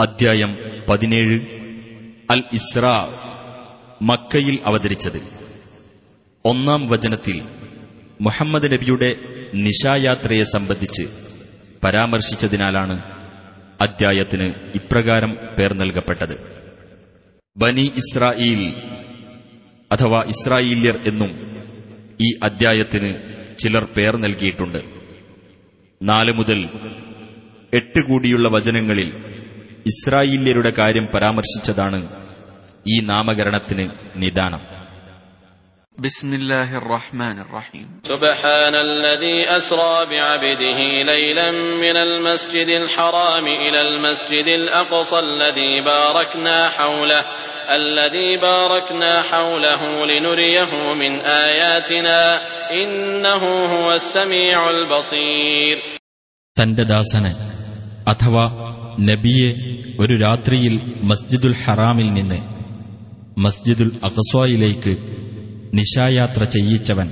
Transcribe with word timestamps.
അദ്ധ്യായം 0.00 0.58
പതിനേഴ്. 0.88 1.40
അൽ 2.30 2.42
ഇസ്ര 2.52 2.86
മക്കയിൽ 4.02 4.58
അവതരിച്ചത്. 4.64 5.22
ഒന്നാം 6.44 6.88
വചനത്തിൽ 6.88 7.42
മുഹമ്മദ് 8.20 8.72
നബിയുടെ 8.72 9.16
നിശായാത്രയെ 9.54 10.42
സംബന്ധിച്ച് 10.42 11.02
പരാമർശിച്ചതിനാലാണ് 11.84 13.02
അദ്ധ്യായത്തിന് 13.80 14.54
ഇപ്രകാരം 14.74 15.36
പേർ 15.58 15.72
നൽകപ്പെട്ടത്. 15.72 16.36
ബനി 17.56 17.92
ഇസ്രായേൽ 17.96 18.74
അഥവാ 19.92 20.22
ഇസ്രായേല്യർ 20.22 21.00
എന്നും 21.04 21.62
ഈ 22.20 22.38
അദ്ധ്യായത്തിന് 22.42 23.14
ചിലർ 23.58 23.84
പേർ 23.84 24.16
നൽകിയിട്ടുണ്ട്. 24.16 24.78
നാല് 26.02 26.32
മുതൽ 26.32 26.68
എട്ട് 27.74 28.00
കൂടിയുള്ള 28.00 28.48
വചനങ്ങളിൽ 28.48 29.27
ഇസ്രായേല്യരുടെ 29.85 30.71
കാര്യം 30.79 31.07
പരാമർശിച്ചതാണ് 31.15 31.99
ഈ 32.85 32.97
നാമകരണത്തിന് 33.11 33.85
നിദാനം 34.23 34.61
بسم 35.97 36.33
الله 36.33 36.69
الرحمن 36.75 37.37
الرحيم 37.39 37.87
سبحان 38.05 38.75
الذي 38.77 39.37
أسرى 39.49 40.05
بعبده 40.05 40.79
ليلا 41.05 41.49
من 41.77 41.97
المسجد 41.99 42.69
الحرام 42.81 43.45
إلى 43.63 43.79
المسجد 43.81 44.47
الأقصى 44.51 45.19
الذي 45.19 45.81
باركنا 45.85 46.69
حوله 46.69 47.21
الذي 47.71 48.37
باركنا 48.39 49.21
حوله 49.23 49.81
لنريه 50.05 50.71
من 50.93 51.13
آياتنا 51.21 52.19
إنه 52.73 53.43
هو 53.73 53.87
السميع 53.93 54.59
البصير 54.69 55.77
തന്റെ 56.57 56.83
ദാസന് 56.83 57.31
അഥവാ 58.07 58.45
നബിയെ 59.00 59.54
ഒരു 60.00 60.14
രാത്രിയിൽ 60.14 61.00
മസ്ജിദുൽ 61.02 61.54
ഹറാമിൽ 61.64 62.12
നിന്ന് 62.12 62.40
മസ്ജിദുൽ 63.40 63.92
അഖസ്വായിലേക്ക് 64.04 64.96
നിശായാത്ര 65.74 66.44
ചെയ്യിച്ചവൻ 66.44 67.10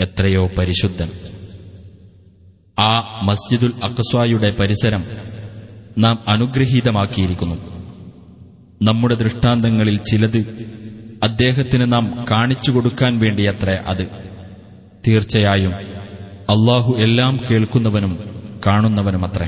എത്രയോ 0.00 0.46
പരിശുദ്ധൻ. 0.58 1.08
ആ 2.78 3.20
മസ്ജിദുൽ 3.22 3.72
അഖസ്വായുടെ 3.84 4.54
പരിസരം 4.60 5.04
നാം 5.98 6.18
അനുഗ്രഹീതമാക്കിയിരിക്കുന്നു. 6.28 7.54
നമ്മുടെ 8.82 9.14
ദൃഷ്ടാന്തങ്ങളിൽ 9.14 9.96
ചിലത് 9.96 10.38
അദ്ദേഹത്തിന് 11.22 11.92
നാം 11.92 12.24
കാണിച്ചു 12.30 12.70
കൊടുക്കാൻ 12.70 13.18
വേണ്ടിയത്ര 13.18 13.70
അത്. 13.70 14.06
തീർച്ചയായും 15.06 15.72
അള്ളാഹു 16.50 16.94
എല്ലാം 16.98 17.36
കേൾക്കുന്നവനും 17.36 18.42
കാണുന്നവനുമത്രേ. 18.66 19.46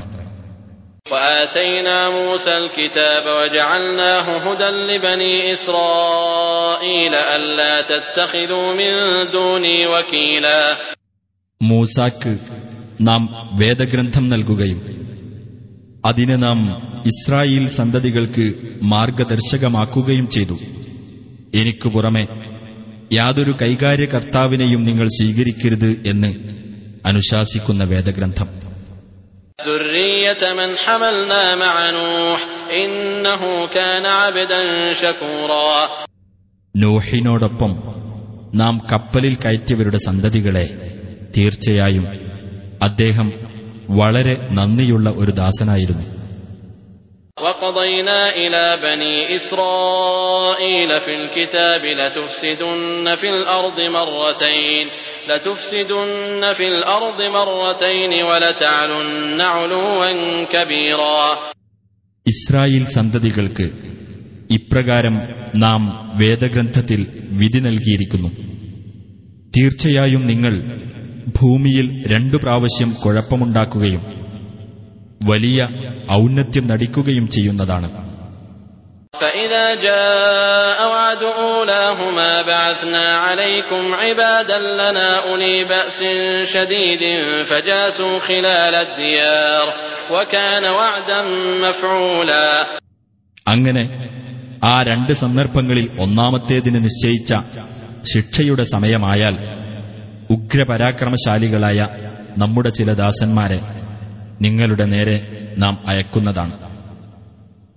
وآتينا 1.12 1.98
موسى 2.10 2.50
الكتاب 2.56 3.24
وجعلناه 3.28 4.26
هدى 4.44 4.68
لبني 4.88 5.34
إسرائيل 5.52 7.14
ألا 7.14 7.74
تتخذوا 7.82 8.68
من 8.72 8.92
دوني 9.32 9.86
وكيلا 9.86 10.60
മൂസാക്ക് 11.60 12.32
നാം 13.00 13.22
വേദഗ്രന്ഥം 13.60 14.24
നൽകുകയും 14.32 14.80
അതിനെ 16.04 16.36
നാം 16.38 16.58
ഇസ്രായേൽ 17.10 17.64
സന്തതികൾക്ക് 17.76 18.46
മാർഗദർശകമാക്കുകയും 18.92 20.26
ചെയ്തു 20.34 20.56
എനിക്കു 21.58 21.88
പുറമെ 21.94 22.24
യാതൊരു 23.18 23.52
കൈകാര്യകർത്താവിനെയും 23.62 24.82
നിങ്ങൾ 24.88 25.06
സ്വീകരിക്കരുത് 25.18 25.90
എന്ന് 26.12 26.30
അനുശാസിക്കുന്ന 27.10 27.84
വേദഗ്രന്ഥം 27.92 28.48
ذرية 29.58 30.52
من 30.52 30.76
حملنا 30.76 31.54
مع 31.56 31.74
نوح 31.92 32.38
إنه 32.76 33.42
كان 33.68 34.06
عبدا 34.20 34.60
شكورا 34.94 35.76
നൂഹിനോടൊപ്പം 36.74 37.72
നാം 38.54 38.74
കപ്പലിൽ 38.90 39.34
കയറ്റിയവരുടെ 39.36 39.98
സന്തതികളെ 39.98 40.66
തീർച്ചയായും 41.36 42.06
അദ്ദേഹം 42.80 43.28
വളരെ 43.90 44.34
നന്ദിയുള്ള 44.50 45.08
ഒരു 45.16 45.32
ദാസനായിരുന്നു 45.32 46.04
وقضينا 47.38 48.28
إلى 48.36 48.64
بني 48.78 49.36
إسرائيل 49.36 50.90
في 50.98 51.12
الكتاب 51.12 51.82
لتفسدن 52.00 53.14
في 53.14 53.28
الأرض 53.30 53.78
مرتين 53.90 54.86
لتفسدن 55.28 56.52
في 56.52 56.66
الأرض 56.68 57.20
مرتين 57.30 58.12
ولتعلن 58.24 59.40
علوا 59.54 60.06
كبيرا 60.46 61.24
ഇസ്രായേൽ 62.26 62.84
സന്തതികൾക്ക് 62.96 63.66
ഇപ്രകാരം 64.50 65.14
നാം 65.56 65.82
വേദഗ്രന്ഥത്തിൽ 66.20 67.00
വിധി 67.40 67.60
നൽകിയിരിക്കുന്നു 67.66 68.30
തീർച്ചയായും 69.54 70.22
നിങ്ങൾ 70.24 70.54
ഭൂമിയിൽ 71.38 71.86
രണ്ടു 72.06 72.36
പ്രാവശ്യം 72.36 72.90
കുഴപ്പമുണ്ടാക്കുകയും 73.02 74.02
വലിയ 75.28 75.58
ഔന്നത്യം 76.16 76.64
നടിക്കുകയും 76.72 77.26
ചെയ്യുന്നതാണ് 77.34 77.88
فإذا 79.14 79.66
جاء 79.82 80.78
وعد 80.88 81.22
أولاهما 81.40 82.30
بعثنا 82.44 83.06
عليكم 83.18 83.94
عبادا 83.96 84.58
لنا 84.72 85.08
أولي 85.22 85.64
بأس 85.66 85.98
شديد 86.46 87.02
فجاسوا 87.44 88.18
خلال 88.20 88.74
الديار 88.76 89.66
وكان 90.10 90.64
وعدا 90.72 91.20
مفعولا 91.64 92.46
അങ്ങനെ 93.46 93.84
ആ 94.64 94.76
രണ്ട് 94.88 95.12
സന്ദർഭങ്ങളിൽ 95.22 95.86
ഒന്നാമത്തേതിന് 95.98 96.78
നിശ്ചയിച്ച 96.80 97.30
ശിക്ഷയുടെ 98.12 98.64
സമയമായാൽ 98.72 99.34
ഉഗ്രപരാക്രമശാലികളായ 100.36 101.78
നമ്മുടെ 102.36 102.70
ചില 102.78 102.90
ദാസന്മാരെ 103.00 103.58
നിങ്ങളുടെ 104.41 104.85
നേരെ 104.85 105.47
നാം 105.57 105.83
അയക്കുന്നതാണ്. 105.87 106.59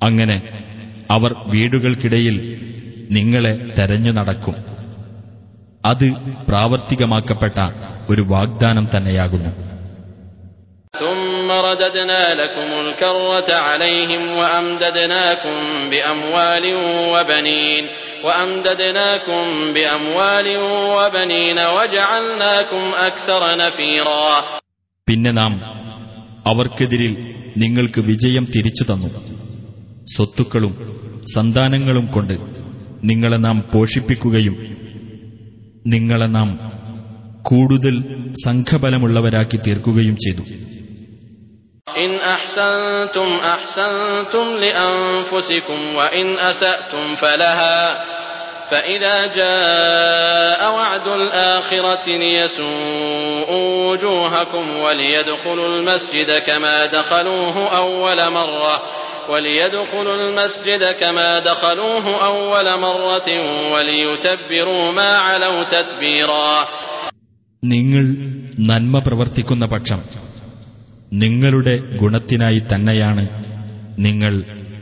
അങ്ങനെ 0.02 0.64
അവർ 1.10 1.34
വീടുകൾക്കിടയിൽ 1.46 2.66
നിങ്ങളെ 3.10 3.72
തെരഞ്ഞു 3.78 4.12
നടക്കും. 4.12 4.54
അത് 5.84 6.12
പ്രാവർത്തികമാക്കപ്പെട്ട 6.48 7.54
ഒരു 8.10 8.22
വാഗ്ദാനം 8.28 8.88
തന്നെയാകുന്നു. 8.96 9.70
പിന്നെ 25.08 25.30
നാം 25.30 25.79
അവർക്കെതിരിൽ 26.49 27.13
നിങ്ങൾക്ക് 27.55 27.99
വിജയം 28.09 28.45
തിരിച്ചു 28.53 28.83
തന്നു 28.83 29.09
സ്വത്തുക്കളും 30.13 30.73
സന്താനങ്ങളും 31.33 32.07
കൊണ്ട് 32.15 32.35
നിങ്ങളെ 33.09 33.39
നാം 33.39 33.57
പോഷിപ്പിക്കുകയും 33.73 34.55
നിങ്ങളെ 35.93 36.27
നാം 36.35 36.49
കൂടുതൽ 37.45 37.95
സംഘബലമുള്ളവരാക്കി 38.45 39.59
തീർക്കുകയും 39.65 40.17
ചെയ്തു 40.25 40.43
إن 41.87 42.11
أحسنتم 42.27 43.27
أحسنتم 43.47 44.45
لأنفسكم 44.57 45.79
وإن 45.95 46.27
أسأتم 46.41 47.15
فلها 47.15 47.77
فإذا 48.71 49.25
جاء 49.35 50.73
وعد 50.73 51.07
الآخرة 51.09 52.05
ليسوءوا 52.17 53.91
وجوهكم 53.91 54.77
وليدخلوا 54.77 55.67
المسجد 55.69 56.29
كما 56.39 56.85
دخلوه 56.87 57.55
أول 57.79 58.19
مرة 58.31 58.75
وليدخلوا 59.29 60.15
المسجد 60.15 60.83
كما 60.93 61.39
دخلوه 61.41 62.05
أول 62.27 62.79
مرة 62.79 63.27
وليتبروا 63.73 64.91
ما 64.91 65.09
علوا 65.19 65.63
تتبيرا 65.65 66.51
നിങ്ങൾ 67.63 68.05
നന്മ 68.69 68.95
പ്രവർത്തിക്കുന്ന 68.99 69.65
പക്ഷം 69.65 69.99
നിങ്ങളുടെ 71.13 71.73
ഗുണത്തിനായി 72.01 72.59
തന്നെയാണ് 72.71 73.23
നിങ്ങൾ 73.97 74.33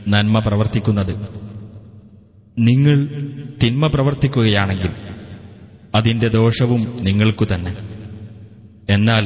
നന്മ 0.08 0.36
പ്രവർത്തിക്കുന്നത് 0.38 1.14
നിങ്ങൾ 2.59 2.97
തിന്മ 3.63 3.87
പ്രവർത്തിക്കുകയാണെങ്കിൽ 3.87 4.91
അതിന്റെ 5.95 6.27
ദോഷവും 6.27 6.81
നിങ്ങൾക്കു 7.01 7.45
തന്നെ. 7.45 7.71
എന്നാൽ 8.89 9.25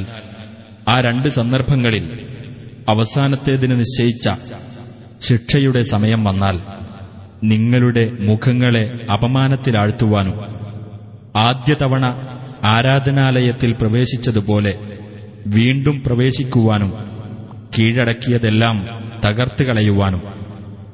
ആ 0.88 1.00
രണ്ട് 1.00 1.28
സന്ദർഭങ്ങളിൽ 1.28 2.04
അവസാനത്തേതിന് 2.88 3.80
നിശ്ചയിച്ച 3.80 4.28
ശിക്ഷയുടെ 5.20 5.82
സമയം 5.82 6.24
വന്നാൽ 6.24 6.56
നിങ്ങളുടെ 7.42 8.10
മുഖങ്ങളെ 8.20 8.84
അപമാനത്തിലാഴ്ത്തുവാനും 9.12 10.36
ആദ്യ 11.38 11.74
തവണ 11.74 12.04
ആരാധനാലയത്തിൽ 12.64 13.72
പ്രവേശിച്ചതുപോലെ 13.72 14.72
വീണ്ടും 15.46 16.02
പ്രവേശിക്കുവാനും 16.02 16.90
കീഴടക്കിയതെല്ലാം 17.78 18.76
തകർത്ത് 19.26 19.62
കളയുവാനും 19.62 20.22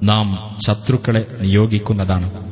നാം 0.03 0.57
ശത്രുക്കളെ 0.67 1.27
നിയോഗിക്കുന്നതാണ്. 1.41 2.51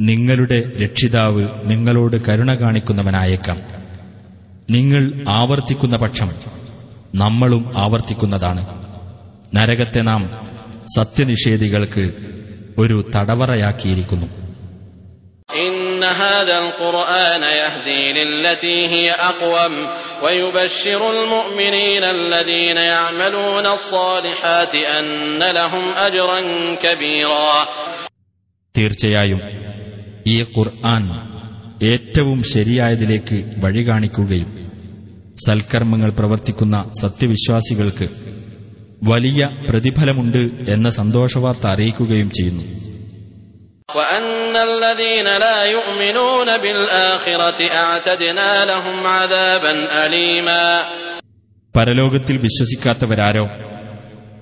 നിങ്ങളുടെ 0.00 0.72
രക്ഷിതാവ് 0.84 1.48
നിങ്ങളോട് 1.64 2.16
കരുണ 2.28 2.54
കാണിക്കുന്നവനായേക്കാം. 2.54 3.62
നിങ്ങൾ 4.70 5.24
ആവർത്തിക്കുന്ന 5.28 5.96
പക്ഷം 5.96 6.32
നമ്മളും 7.14 7.72
ആവർത്തിക്കുന്നതാണ്. 7.76 8.66
നരകത്തെ 9.54 10.00
നാം 10.00 10.46
സത്യനിഷേധികൾക്ക് 10.96 12.12
ഒരു 12.78 13.10
തടവറയാക്കിയിരിക്കുന്നു. 13.16 14.26
إن 15.95 16.03
هذا 16.03 16.59
القرآن 16.59 17.43
يهدي 17.53 18.03
للتي 18.13 18.87
هي 18.87 19.07
أقوم 19.11 19.73
ويبشر 20.23 21.01
المؤمنين 21.11 22.03
الذين 22.05 22.77
يعملون 22.93 23.65
الصالحات 23.67 24.73
أن 24.75 25.11
لهم 25.51 25.85
أجرا 25.99 26.39
كبيرا 26.75 27.53
തീർച്ചയായും 28.75 29.39
ഈ 30.27 30.37
ഖുർആൻ 30.53 31.03
ഏറ്റവും 31.85 32.39
ശരിയായതിലേക്ക് 32.51 33.37
വഴി 33.63 33.81
കാണിക്കുകയും 33.87 34.49
സൽക്കർമ്മങ്ങൾ 35.45 36.09
പ്രവർത്തിക്കുന്ന 36.11 36.75
സത്യവിശ്വാസികൾക്ക് 37.01 38.07
വലിയ 39.07 39.41
പ്രതിഫലമുണ്ട് 39.69 40.41
എന്ന 40.73 40.87
സന്തോഷവാർത്ത 40.99 41.65
അറിയിക്കുകയും 41.67 42.29
ചെയ്യുന്നു 42.37 42.65
وأن 43.95 44.55
الذين 44.55 45.37
لا 45.37 45.65
يؤمنون 45.65 46.57
بالآخرة 46.57 47.59
أعتدنا 47.71 48.65
لهم 48.65 49.07
عذابا 49.07 50.05
أليما 50.05 50.85
പരലോകത്തിൽ 51.75 52.37
വിശ്വസിക്കാത്തവരാരോ 52.37 53.45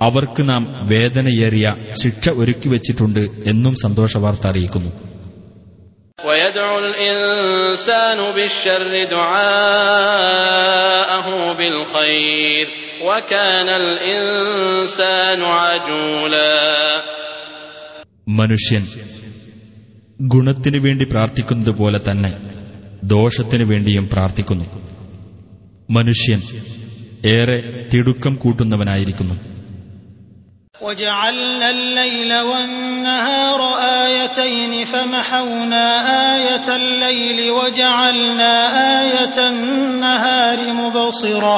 അവർക്ക് 0.07 0.50
നാം 0.50 0.88
വേദനയേറിയ 0.88 1.75
ശിക്ഷ 2.03 2.30
ഒരുക്കി 2.30 2.69
വച്ചിട്ടുണ്ട് 2.69 3.19
എന്നും 3.19 3.75
സന്തോഷവാർത്ത 3.75 4.47
അറിയിക്കുന്നു 4.47 4.91
ويدعو 6.25 6.80
ഗുണത്തിനു 20.27 20.80
വേണ്ടി 20.80 21.06
പ്രാർത്ഥിക്കുന്നത് 21.06 21.74
പോലെ 21.75 22.00
തന്നെ 22.00 22.31
ദോഷത്തിനു 23.13 23.65
വേണ്ടിയും 23.65 24.06
പ്രാർത്ഥിക്കുന്നു 24.07 24.65
മനുഷ്യൻ 25.91 26.41
ഏറെ 27.36 27.59
തിടുക്കം 27.94 28.36
കൂട്ടുന്നവനായിരിക്കുന്നു 28.36 29.38
وجعلنا 30.81 31.69
الليل 31.69 32.31
والنهار 32.41 33.59
آيتين 34.00 34.86
فمحونا 34.86 35.86
آية 36.33 36.68
الليل 36.75 37.39
وجعلنا 37.51 38.53
آية 39.00 39.38
النهار 39.50 40.59
مبصرة 40.74 41.56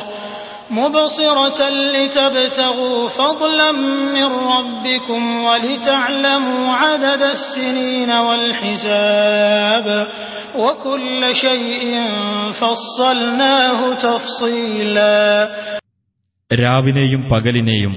مبصرة 0.75 1.59
لتبتغوا 1.69 3.07
فضلا 3.09 3.71
من 4.15 4.29
ربكم 4.53 5.43
ولتعلموا 5.43 6.71
عدد 6.73 7.21
السنين 7.21 8.09
والحساب 8.09 10.07
وكل 10.55 11.35
شيء 11.35 11.83
فصلناه 12.51 13.79
تفصيلا 13.95 15.47
രാവിനെയും 16.51 17.21
പകലിനെയും 17.31 17.93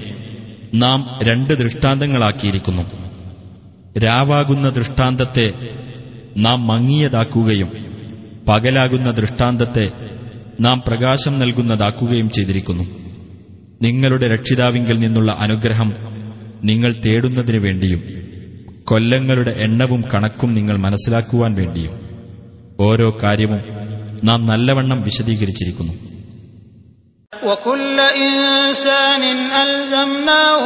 നാം 0.73 0.99
രണ്ട് 1.23 1.53
ദൃഷ്ടാന്തങ്ങളാക്കിയിരിക്കുന്നു 1.53 2.83
രാവാകുന്ന 4.05 4.69
ദൃഷ്ടാന്തത്തെ 4.69 5.47
നാം 6.37 6.67
മങ്ങിയതാക്കുകയും 6.67 7.69
പകലാകുന്ന 8.49 9.11
ദൃഷ്ടാന്തത്തെ 9.11 9.85
നാം 10.59 10.77
പ്രകാശം 10.87 11.33
നൽകുന്നതാക്കുകയും 11.39 12.27
ചെയ്തിരിക്കുന്നു 12.29 12.85
നിങ്ങളുടെ 13.81 14.27
രക്ഷിതാവിങ്കിൽ 14.27 14.97
നിന്നുള്ള 14.99 15.31
അനുഗ്രഹം 15.45 15.89
നിങ്ങൾ 16.63 16.91
തേടുന്നതിനു 17.05 17.59
വേണ്ടിയും 17.65 18.01
കൊല്ലങ്ങളുടെ 18.89 19.53
എണ്ണവും 19.65 20.01
കണക്കും 20.11 20.49
നിങ്ങൾ 20.53 20.75
മനസ്സിലാക്കുവാൻ 20.79 21.51
വേണ്ടിയും 21.59 21.93
ഓരോ 22.81 23.07
കാര്യവും 23.23 23.61
നാം 24.23 24.41
നല്ലവണ്ണം 24.51 25.01
വിശദീകരിച്ചിരിക്കുന്നു 25.01 25.95
وكل 27.33 27.97
إنسان 28.25 29.23
ألزمناه 29.61 30.63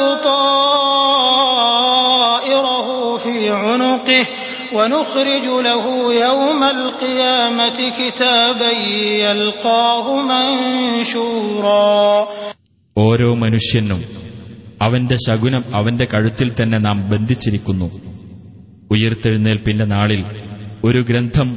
طائره 1.49 2.87
في 3.17 3.35
عنقه 3.61 4.23
ونخرج 4.73 5.45
له 5.61 5.85
يوم 6.17 6.61
القيامة 6.75 7.77
كتابا 7.91 8.71
يلقاه 9.23 10.05
منشورا 10.29 11.95
ഓരോ 12.95 13.29
മനുഷ്യനും 13.43 14.01
അവന്റെ 14.85 15.17
ശകുനം 15.25 15.63
അവന്റെ 15.77 16.05
കഴുത്തിൽ 16.13 16.49
തന്നെ 16.53 16.79
നാം 16.79 16.97
ബന്ധിച്ചിരിക്കുന്നു 17.11 17.87
ഉയർത്തെഴുന്നേൽപ്പിന്റെ 18.91 19.85
നാളിൽ 19.93 20.21
ഒരു 20.83 20.99
ഗ്രന്ഥം 21.09 21.49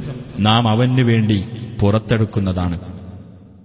നാം 0.47 0.63
അവനു 0.73 1.03
വേണ്ടി 1.09 1.39
പുറത്തെടുക്കുന്നതാണ് 1.81 2.77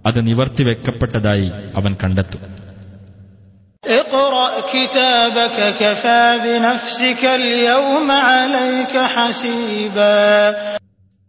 അത് 0.05 0.19
നിവർത്തിവെക്കപ്പെട്ടതായി 0.27 1.47
അവൻ 1.79 1.93
കണ്ടെത്തും 2.01 2.41
اقرأ 3.83 4.49
كتابك 4.63 5.57
كفى 5.75 6.23
بنفسك 6.43 7.23
اليوم 7.39 8.07
عليك 8.11 8.93
حسيبا 9.07 10.19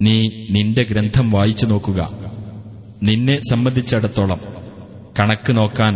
നീ 0.01 0.17
നിന്റെ 0.55 0.83
ഗ്രന്ഥം 0.91 1.27
വായിച്ചു 1.35 1.67
നോക്കുക 1.67 2.01
നിന്നെ 3.03 3.37
സംബന്ധിച്ചിടത്തോളം 3.51 4.41
കണക്ക് 5.19 5.53
നോക്കാൻ 5.59 5.95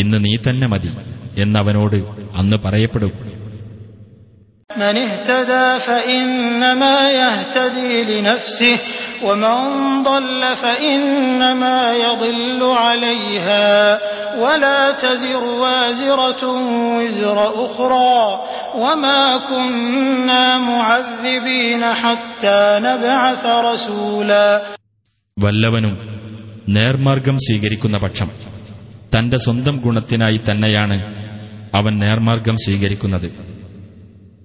ഇന്ന് 0.00 0.18
നീ 0.24 0.32
തന്നെ 0.46 0.66
മതി 0.74 0.90
എന്നവനോട് 1.42 1.98
അന്ന് 2.40 2.58
പറയപ്പെടും 2.66 3.12
من 4.70 4.96
اهتدى 4.98 5.66
فإنما 5.80 6.96
يهتدي 7.12 8.04
لنفسه 8.04 8.76
ومن 9.22 9.56
ضل 10.02 10.42
فإنما 10.56 11.78
يضل 11.96 12.60
عليها 12.78 13.68
ولا 14.36 14.80
تزر 14.94 15.44
وازرة 15.56 16.42
وزر 16.96 17.38
أخرى 17.66 18.20
وما 18.76 19.22
كنا 19.40 20.44
معذبين 20.60 21.82
حتى 21.94 22.60
نبعث 22.80 23.44
رسولا 23.70 24.46
വല്ലവനും 25.36 25.94
നേർമാർഗം 26.68 27.36
സ്വീകരിക്കുന്ന 27.44 27.96
പക്ഷം 28.04 28.28
തന്റെ 29.12 29.38
സ്വന്തം 29.38 29.76
ഗുണത്തിനായി 29.84 30.38
തന്നെയാണ് 30.48 30.96
അവൻ 31.74 31.92
നേർമാർഗം 31.98 32.56
സ്വീകരിക്കുന്നത് 32.64 33.26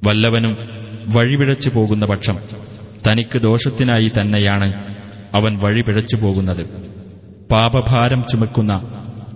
വല്ലവനും 0.04 0.54
വഴിപിഴച്ചു 1.16 1.70
പോകുന്ന 1.70 2.06
പക്ഷം 2.06 2.38
തനിക്ക് 3.06 3.38
ദോഷത്തിനായി 3.40 4.10
തന്നെയാണ് 4.10 4.68
അവൻ 5.34 5.54
വഴിപിഴച്ചു 5.64 6.18
പോകുന്നത് 6.18 6.64
പാപഭാരം 7.52 8.22
ചുമക്കുന്ന 8.24 8.74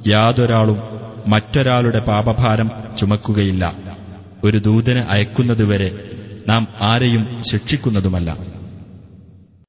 യാതൊരാളും 0.07 0.79
മറ്റൊരാളുടെ 1.27 2.01
പാപഭാരം 2.09 2.69
ചുമക്കുകയില്ല 2.97 3.65
ഒരു 4.43 4.57
ദൂതന് 4.65 5.01
അയക്കുന്നതുവരെ 5.09 5.89
നാം 6.47 6.63
ആരെയും 6.83 7.23
ശിക്ഷിക്കുന്നതുമല്ല 7.49 8.29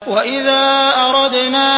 وإذا 0.02 0.64
أردنا 1.14 1.68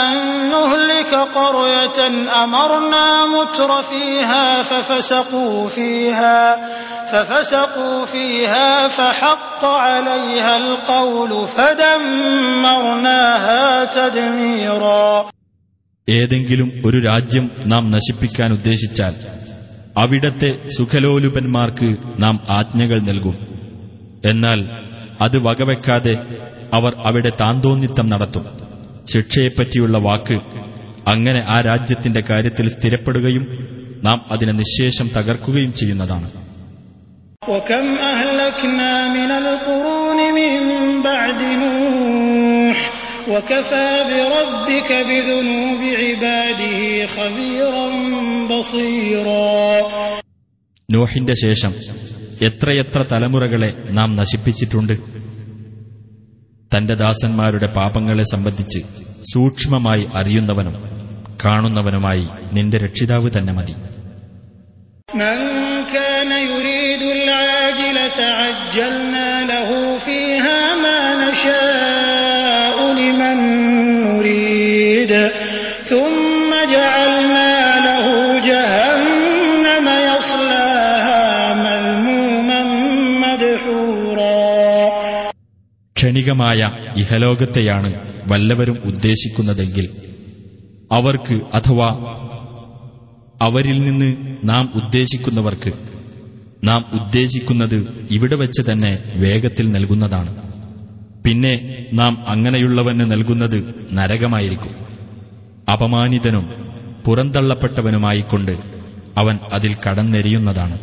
أن 0.00 0.10
نهلك 0.50 1.12
قرية 1.32 1.98
أمرنا 2.36 3.06
متر 3.26 3.70
فيها 3.84 4.44
ففسقوا 4.62 5.68
فيها 5.68 6.38
ففسقوا 7.12 8.04
فيها 8.06 8.70
فحق 8.88 9.60
عليها 9.64 10.54
القول 10.58 11.30
فدمرناها 12.36 13.62
تدميرا 13.88 15.06
ഏതെങ്കിലും 16.08 16.68
ഒരു 16.86 16.98
രാജ്യം 17.06 17.44
നാം 17.66 17.84
നശിപ്പിക്കാൻ 17.92 18.48
ഉദ്ദേശിച്ചാൽ 18.52 19.14
അവിടത്തെ 19.96 20.50
സുഖലോലുപന്മാർക്ക് 20.76 21.88
നാം 22.18 22.36
ആജ്ഞകൾ 22.50 22.98
നൽകും 23.02 23.36
എന്നാൽ 24.24 24.60
അത് 25.20 25.36
വകവെക്കാതെ 25.46 26.14
അവർ 26.72 26.92
അവിടെ 27.04 27.30
താന്തോന്നിത്തം 27.42 28.06
നടത്തും 28.08 28.44
ശിക്ഷയെപ്പറ്റിയുള്ള 29.12 29.96
വാക്ക് 30.00 30.36
അങ്ങനെ 31.06 31.40
ആ 31.48 31.60
രാജ്യത്തിന്റെ 31.60 32.22
കാര്യത്തിൽ 32.30 32.68
സ്ഥിരപ്പെടുകയും 32.68 33.44
നാം 34.04 34.18
അതിനെ 34.30 34.54
നിശേഷം 34.54 35.06
തകർക്കുകയും 35.16 35.72
ചെയ്യുന്നതാണ് 35.72 36.28
وكم 37.48 37.86
أهلكنا 38.12 38.92
من 39.08 39.30
القرون 39.32 40.18
من 40.34 40.52
بعد 41.02 41.40
نوح 41.62 42.78
وكفى 43.28 43.88
بربك 44.10 44.90
بذنوب 45.08 45.80
عباده 46.02 46.80
خبيرا 47.08 47.86
بصيرا 48.48 49.74
നോഹിന്റെ 50.88 51.34
ശേഷം 51.36 51.72
എത്രയെത്ര 52.40 53.00
തലമുറകളെ 53.12 53.68
നാം 53.90 54.10
നശിപ്പിച്ചിട്ടുണ്ട് 54.12 54.94
തന്റെ 56.72 56.94
ദാസന്മാരുടെ 56.96 57.68
പാപങ്ങളെ 57.78 58.24
സംബന്ധിച്ച് 58.34 58.80
സൂക്ഷ്മമായി 59.32 60.04
അറിയുന്നവനും 60.14 60.76
കാണുന്നവനുമായി 61.44 62.24
നിന്റെ 62.56 62.78
രക്ഷിതാവ് 62.78 63.28
തന്നെ 63.36 63.52
മതി 63.52 63.74
من 68.18 68.18
كان 68.18 68.18
يريد 68.18 68.18
العاجلة 68.18 68.24
عجلنا 68.40 69.44
له 69.44 69.98
فيها 69.98 70.74
ما 70.76 71.00
نشاء 71.24 72.76
لمن 72.92 73.38
نريد 74.04 75.12
ثم 75.84 76.50
جعلنا 76.72 77.52
له 77.80 78.06
جهنم 78.40 79.86
يصلاها 80.08 81.24
مذموما 81.56 82.60
مدحورا 83.24 84.44
ക്ഷണികമായ 85.96 86.60
ഇഹലോകത്തെയാണ് 86.96 87.90
വല്ലവരും 88.30 88.76
ഉദ്ദേശിക്കുന്നതെങ്കിൽ 88.90 89.86
അവർക്ക് 90.90 91.36
അഥവാ 91.58 91.88
അവരിൽ 93.40 93.78
നിന്ന് 93.82 94.08
നാം 94.44 94.64
ഉദ്ദേശിക്കുന്നവർക്ക് 94.74 95.70
നാം 96.68 96.84
ഉദ്ദേശിക്കുന്നത് 96.98 97.78
ഇവിടെ 98.10 98.36
വെച്ച് 98.42 98.62
തന്നെ 98.68 99.02
വേഗത്തിൽ 99.16 99.72
നൽകുന്നതാണ് 99.72 100.30
പിന്നെ 101.24 101.86
നാം 101.92 102.24
അങ്ങനെയുള്ളവന് 102.26 103.12
നൽകുന്നത് 103.12 103.58
നരകമായിരിക്കും 103.98 104.74
അപമാനിതനും 105.68 106.46
പുറന്തള്ളപ്പെട്ടവനുമായിക്കൊണ്ട് 107.06 108.52
അവൻ 109.18 109.38
അതിൽ 109.52 109.74
കടന്നെരിയുന്നതാണ് 109.84 110.78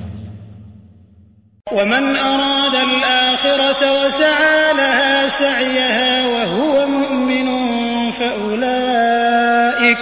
ومن 1.68 2.16
أراد 2.28 2.76
الآخرة 2.90 3.82
وسعى 3.98 4.74
لها 4.74 5.28
سعيها 5.40 6.28
وهو 6.28 6.88
مؤمن 6.90 7.48
فأولئك 8.20 9.98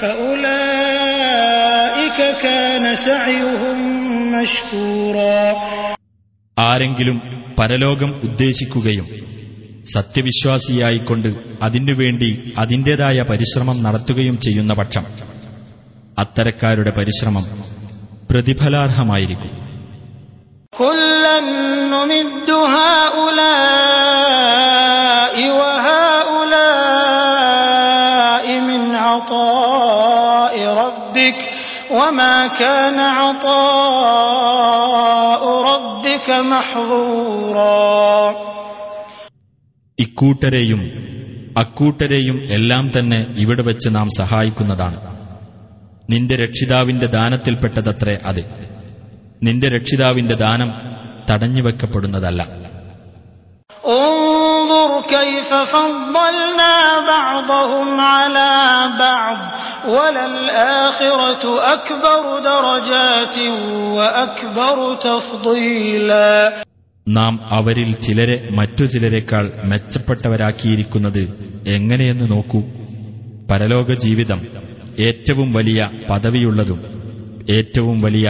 فأولئك 0.00 2.18
كان 2.42 2.96
سعيهم 2.96 3.77
مشكورا 3.77 3.77
ആരെങ്കിലും 6.59 7.21
പരലോകം 7.59 8.21
ഉദ്ദേശിക്കുകയും 8.23 9.07
സത്യവിശ്വാസിയായിക്കൊണ്ട് 9.83 11.29
അതിനുവേണ്ടി 11.63 12.53
അതിന്റേതായ 12.57 13.17
പരിശ്രമം 13.29 13.83
നടത്തുകയും 13.83 14.37
ചെയ്യുന്ന 14.37 14.73
പക്ഷം 14.73 15.05
അത്തരക്കാരുടെ 16.19 16.91
പരിശ്രമം 16.91 17.45
പ്രതിഫലാർഹമായിരിക്കും. 18.31 19.51
وما 32.08 32.46
كان 32.54 32.98
عطاء 34.14 35.42
ربك 35.64 36.28
محظورا 36.46 37.84
ഇക്കൂട്ടരെയും 39.98 40.82
അക്കൂട്ടരെയും 41.56 42.36
എല്ലാം 42.56 42.84
തന്നെ 42.90 43.20
ഇവിടെ 43.36 43.62
വെച്ച് 43.62 43.88
നാം 43.88 44.08
സഹായിക്കുന്നതാണ് 44.20 44.98
നിന്റെ 46.08 46.36
രക്ഷിതാവിന്റെ 46.36 47.08
ദാനത്തിൽപ്പെട്ടതത്രേ 47.14 48.14
അത് 48.28 48.42
നിന്റെ 49.42 49.68
രക്ഷിതാവിന്റെ 49.68 50.34
ദാനം 50.42 50.70
തടഞ്ഞുവെക്കപ്പെടുന്നതല്ല 51.28 52.42
انظر 54.68 54.90
كيف 55.08 55.50
فضلنا 55.66 56.74
بعضهم 57.08 57.88
على 58.10 58.52
بعض 58.98 59.38
وللآخرة 59.88 61.44
أكبر 61.72 62.20
درجات 62.44 63.36
وأكبر 63.98 64.76
تفضيلا 65.04 66.30
നാം 67.06 67.34
അവരിൽ 67.56 67.90
ചിലരെ 68.04 68.36
മറ്റു 68.58 68.84
ചിലരെക്കാൾ 68.92 69.44
മെച്ചപ്പെട്ടവരാക്കിയിരിക്കുന്നത് 69.70 71.22
എങ്ങനെയെന്ന് 71.74 72.26
നോക്കൂ 72.30 72.60
പരലോക 73.50 73.92
ജീവിതം 74.04 74.40
ഏറ്റവും 75.00 75.48
വലിയ 75.52 75.80
പദവിയുള്ളതും 76.10 76.80
ഏറ്റവും 77.50 77.96
വലിയ 78.06 78.26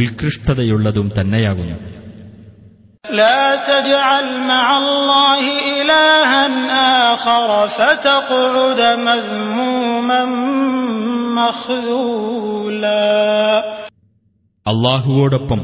ഉത്കൃഷ്ടതയുള്ളതും 0.00 1.06
തന്നെയാകുന്നു 1.18 1.76
لا 3.12 3.40
تجعل 3.66 4.26
مع 4.42 4.66
الله 4.78 5.42
إلها 5.72 6.42
آخر 7.12 7.48
فتقعد 7.70 8.80
مذموما 9.00 10.22
مخذولا 11.36 13.06
അള്ളാഹുവോടൊപ്പം 14.66 15.60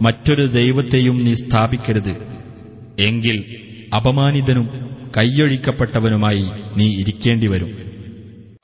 മറ്റൊരു 0.00 0.44
ദൈവത്തെയും 0.58 1.16
നീ 1.26 1.32
സ്ഥാപിക്കരുത് 1.34 2.14
എങ്കിൽ 3.00 3.36
അപമാനിതനും 3.96 4.66
കൈയൊഴിക്കപ്പെട്ടവനുമായി 5.18 6.44
നീ 6.76 6.86
ഇരിക്കേണ്ടി 7.00 7.48
വരും 7.48 7.70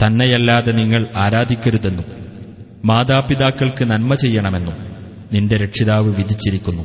തന്നെയല്ലാതെ 0.00 0.72
നിങ്ങൾ 0.80 1.02
ആരാധിക്കരുതെന്നും 1.24 2.06
മാതാപിതാക്കൾക്ക് 2.88 3.84
നന്മ 3.90 4.14
ചെയ്യണമെന്നും 4.22 4.76
നിന്റെ 5.32 5.56
രക്ഷിതാവ് 5.56 6.10
വിധിച്ചിരിക്കുന്നു 6.16 6.84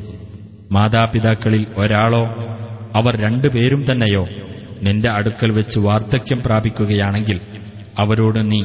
മാതാപിതാക്കളിൽ 0.76 1.62
ഒരാളോ 1.80 2.22
അവർ 2.96 3.14
രണ്ടുപേരും 3.24 3.80
തന്നെയോ 3.88 4.24
നിന്റെ 4.86 5.08
അടുക്കൽ 5.10 5.50
വെച്ച് 5.52 5.78
വാർദ്ധക്യം 5.86 6.40
പ്രാപിക്കുകയാണെങ്കിൽ 6.42 7.38
അവരോട് 7.98 8.40
നീ 8.50 8.60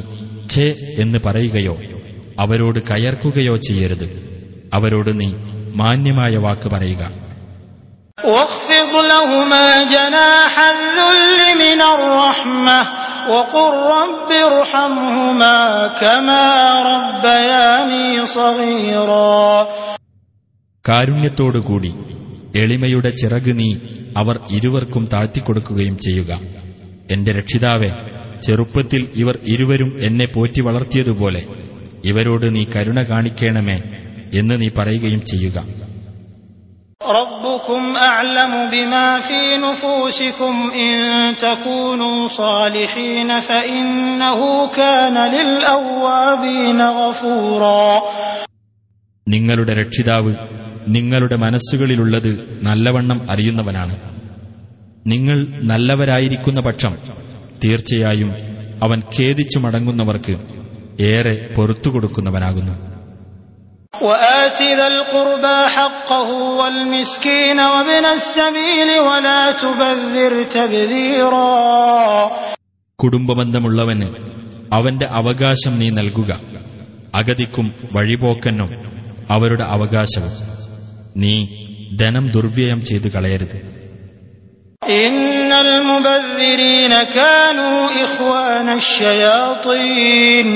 ഛേ 0.54 0.68
എന്ന് 1.04 1.20
പറയുകയോ 1.26 1.76
അവരോട് 2.40 2.80
കയർക്കുകയോ 2.90 3.56
ചെയ്യരുത് 3.68 4.08
അവരോട് 4.74 5.12
നീ 5.22 5.30
മാന്യമായ 5.82 6.36
വാക്ക് 6.46 6.70
പറയുക 6.76 7.04
واخفض 8.28 8.94
لهما 9.06 9.64
جناح 9.86 10.54
الذل 10.72 11.40
من 11.56 11.80
الرحمة 11.94 12.78
وقل 13.28 13.72
رب 13.94 14.30
ارحمهما 14.50 15.58
كما 16.02 16.46
ربياني 16.86 18.08
صغيرا 18.28 19.44
കാരുണ്യത്തോടുകൂടി 20.86 21.92
എളിമയുടെ 22.56 23.10
ചിറക് 23.20 23.52
നീ 23.60 23.70
അവർ 24.18 24.36
ഇരുവർക്കും 24.50 25.04
താഴ്ത്തിക്കൊടുക്കുകയും 25.14 25.96
ചെയ്യുക 26.06 26.32
എന്റെ 27.14 27.32
രക്ഷിതാവെ 27.32 27.90
ചെറുപ്പത്തിൽ 28.44 29.02
ഇവർ 29.22 29.36
ഇരുവരും 29.46 29.92
എന്നെ 30.08 30.26
പോറ്റി 30.26 30.62
വളർത്തിയതുപോലെ 30.62 31.42
ഇവരോട് 32.10 32.46
നീ 32.56 32.64
കരുണ 32.74 33.00
കാണിക്കണമേ 33.12 33.78
എന്ന് 34.40 34.56
നീ 34.62 34.68
പറയുകയും 34.80 35.22
ചെയ്യുക 35.32 35.58
ربكم 37.12 37.82
أعلم 38.00 38.70
بما 38.70 39.20
في 39.22 39.42
نفوسكم 39.58 40.54
إن 40.78 40.94
تكونوا 41.38 42.28
صالحين 42.30 43.30
فإنه 43.42 44.40
كان 44.70 45.16
للأوابين 45.28 46.80
غفورا 46.92 47.88
നിങ്ങളുടെ 49.28 49.74
രക്ഷിതാവ് 49.74 50.32
നിങ്ങളുടെ 50.88 51.36
മനസ്സുകളിലുള്ളത് 51.38 52.32
നല്ലവണ്ണം 52.62 53.20
അറിയുന്നവനാണ് 53.30 53.94
നിങ്ങൾ 55.06 55.38
നല്ലവരായിരിക്കുന്ന 55.64 56.60
പക്ഷം 56.62 56.94
തീർച്ചയായും 57.64 58.32
അവൻ 58.84 59.00
ഖേദിച്ചു 59.16 59.58
മടങ്ങുന്നവർക്ക് 59.60 60.36
ഏറെ 61.08 61.36
പൊറത്തുകൊടുക്കുന്നവനാകുന്നു 61.56 62.74
وآت 64.02 64.62
ذا 64.78 64.88
القربى 64.88 65.58
حقه 65.68 66.30
والمسكين 66.60 67.60
وابن 67.60 68.06
السبيل 68.08 68.90
ولا 69.00 69.52
تبذر 69.54 70.34
تبذيرا 70.44 71.54
കുടുംബബന്ധമുള്ളവന് 73.00 74.08
അവന്റെ 74.72 75.08
അവകാശം 75.20 75.74
നീ 75.82 75.90
നൽകുക 75.90 76.32
അഗതിക്കും 77.16 77.68
വഴിപോക്കനും 77.96 78.70
അവരുടെ 79.30 79.66
അവകാശവും 79.76 80.34
നീ 81.18 81.34
ധനം 81.96 82.26
ദുർവ്യയം 82.28 82.80
ചെയ്തു 82.84 83.08
കളയരുത് 83.08 83.58
إن 85.04 85.52
المبذرين 85.66 86.94
كانوا 87.14 87.78
إخوان 88.06 88.70
الشياطين 88.74 90.48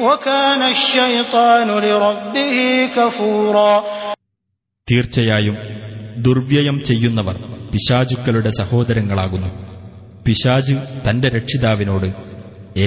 وكان 0.00 0.62
الشيطان 0.64 1.68
لربه 1.80 2.56
كفورا 2.96 3.74
തീർച്ചയായും 4.88 5.56
ദുർവ്യയം 6.18 6.76
ചെയ്യുന്നവർ 6.80 7.36
പിശാചുക്കളുടെ 7.72 8.50
സഹോദരങ്ങളാകുന്നു 8.50 9.50
പിശാജ് 10.24 10.74
തന്റെ 11.06 11.28
രക്ഷിതാവിനോട് 11.28 12.08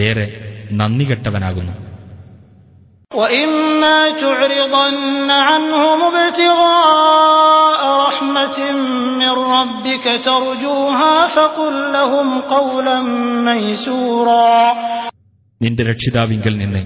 ഏറെ 0.02 0.26
നന്ദികെട്ടവനാകുന്നു 0.72 1.74
وإما 3.12 4.00
تعرضن 4.16 5.00
عنهم 5.42 6.00
ابتغاء 6.12 7.82
رحمة 8.02 8.58
من 9.22 9.34
ربك 9.52 10.06
ترجوها 10.24 11.16
فقل 11.28 11.76
لهم 11.94 12.28
قولا 12.50 12.98
ميسورا 13.48 14.58
നിന്റെ 15.62 15.84
രക്ഷിതാവിങ്കൽ 15.92 16.54
നിന്ന് 16.58 16.82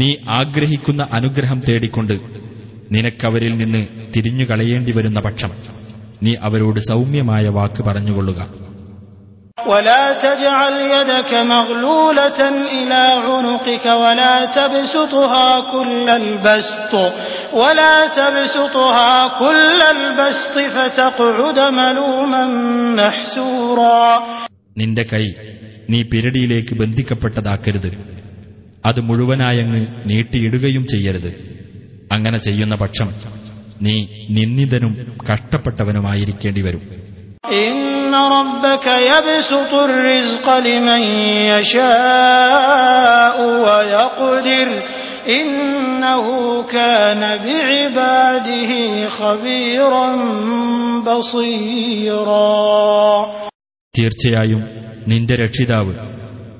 നീ 0.00 0.08
ആഗ്രഹിക്കുന്ന 0.38 1.02
അനുഗ്രഹം 1.16 1.58
തേടിക്കൊണ്ട് 1.60 2.14
നിനക്കവരിൽ 2.94 3.54
നിന്ന് 3.56 3.82
തിരിഞ്ഞു 4.14 4.44
കളയേണ്ടി 4.44 4.92
വരുന്ന 4.92 5.18
പക്ഷം 5.20 5.52
നീ 6.24 6.32
അവരോട് 6.46 6.80
സൗമ്യമായ 6.90 7.44
വാക്ക് 7.56 7.82
പറഞ്ഞുകൊള്ളുക 7.88 8.40
ولا 9.64 10.02
تجعل 10.18 10.74
يدك 10.94 11.32
مغلولة 11.46 12.40
إلى 12.70 13.02
عنقك 13.24 13.86
ولا 14.02 14.34
تبسطها 14.48 15.48
كل 15.72 16.06
البسط 16.12 16.92
ولا 17.54 17.94
تبسطها 18.10 19.12
كل 19.42 19.78
البسط 19.94 20.54
فتقعد 20.74 21.58
ملوما 21.72 22.42
محسورا 23.00 24.02
നിന്റെ 24.80 25.04
കൈ 25.12 25.24
നീ 25.92 25.98
പിരടിയിലേക്ക് 26.10 26.74
ബന്ധിക്കപ്പെട്ടതാക്കരുത് 26.80 27.90
അത് 28.84 29.00
മുഴുവനായങ്ങ് 29.08 29.80
നീട്ടിയിടുകയും 30.10 30.84
ചെയ്യരുത് 30.92 31.30
അങ്ങനെ 32.14 32.38
ചെയ്യുന്ന 32.38 32.74
പക്ഷം 32.82 33.08
നീ 33.82 33.94
നിന്ദിതനും 34.36 34.92
കഷ്ടപ്പെട്ടവനുമായിരിക്കേണ്ടി 35.28 36.62
വരും 36.68 36.82
إن 37.64 37.74
ربك 38.14 38.86
يبسط 39.10 39.72
الرزق 39.80 40.46
لمن 40.58 41.02
يشاء 41.50 43.36
ويقدر 43.60 44.68
إنه 45.30 46.24
كان 46.66 47.22
بعباده 47.38 48.70
خبيرا 49.10 50.06
بصيرا 51.04 52.54
തീർച്ചയായും 53.94 54.60
നിന്റെ 55.10 55.34
രക്ഷിതാവ് 55.36 55.92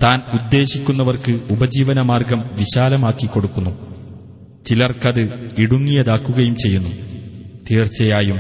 താൻ 0.04 0.18
ഉദ്ദേശിക്കുന്നവർക്ക് 0.38 1.32
ഉപജീവനമാർഗം 1.54 2.40
വിശാലമാക്കി 2.60 3.26
കൊടുക്കുന്നു 3.34 3.72
ചിലർക്കത് 4.68 5.22
ഇടുങ്ങിയതാക്കുകയും 5.64 6.54
ചെയ്യുന്നു 6.62 6.92
തീർച്ചയായും 7.68 8.38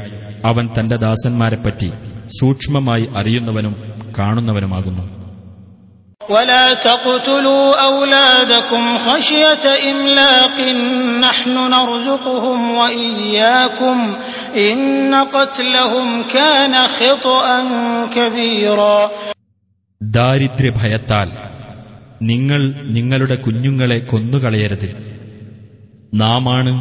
അവൻ 0.50 0.64
തന്റെ 0.76 0.96
ദാസന്മാരെപ്പറ്റി 1.04 1.88
സൂക്ഷ്മമായി 2.36 3.04
അറിയുന്നവനും 3.18 3.74
കാണുന്നവനുമാകുന്നു 4.16 5.04
ولا 6.20 6.66
تقتلوا 6.80 7.66
أولادكم 7.90 8.82
خشية 8.98 9.64
إملاق 9.86 10.56
نحن 11.20 11.54
نرزقهم 11.70 12.60
وإياكم 12.72 13.98
إن 14.62 14.78
قتلهم 15.26 16.06
كان 16.30 16.74
خطأ 16.88 17.46
كبيرا 18.08 18.98
ദാരിദ്ര്യഭയത്താൽ 20.00 21.28
നിങ്ങൾ 22.22 22.60
നിങ്ങളുടെ 22.96 23.36
കുഞ്ഞുങ്ങളെ 23.44 23.98
കൊന്നുകളയരുത് 24.10 24.88
നാമാണ് 26.14 26.72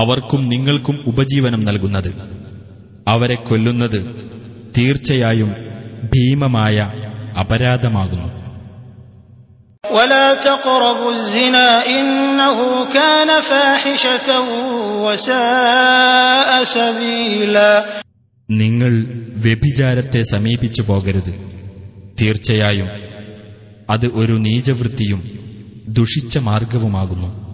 അവർക്കും 0.00 0.40
നിങ്ങൾക്കും 0.52 0.96
ഉപജീവനം 1.10 1.60
നൽകുന്നത് 1.68 2.10
അവരെ 3.06 3.36
കൊല്ലുന്നത് 3.46 4.00
തീർച്ചയായും 4.77 5.55
ഭീമമായ 6.03 6.91
അപരാധമാകുന്നു. 7.39 8.39
നിങ്ങൾ 18.49 19.05
വ്യഭിചാരത്തെ 19.35 20.21
സമീപിച്ചു 20.21 20.81
പോകരുത്. 20.81 21.33
തീർച്ചയായും 22.21 22.89
അത് 23.89 24.05
ഒരു 24.05 24.33
നീചവൃത്തിയും 24.33 25.39
ദുഷിച്ച 25.87 26.37
മാർഗവുമാകുന്നു. 26.37 27.48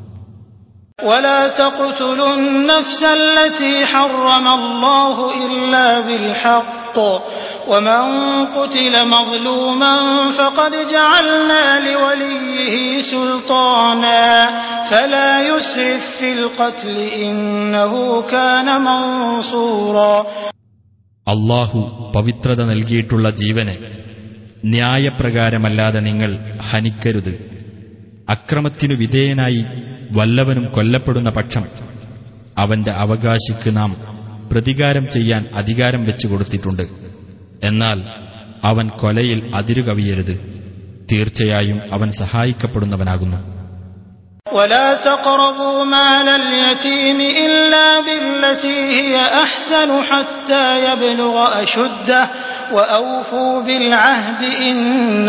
ولا 1.03 1.49
تقتلوا 1.51 2.35
النفس 2.35 3.03
التي 3.05 3.87
حرم 3.87 4.47
الله 4.51 5.17
إلا 5.47 6.01
بالحق 6.01 6.97
ومن 7.69 8.05
قتل 8.49 8.95
مظلوما 9.09 9.95
فقد 10.31 10.73
جعلنا 10.93 11.65
لوليه 11.87 12.75
سلطانا 13.03 14.25
فلا 14.85 15.31
يسرف 15.49 16.05
في 16.19 16.33
القتل 16.33 16.97
إنه 17.21 17.93
كان 18.31 18.69
منصورا 18.83 20.15
അള്ളാഹു 21.27 21.79
പവിത്രത 22.15 22.61
നൽകിയിട്ടുള്ള 22.71 23.27
ജീവനെ 23.41 23.75
ന്യായപ്രകാരമല്ലാതെ 24.75 26.01
നിങ്ങൾ 26.01 26.31
ഹനിക്കരുത് 26.69 27.33
അക്രമത്തിനു 28.29 28.95
വിധേയനായി 28.95 29.63
വല്ലവനും 30.19 30.65
കൊല്ലപ്പെടുന്ന 30.77 31.31
പക്ഷം 31.39 31.65
അവന്റെ 32.63 32.93
അവകാശിക്ക് 33.05 33.71
നാം 33.77 33.91
പ്രതികാരം 34.53 35.05
ചെയ്യാൻ 35.15 35.43
അധികാരം 35.55 36.03
വെച്ചു 36.05 36.27
കൊടുത്തിട്ടുണ്ട് 36.27 36.85
എന്നാൽ 37.69 37.99
അവൻ 38.71 38.87
കൊലയിൽ 39.01 39.41
അതിരുകവിയരുത് 39.55 40.35
തീർച്ചയായും 41.11 41.81
അവൻ 41.97 42.09
സഹായിക്കപ്പെടുന്നവനാകുന്നു 42.23 43.41
ولا 44.53 44.89
تقربوا 45.05 45.85
مال 45.87 46.29
اليتيم 46.43 47.19
إلا 47.39 47.87
بالتي 48.01 48.77
هي 48.93 49.15
أحسن 49.45 49.91
حتى 50.03 50.65
يبلغ 50.87 51.35
أشده 51.63 52.23
وأوفوا 52.73 53.61
بالعهد 53.61 54.41
إن 54.63 54.81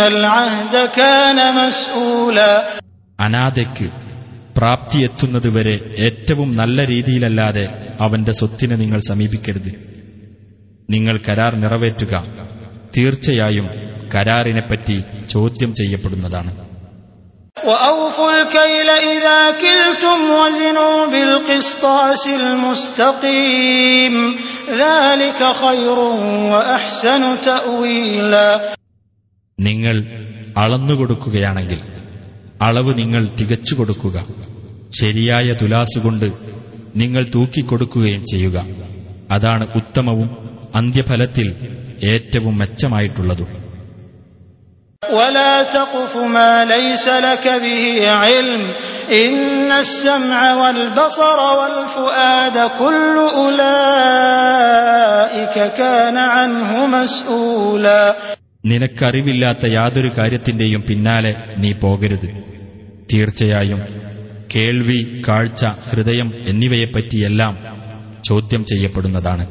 العهد 0.03 0.75
كان 0.91 1.37
مسؤولا 1.55 2.51
അനാഥയ്ക്ക് 3.19 3.87
പ്രാപ്തിയെത്തുന്നതുവരെ 4.55 5.75
ഏറ്റവും 6.07 6.49
നല്ല 6.55 6.85
രീതിയിലല്ലാതെ 6.85 7.65
അവന്റെ 7.99 8.33
സ്വത്തിനെ 8.39 8.75
നിങ്ങൾ 8.75 8.99
സമീപിക്കരുത് 9.09 9.71
നിങ്ങൾ 10.89 11.15
കരാർ 11.27 11.53
നിറവേറ്റുക 11.55 12.13
തീർച്ചയായും 12.95 13.67
കരാറിനെപ്പറ്റി 14.13 14.97
ചോദ്യം 15.33 15.73
ചെയ്യപ്പെടുന്നതാണ് 15.81 16.51
وأوفوا 17.65 18.31
الكيل 18.33 18.89
إذا 19.09 19.39
كلتم 19.61 20.19
وزنوا 20.33 20.97
بالقسطاس 21.07 22.23
المستقيم 22.41 24.15
ذلك 24.77 25.41
خير 25.55 25.97
وأحسن 26.51 27.21
تأويلا 27.41 28.49
നിങ്ങൾ 29.59 29.95
അളന്നുകൊടുക്കുകയാണെങ്കിൽ 30.55 31.79
അളവ് 32.61 32.91
നിങ്ങൾ 32.97 33.23
തികച്ചു 33.39 33.73
കൊടുക്കുക 33.75 34.17
ശരിയായ 34.99 35.47
തുലാസുകൊണ്ട് 35.61 36.27
നിങ്ങൾ 36.95 37.23
തൂക്കിക്കൊടുക്കുകയും 37.35 38.23
ചെയ്യുക 38.25 38.57
അതാണ് 39.35 39.65
ഉത്തമവും 39.75 40.29
അന്ത്യഫലത്തിൽ 40.75 41.47
ഏറ്റവും 42.07 42.55
മെച്ചമായിട്ടുള്ളതും 42.57 43.49
ولا 45.03 45.53
تقف 45.73 46.13
ما 46.35 46.65
ليس 46.65 47.07
لك 47.19 47.45
به 47.57 47.83
علم 48.21 48.61
إن 49.15 49.71
السمع 49.75 50.53
والبصر 50.53 51.39
والفؤاد 51.59 52.55
كل 52.79 53.15
أولئك 54.31 55.73
كان 55.73 56.17
عنه 56.17 56.71
مسؤولا 56.87 58.15
നിനക്കറിവില്ലാത്ത 58.66 59.68
യാതൊരു 59.68 60.08
കാര്യത്തിന്റെയും 60.18 60.84
പിന്നാലെ 60.88 61.34
നീ 61.58 61.72
പോകരുത്. 61.72 62.44
തീർച്ചയായും 63.12 63.82
കേൾവി 64.54 65.22
കാഴ്ച 65.28 65.64
ഹൃദയം 65.64 66.32
എന്നിവയെപ്പറ്റിയെല്ലാം 66.46 67.58
ചോദ്യം 68.28 68.64
ചെയ്യപ്പെടുന്നതാണ്. 68.64 69.46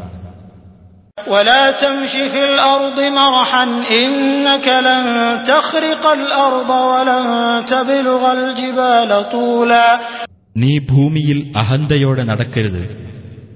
നീ 10.57 10.79
ഭൂമിയിൽ 10.79 11.53
അഹന്തയോടെ 11.57 12.23
നടക്കരുത്. 12.23 12.83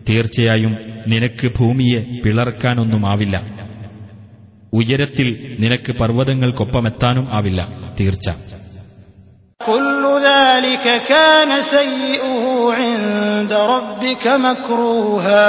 തീർച്ചയായും 0.10 0.78
നിനക്ക് 1.08 1.52
ഭൂമിയെ 1.60 2.22
പിളർക്കാനൊന്നുമാവില്ല. 2.22 3.60
ഉയരത്തിൽ 4.73 5.29
നിനക്ക് 5.63 5.93
പർവ്വതങ്ങൾക്കൊപ്പമെത്താനും 6.01 7.25
ആവില്ല 7.37 7.61
തീർച്ച 7.99 8.27
كل 9.61 10.03
ذلك 10.25 10.87
كان 11.09 11.51
سيئه 11.75 12.43
عند 12.75 13.53
ربك 13.73 14.25
مكروها 14.47 15.45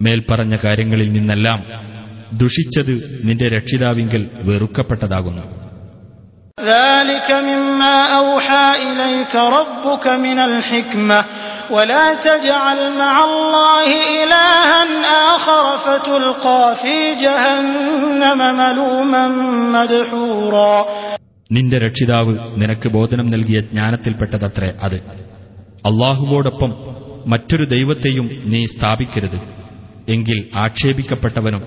മേൽപ്പറഞ്ഞ 0.00 0.54
കാര്യങ്ങളിൽ 0.64 1.08
നിന്നെല്ലാം 1.12 1.60
ദുഷിച്ചത് 2.32 2.92
നിന്റെ 3.26 3.46
രക്ഷിതാവിങ്കൽ 3.56 4.22
വെറുക്കപ്പെട്ടതാകുന്നു 4.46 5.44
ذلك 6.58 7.28
مما 7.42 7.96
أوحى 8.14 8.66
إليك 8.82 9.34
ربك 9.56 10.06
من 10.18 10.38
الحكمة 10.40 11.18
ولا 11.70 12.06
تجعل 12.20 12.78
مع 12.94 13.14
الله 13.24 13.88
إلها 14.14 14.80
آخر 15.30 15.64
فتلقى 15.78 16.62
في 16.76 16.96
جهنم 17.16 18.40
ملوما 18.58 19.24
مدحورا 19.74 20.74
നിന്റെ 21.50 21.78
രക്ഷിതാവ് 21.84 22.32
നിനക്ക് 22.56 22.88
ബോധനം 22.96 23.26
നൽകിയ 23.26 23.58
ജ്ഞാനത്തിൽപ്പെട്ടതത്രേ 23.68 24.68
അത് 24.84 24.98
അള്ളാഹുവോടൊപ്പം 25.84 26.70
മറ്റൊരു 27.26 27.64
ദൈവത്തെയും 27.66 28.26
നീ 28.46 28.60
സ്ഥാപിക്കരുത് 28.66 29.38
എങ്കിൽ 30.08 30.38
ആക്ഷേപിക്കപ്പെട്ടവനും 30.64 31.62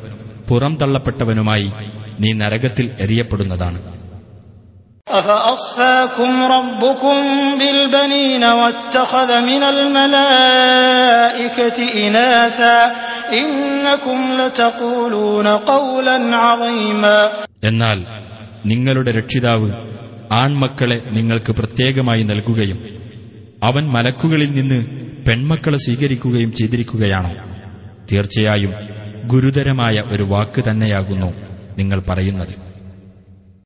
പുറംതള്ളപ്പെട്ടവനുമായി 0.47 1.67
നീ 2.21 2.29
നരകത്തിൽ 2.41 2.85
എറിയപ്പെടുന്നതാണ് 2.97 3.79
أفأصفاكم 5.07 6.43
ربكم 6.47 7.15
بالبنين 7.59 8.43
واتخذ 8.43 9.41
من 9.41 9.63
الملائكة 9.65 11.77
إناثا 11.97 12.95
إنكم 13.33 14.17
لتقولون 14.39 15.47
قولا 15.65 16.35
عظيما 16.37 17.31
എന്നാൽ 17.67 17.99
നിങ്ങളുടെ 18.65 19.11
രക്ഷിതാവ് 19.11 19.69
ആൺമക്കളെ 20.35 21.11
നിങ്ങൾക്ക് 21.11 21.53
പ്രത്യേകമായി 21.53 22.23
നൽകുകയും 22.23 22.79
അവൻ 23.63 23.93
മലക്കുകളിൽ 23.93 24.53
നിന്ന് 24.53 24.79
പെൺമക്കളെ 25.27 25.77
സ്വീകരിക്കുകയും 25.85 26.51
ചെയ്തിരിക്കുകയാണോ 26.59 27.31
തീർച്ചയായും 28.09 28.73
ഗുരുതരമായ 29.31 29.95
ഒരു 30.13 30.23
വാക്ക് 30.31 30.61
തന്നെയാകുന്നു 30.67 31.29
നിങ്ങൾ 31.77 31.99
പറയുന്നത് 32.09 32.53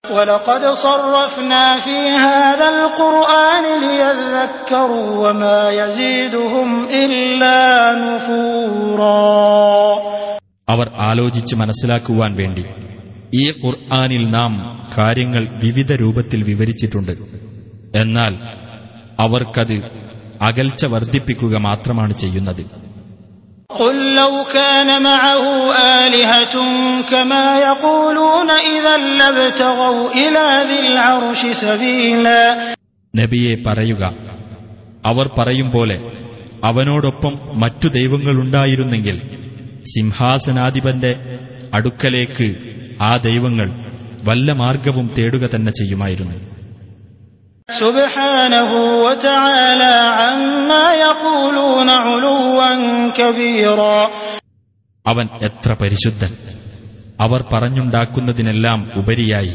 ولقد 0.04 0.64
صرفنا 0.78 1.80
في 1.80 1.98
هذا 2.20 2.68
القرآن 2.72 3.66
ليذكروا 3.82 5.08
وما 5.24 5.60
يزيدهم 5.72 6.70
إلا 7.04 7.60
نفورا 7.98 9.28
അവർ 10.68 10.88
ആലോചിച്ച് 11.10 11.54
മനസ്സിലാക്കുവാൻ 11.56 12.32
വേണ്ടി 12.36 12.64
ഈ 13.34 13.46
ഖുർആാനിൽ 13.62 14.24
നാം 14.30 14.54
കാര്യങ്ങൾ 14.98 15.44
വിവിധ 15.64 15.92
രൂപത്തിൽ 15.94 16.40
വിവരിച്ചിട്ടുണ്ട് 16.44 17.14
എന്നാൽ 17.96 18.34
അവർക്കത് 19.20 19.78
അകൽച്ച 20.42 20.86
വർദ്ധിപ്പിക്കുക 20.86 21.56
മാത്രമാണ് 21.68 22.14
ചെയ്യുന്നത് 22.14 22.64
قل 23.72 24.16
لو 24.16 24.44
كان 24.54 25.02
معه 25.04 25.44
آلهة 26.02 26.56
كما 27.02 27.60
يقولون 27.60 28.50
إذا 28.50 28.98
لابتغوا 28.98 30.12
إلى 30.14 30.46
ذي 30.70 30.80
العرش 30.88 31.42
سبيلا 31.58 32.42
നബിയെ 33.14 33.54
പറയുക 33.68 34.04
അവർ 35.06 35.26
പറയും 35.38 35.68
പോലെ 35.72 35.98
അവനോടൊപ്പം 36.64 37.34
മറ്റു 37.54 37.88
ദൈവങ്ങളുണ്ടായിരുന്നെങ്കിൽ 37.90 39.18
സിംഹാസനാധിപന്റെ 39.92 41.12
അടുക്കലേക്ക് 41.74 42.48
ആ 43.02 43.12
ദൈവങ്ങൾ 43.18 43.68
വല്ല 44.24 44.52
മാർഗവും 44.54 45.08
തേടുക 45.18 45.46
തന്നെ 45.46 45.72
ചെയ്യുമായിരുന്നു 45.72 46.36
سبحانه 47.84 48.72
وتعالى 49.06 49.96
عما 50.20 50.86
يقولون 51.08 51.90
علوا 51.90 52.70
كبيرا 53.20 54.00
അവൻ 55.12 55.28
എത്ര 55.48 55.72
പരിശുദ്ധൻ 55.82 56.32
അവർ 57.26 57.42
പറഞ്ഞുണ്ടാക്കുന്നതിനെല്ലാം 57.54 58.80
ഉപരിയായി 59.02 59.54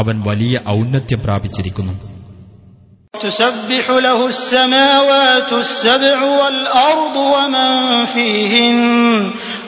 അവൻ 0.00 0.16
വലിയ 0.28 0.54
ഔന്നത്യം 0.78 1.22
പ്രാപിച്ചിരിക്കുന്നു 1.26 1.96
تسبح 3.26 3.84
له 4.06 4.20
السماوات 4.26 5.50
السبع 5.64 6.18
والأرض 6.40 7.16
ومن 7.34 7.70
فيهن 8.14 8.78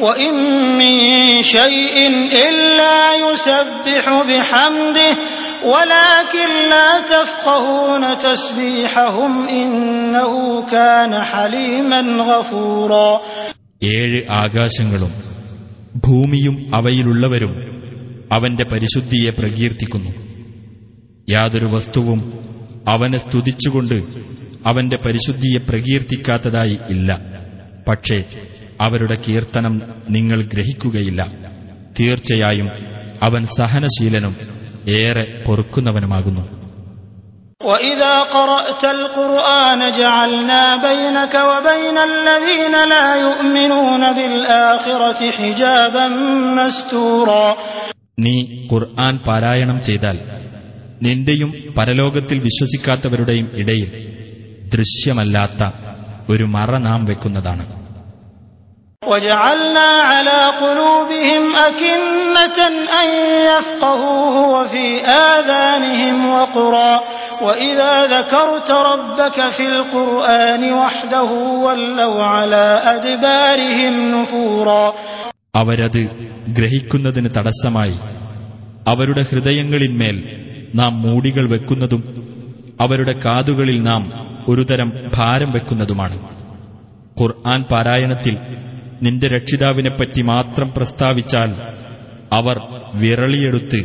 وإن 0.00 0.34
من 0.80 0.94
شيء 1.56 1.96
إلا 2.46 2.98
يسبح 3.24 4.04
بحمده 4.28 5.12
ولكن 5.64 6.48
لا 6.70 6.90
تفقهون 7.06 8.02
تسبيحهم 8.18 9.32
إنه 9.50 10.32
كان 10.66 11.12
حليما 11.24 12.00
غفورا 12.22 13.10
ഏഴ് 13.94 14.18
ആകാശങ്ങളും 14.42 15.12
ഭൂമിയും 16.04 16.54
അവയിലുള്ളവരും 16.76 17.52
അവന്റെ 18.30 18.64
പരിശുദ്ധിയെ 18.72 19.30
പ്രകീർത്തിക്കുന്നു 19.32 20.10
യാതൊരു 21.28 21.68
വസ്തുവും 21.74 22.20
അവനെ 22.92 23.18
സ്തുതിച്ചുകൊണ്ട് 23.18 23.96
അവന്റെ 24.66 24.98
പരിശുദ്ധിയെ 25.04 25.60
പ്രകീർത്തിക്കാത്തതായി 25.68 26.76
ഇല്ല 26.94 27.10
പക്ഷേ 27.88 28.18
അവരുടെ 28.80 29.16
കീർത്തനം 29.26 29.74
നിങ്ങൾ 30.08 30.38
ഗ്രഹിക്കുകയില്ല 30.52 31.20
തീർച്ചയായും 31.98 32.68
അവൻ 33.22 33.42
സഹനശീലനും 33.50 34.34
ഏറെ 34.98 35.24
പൊറുക്കുന്നവനുമാകുന്നു 35.46 36.44
وإذا 37.60 38.14
قرأت 38.28 38.82
القرآن 38.96 39.80
جعلنا 39.92 40.62
بينك 40.78 41.34
وبين 41.50 41.96
الذين 42.10 42.74
لا 42.86 43.06
يؤمنون 43.18 44.02
بالآخرة 44.12 45.20
حجابا 45.30 46.06
مستورا 46.58 47.46
നീ 48.24 48.34
ഖുർആൻ 48.70 49.14
പാരായണം 49.26 49.78
ചെയ്താൽ 49.80 50.16
നിന്റെയും 51.02 51.50
പരലോകത്തിൽ 51.78 52.36
വിശ്വസിക്കാത്തവരുടെയും 52.38 53.48
ഇടയിൽ 53.54 53.88
ദൃശ്യമല്ലാത്ത 54.74 55.60
ഒരു 56.28 56.44
മറ 56.54 56.70
നാം 56.78 57.00
വെക്കുന്നതാണ് 57.04 57.64
وجعلنا 59.02 59.88
على 60.02 60.40
قلوبهم 60.56 61.42
أكنة 61.60 62.58
أن 62.94 63.08
يفقهوه 63.48 64.34
وفي 64.50 64.86
آذانهم 65.30 66.30
وقرا 66.30 67.00
وإذا 67.42 68.06
ذكرت 68.08 68.70
ربك 68.70 69.50
في 69.50 69.62
القرآن 69.68 70.72
وحده 70.74 71.30
ولوا 71.64 72.22
على 72.24 72.66
أدبارهم 72.86 73.94
نفورا 74.14 74.84
അവരത് 75.54 76.02
ഗ്രഹിക്കുന്നതിന് 76.56 77.28
തടസ്സമായി 77.36 77.94
അവരുടെ 78.86 79.22
ഹൃദയങ്ങളിന്മേൽ 79.30 80.16
നാം 80.74 80.92
മൂടികൾ 81.04 81.44
വെക്കുന്നതും 81.52 82.02
അവരുടെ 82.80 83.14
കാതുകളിൽ 83.24 83.78
നാം 83.86 84.02
ഒരുതരം 84.48 84.88
ഭാരം 85.16 85.50
വെക്കുന്നതുമാണ് 85.56 86.16
ഖുർആൻ 87.16 87.60
പാരായണത്തിൽ 87.70 88.34
നിന്റെ 89.04 89.28
രക്ഷിതാവിനെപ്പറ്റി 89.28 90.22
മാത്രം 90.32 90.68
പ്രസ്താവിച്ചാൽ 90.76 91.50
അവർ 92.32 92.56
വിരളിയെടുത്ത് 93.00 93.80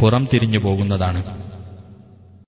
പുറം 0.00 0.24
തിരിഞ്ഞു 0.32 0.62
പോകുന്നതാണ് 0.66 1.22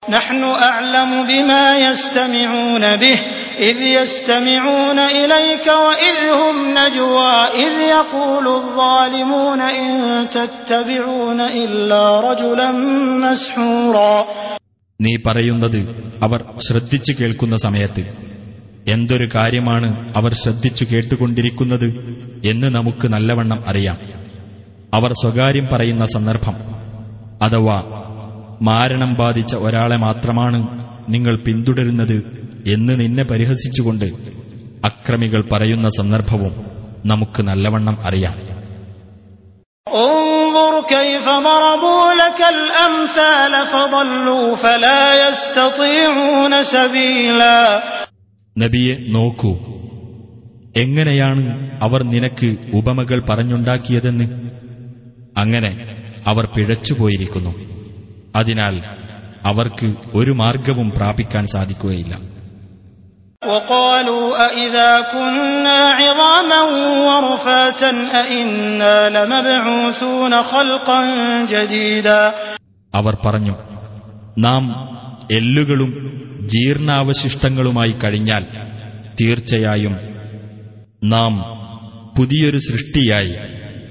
نحن 0.02 0.42
أعلم 0.62 1.10
بما 1.24 1.64
يستمعون 1.82 2.84
به 2.96 3.18
إذ 3.60 3.76
يستمعون 3.94 4.98
إليك 5.14 5.66
وإذ 5.78 6.18
هم 6.40 6.56
نجوى 6.74 7.34
إذ 7.56 7.74
يقول 7.90 8.46
الظالمون 8.56 9.60
إن 9.78 9.90
تتبعون 10.30 11.40
إلا 11.62 12.04
رجلا 12.28 12.68
مسحورا 13.24 14.14
നീ 15.00 15.12
പറയുന്നത് 15.24 15.80
അവർ 16.22 16.40
ശ്രദ്ധിച്ചു 16.66 17.12
കേൾക്കുന്ന 17.18 17.56
സമയത്ത് 17.58 18.02
എന്തൊരു 18.87 19.29
കാര്യമാണ് 19.35 20.13
അവർ 20.17 20.33
ശ്രദ്ധിച്ചു 20.33 20.85
കേട്ടുകൊണ്ടിരിക്കുന്നത് 20.85 22.19
എന്ന് 22.45 22.67
നമുക്ക് 22.67 23.07
നല്ലവണ്ണം 23.07 23.63
അറിയാം. 23.67 23.97
അവർ 24.93 25.11
സ്വകാര്യം 25.11 25.67
പറയുന്ന 25.73 26.05
സന്ദർഭം 26.05 26.55
അഥവാ 27.43 27.83
മാരണം 28.61 29.13
ബാധിച്ച 29.13 29.55
ഒരാളെ 29.55 29.95
മാത്രമാണ് 29.95 30.85
നിങ്ങൾ 31.09 31.37
പിന്തുടരുന്നത് 31.37 32.49
എന്ന് 32.67 32.99
നിന്നെ 32.99 33.23
പരിഹസിച്ചുകൊണ്ട് 33.23 34.05
അക്രമികൾ 34.85 35.43
പറയുന്ന 35.51 35.89
സന്ദർഭവും 35.89 36.53
നമുക്ക് 37.05 37.43
നല്ലവണ്ണം 37.43 38.07
അറിയാം. 38.07 38.51
ഫലാ 44.55 45.13
നബിയെ 48.56 48.94
നോക്കൂ 49.08 49.52
എങ്ങനെയാണ് 50.76 51.42
അവർ 51.80 52.00
നിനക്ക് 52.04 52.48
ഉപമകൾ 52.72 53.18
പറഞ്ഞുണ്ടാക്കിയതെന്ന് 53.28 54.26
അങ്ങനെ 55.36 55.70
അവർ 56.26 56.44
പിഴച്ചുപോയിരിക്കുന്നു 56.46 57.52
അതിനാൽ 58.36 58.76
അവർക്ക് 59.44 59.88
ഒരു 60.14 60.32
മാർഗവും 60.42 60.88
പ്രാപിക്കാൻ 60.98 61.44
സാധിക്കുകയില്ല 61.54 62.14
وقالوا 63.42 64.26
أإذا 64.48 64.90
كنا 65.04 65.80
عظاما 65.92 66.60
ورفاتا 67.08 67.90
أإنا 68.14 68.96
لمبعوثون 69.08 70.32
خلقا 70.44 71.00
جديدا 71.46 72.20
അവർ 72.94 73.14
പറഞ്ഞു 73.26 73.54
നാം 74.38 74.64
എല്ലുകളും 75.32 75.90
ജീർണാവശിഷ്ടങ്ങളുമായി 76.52 77.94
കഴിഞ്ഞാൽ 78.02 78.44
തീർച്ചയായും 79.20 79.94
നാം 81.02 81.34
പുതിയൊരു 82.16 82.60
സൃഷ്ടിയായി 82.68 83.34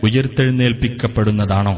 ഉയർത്തെഴുന്നേൽപ്പിക്കപ്പെടുന്നതാണോ 0.06 1.76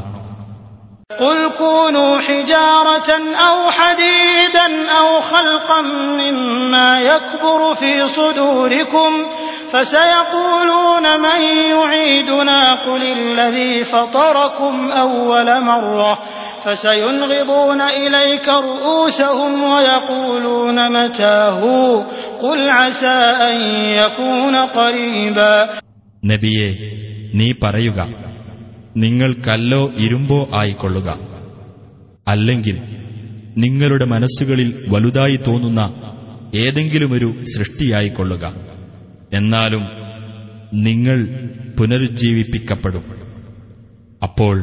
قل 1.18 1.38
كونوا 1.58 2.20
حجارة 2.20 3.10
أو 3.38 3.56
حديدا 3.70 4.66
أو 4.90 5.20
خلقا 5.22 5.80
مما 6.20 7.00
يكبر 7.02 7.74
في 7.74 8.08
صدوركم 8.08 9.10
فسيقولون 9.72 11.20
من 11.20 11.40
يعيدنا 11.70 12.74
قل 12.76 13.02
الذي 13.12 13.84
فطركم 13.84 14.74
أول 14.92 15.60
مرة 15.62 16.12
فسينغضون 16.64 17.80
إليك 17.96 18.46
رؤوسهم 18.48 19.52
ويقولون 19.64 20.78
متاه 20.90 21.60
قل 22.38 22.58
عسى 22.70 23.18
أن 23.42 23.56
يكون 23.96 24.54
قريبا 24.72 25.54
നബിയെ 26.22 26.68
നീ 27.38 27.48
പറയുക 27.62 27.98
നിങ്ങൾ 28.96 29.30
കല്ലോ 29.46 29.82
ഇരുമ്പോ 30.04 30.38
ആയിക്കൊള്ളുക 30.60 31.08
അല്ലെങ്കിൽ 32.26 32.76
നിങ്ങളുടെ 33.56 34.06
മനസ്സുകളിൽ 34.14 34.68
വലുതായി 34.92 35.38
തോന്നുന്ന 35.46 35.82
ഏതെങ്കിലുമൊരു 36.60 37.28
സൃഷ്ടിയായിക്കൊള്ളുക 37.52 38.44
എന്നാലും 39.38 39.84
നിങ്ങൾ 40.86 41.18
പുനരുജ്ജീവിപ്പിക്കപ്പെടും 41.78 43.04
അപ്പോൾ 44.22 44.56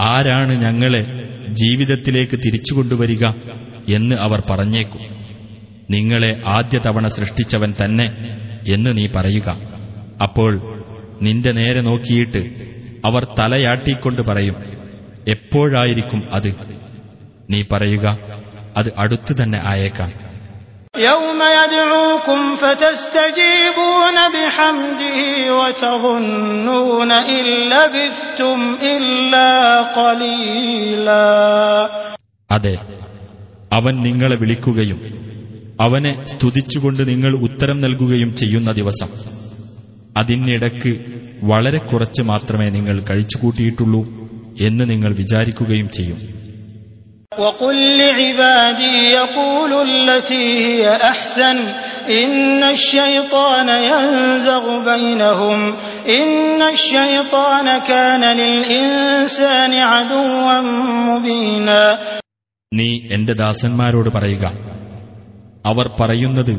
ആരാണ് 0.00 0.66
ഞങ്ങളെ 0.66 1.06
ജീവിതത്തിലേക്ക് 1.52 2.38
തിരിച്ചുകൊണ്ടുവരിക 2.38 3.26
എന്ന് 3.88 4.16
അവർ 4.16 4.42
പറഞ്ഞേക്കും. 4.50 5.00
നിങ്ങളെ 5.90 6.42
ആദ്യ 6.46 6.78
തവണ 6.78 7.08
സൃഷ്ടിച്ചവൻ 7.08 7.74
തന്നെ 7.84 8.04
എന്ന് 8.68 8.96
നീ 8.96 9.06
പറയുക. 9.06 9.56
അപ്പോൾ 10.22 10.82
നിന്റെ 11.22 11.52
നേരെ 11.52 11.80
നോക്കിയിട്ട് 11.80 12.38
അവർ 13.04 13.24
തലയാട്ടിക്കൊണ്ട് 13.24 14.22
പറയും 14.22 14.56
എപ്പോഴായിരിക്കും 15.28 16.22
അത്? 16.32 16.54
നീ 17.50 17.62
പറയുക 17.72 18.06
അത് 18.76 18.92
അടുത്തു 18.98 19.42
തന്നെ 19.42 19.60
ആയേക്കാം. 19.64 20.25
يوم 21.01 21.39
يدعوكم 21.59 22.39
فتستجيبون 22.55 24.17
بحمده 24.35 25.19
وتظنون 25.51 27.11
إن 27.29 27.43
لبثتم 27.71 28.57
إلا 28.91 29.49
قليلا 29.93 31.27
അതെ 32.49 32.75
അവൻ 33.71 33.93
നിങ്ങളെ 34.05 34.35
വിളിക്കുകയും 34.35 34.99
അവനെ 35.79 36.11
സ്തുതിച്ചുകൊണ്ട് 36.31 37.01
നിങ്ങൾ 37.09 37.33
ഉത്തരം 37.47 37.77
നൽകുകയും 37.81 38.31
ചെയ്യുന്ന 38.41 38.69
ദിവസം 38.71 39.09
അതിനിടക്ക് 40.17 40.91
വളരെ 41.43 41.79
കുറച്ച് 41.89 42.21
മാത്രമേ 42.23 42.67
നിങ്ങൾ 42.69 42.95
കഴിച്ചുകൂട്ടിയിട്ടുള്ളൂ 43.09 44.01
എന്ന് 44.61 44.83
നിങ്ങൾ 44.89 45.11
വിചാരിക്കുകയും 45.21 45.87
ചെയ്യും 45.97 46.19
وقل 47.37 47.97
لعبادي 47.97 48.95
يقولوا 49.11 49.83
التي 49.83 50.43
هي 50.65 50.95
أحسن 50.95 51.57
إن 52.13 52.63
الشيطان 52.65 53.69
ينزغ 53.69 54.65
بينهم 54.85 55.59
إن 56.09 56.61
الشيطان 56.63 57.77
كان 57.81 58.23
للإنسان 58.37 59.73
عدوا 59.83 60.61
مبينا 61.09 61.83
നീ 62.71 62.89
എന്റെ 63.15 63.33
ദാസന്മാരോട് 63.39 64.09
പറയുക 64.09 64.45
അവർ 65.65 65.87
പറയുന്നത് 66.01 66.53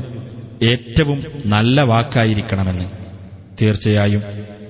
ഏറ്റവും 0.70 1.18
നല്ല 1.54 1.76
വാക്കായിരിക്കണമെന്ന് 1.92 2.86
തീർച്ചയായും 3.60 4.22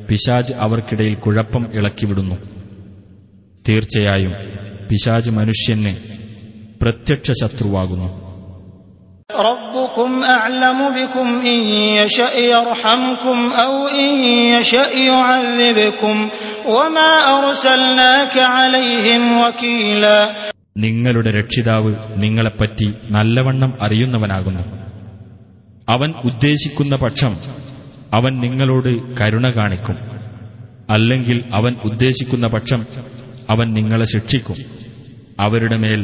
പിശാജ് 0.08 0.52
അവർക്കിടയിൽ 0.64 1.14
കുഴപ്പം 1.24 1.64
ഇളക്കിവിടുന്നു 1.78 2.36
തീർച്ചയായും 3.64 4.32
പിശാജ് 4.89 5.31
മനുഷ്യന് 5.31 5.95
പ്രത്യക്ഷ 6.81 7.31
ശത്രുവാകുന്നു. 7.31 8.27
നിങ്ങളുടെ 20.77 21.31
രക്ഷിതാവ് 21.31 21.95
നിങ്ങളെപ്പറ്റി 22.17 22.93
നല്ലവണ്ണം 23.11 23.77
അറിയുന്നവനാകുന്നു. 23.81 24.61
അവൻ 25.89 26.13
ഉദ്ദേശിക്കുന്ന 26.25 26.95
പക്ഷം 26.95 27.37
അവൻ 28.13 28.39
നിങ്ങളോട് 28.39 29.17
കരുണ 29.21 29.49
കാണിക്കും. 29.49 29.97
അല്ലെങ്കിൽ 30.89 31.43
അവൻ 31.53 31.75
ഉദ്ദേശിക്കുന്ന 31.85 32.47
പക്ഷം 32.47 32.85
അവൻ 33.52 33.66
നിങ്ങളെ 33.76 34.06
ശിക്ഷിക്കും 34.12 34.58
അവരുടെ 35.42 35.76
മേൽ 35.84 36.02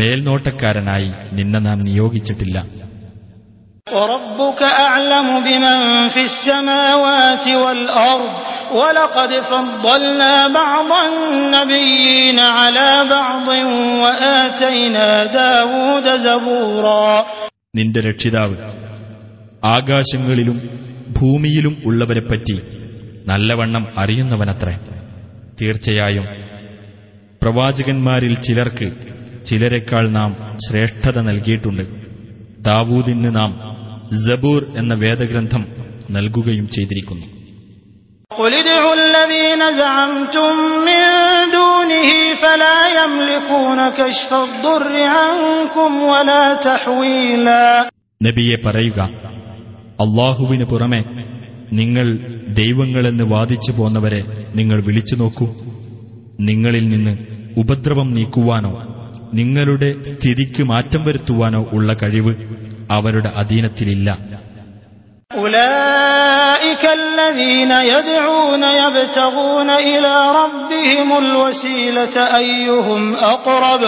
മേൽനോട്ടക്കാരനായി 0.00 1.08
നിന്നെ 1.38 1.60
നാം 1.66 1.78
നിയോഗിച്ചിട്ടില്ല 1.88 2.56
وربك 3.92 4.60
أعلم 4.84 5.28
بمن 5.40 5.78
في 6.08 6.22
السماوات 6.24 7.46
والأرض 7.62 8.32
ولقد 8.72 9.30
فضلنا 9.44 10.34
بعض 10.52 10.90
النبيين 11.06 12.38
على 12.58 12.88
بعض 13.08 13.48
وآتينا 14.02 15.06
داود 15.34 16.06
زبورا 16.18 17.10
നിന്റെ 17.74 18.00
രക്ഷിതാവ് 18.08 18.56
ആകാശങ്ങളിലും 19.70 20.58
ഭൂമിയിലും 21.16 21.74
ഉള്ളവരെപ്പറ്റി 21.88 22.56
നല്ലവണ്ണം 23.30 23.84
അറിയുന്നവനത്രേ 24.02 24.74
തീർച്ചയായും 25.58 26.26
പ്രവാചകന്മാരിൽ 27.43 28.33
ചിലർക്ക് 28.33 28.91
ചിലരെക്കാൾ 29.45 30.09
നാം 30.09 30.57
ശ്രേഷ്ഠത 30.67 31.19
നൽകിയിട്ടുണ്ട്. 31.21 31.81
ദാവൂദിന് 32.59 33.35
നാം 33.35 33.59
ജബൂർ 34.27 34.65
എന്ന 34.77 34.93
വേദഗ്രന്ഥം 34.93 35.65
നൽകുകയും 36.11 36.69
ചെയ്തിരിക്കുന്നു. 36.69 37.25
നബിയെ 48.23 48.55
പറയുക 48.65 48.99
അള്ളാഹുവിന് 50.01 50.65
പുറമെ 50.65 51.03
നിങ്ങൾ 51.73 52.17
ദൈവങ്ങളെന്ന് 52.49 53.23
വാദിച്ചു 53.23 53.71
പോന്നവരെ 53.71 54.47
നിങ്ങൾ 54.55 54.83
വിളിച്ചു 54.83 55.15
നോക്കൂ. 55.15 55.53
നിങ്ങളിൽ 56.39 56.89
നിന്ന് 56.89 57.30
ഉപദ്രവം 57.56 58.08
നീക്കുവാനോ 58.16 58.72
നിങ്ങളുടെ 59.34 59.90
സ്ഥിതിക്ക് 60.08 60.62
മാറ്റം 60.64 61.02
വരുത്തുവാനോ 61.06 61.62
ഉള്ള 61.72 61.92
കഴിവ് 62.02 62.34
അവരുടെ 62.90 63.30
അധീനത്തിലില്ല 63.40 64.08
أولئك 65.30 66.84
الذين 66.92 67.70
يدعون 67.92 68.62
يبتغون 68.82 69.70
إلى 69.70 70.14
ربهم 70.32 71.18
الوسيلة 71.18 72.16
أيهم 72.36 73.02
أقرب 73.14 73.82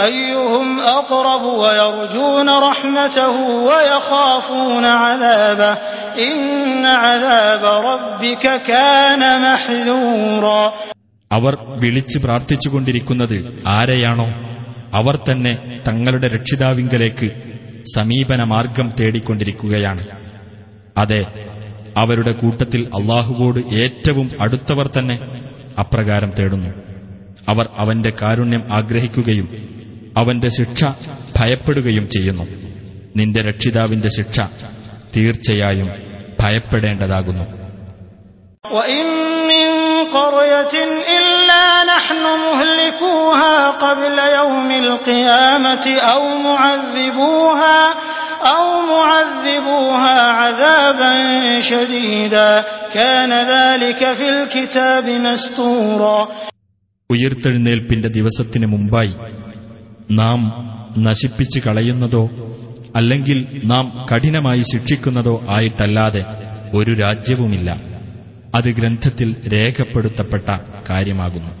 أيهم 0.00 0.66
أقرب 0.80 1.42
ويرجون 1.54 2.48
رحمته 2.60 3.34
ويخافون 3.68 4.84
عذابه 4.84 5.72
إن 6.20 6.42
عذاب 7.04 7.64
ربك 7.84 8.44
كان 8.62 9.22
محذورا 9.42 10.62
അവർ 11.31 11.57
വിളിച്ചു 11.81 12.19
പ്രാർത്ഥിച്ചുകൊണ്ടിരിക്കുന്നത് 12.19 13.63
ആരെയാണോ? 13.67 14.25
അവർ 14.93 15.15
തന്നെ 15.15 15.81
തങ്ങളുടെ 15.87 16.27
രക്ഷിതാവിങ്കലേക്ക് 16.27 17.31
സമീപന 17.95 18.43
മാർഗം 18.43 18.93
തേടിക്കൊണ്ടിരിക്കുകയാണ്. 18.99 20.07
അതെ 20.97 21.25
അവരുടെ 21.97 22.31
കൂട്ടത്തിൽ 22.31 22.87
അള്ളാഹുവോട് 22.95 23.59
ഏറ്റവും 23.73 24.29
അടുത്തവർ 24.41 24.87
തന്നെ 24.87 25.19
അപ്രകാരം 25.79 26.31
തേടുന്നു. 26.39 26.69
അവർ 27.49 27.69
അവന്റെ 27.77 28.09
കാരുണ്യം 28.09 28.63
ആഗ്രഹിക്കുകയും 28.71 29.49
അവന്റെ 30.17 30.49
ശിക്ഷ 30.49 30.85
ഭയപ്പെടുകയും 31.39 32.07
ചെയ്യുന്നു. 32.07 32.43
നിന്റെ 33.15 33.41
രക്ഷിതാവിന്റെ 33.41 34.07
ശിക്ഷ 34.07 34.39
തീർച്ചയായും 35.17 35.89
ഭയപ്പെടേണ്ടതാകുന്നു. 36.43 37.43
قرية 40.12 40.74
إلا 41.10 41.64
نحن 41.84 42.22
مهلكوها 42.46 43.70
قبل 43.70 44.16
يوم 44.38 44.70
القيامة 44.84 45.86
أو 46.12 46.22
معذبوها 46.38 47.80
أو 48.48 48.64
معذبوها 48.86 50.20
عذابا 50.32 51.12
شديدا 51.60 52.50
كان 52.94 53.32
ذلك 53.48 54.00
في 54.12 54.26
الكتاب 54.30 55.06
مسطورا 55.26 56.18
ഉയിർത്തെഴുന്നേൽപ്പിന്റെ 57.10 58.08
ദിവസത്തിന് 58.08 58.66
മുമ്പായി 58.66 59.14
നാം 60.20 60.40
നശിപ്പിച്ചു 60.98 61.60
കളയുന്നതോ 61.60 62.22
അല്ലെങ്കിൽ 62.96 63.38
നാം 63.64 63.84
കഠിനമായി 64.10 64.62
ശിക്ഷിക്കുന്നതോ 64.72 65.34
ആയിട്ടല്ലാതെ 65.56 66.22
ഒരു 66.74 66.92
രാജ്യവുമില്ല 67.02 67.70
അത് 68.54 68.68
ഗ്രന്ഥത്തിൽ 68.78 69.28
രേഖപ്പെടുത്തപ്പെട്ട 69.54 70.48
കാര്യമാകുന്നു 70.90 71.52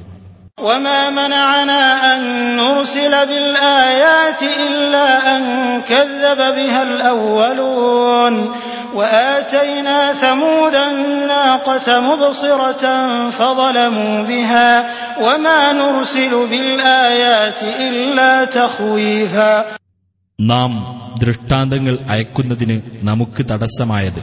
وما 0.58 1.10
منعنا 1.10 1.82
أن 2.12 2.20
نرسل 2.56 3.14
بالآيات 3.26 4.40
إلا 4.66 5.06
أن 5.32 5.42
كذب 5.82 6.40
بها 6.56 6.82
الأولون 6.82 8.34
وآتينا 8.94 10.12
ثمود 10.14 10.74
الناقة 10.90 12.00
مبصرة 12.00 12.84
فظلموا 13.30 14.22
بها 14.22 14.70
وما 15.20 15.72
نرسل 15.72 16.32
بالآيات 16.46 17.58
إلا 17.80 18.32
تخويفا 18.56 19.52
നാം 20.38 20.70
ദൃഷ്ടാന്തങ്ങൾ 21.18 21.94
അയക്കുന്നതിന് 22.08 22.76
നമുക്ക് 23.02 23.42
തടസ്സമായത് 23.50 24.22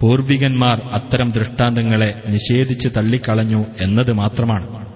പൂർവികന്മാർ 0.00 0.90
അത്തരം 0.92 1.30
ദൃഷ്ടാന്തങ്ങളെ 1.30 2.22
നിഷേധിച്ച് 2.26 2.88
തള്ളിക്കളഞ്ഞു 2.88 3.64
എന്നത് 3.80 4.12
മാത്രമാണ്. 4.12 4.86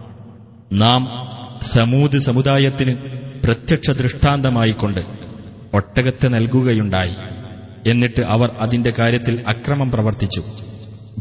നാം 0.72 1.28
സമൂത് 1.62 2.18
സമുദായത്തിന് 2.18 2.94
പ്രത്യക്ഷ 3.44 3.90
ദൃഷ്ടാന്തമായിക്കൊണ്ട് 3.90 5.00
ഒട്ടകത്തെ 5.74 6.28
നൽകുകയുണ്ടായി. 6.28 7.14
എന്നിട്ട് 7.90 8.20
അവർ 8.20 8.56
അതിന്റെ 8.60 8.92
കാര്യത്തിൽ 8.98 9.44
അക്രമം 9.48 9.90
പ്രവർത്തിച്ചു. 9.90 10.42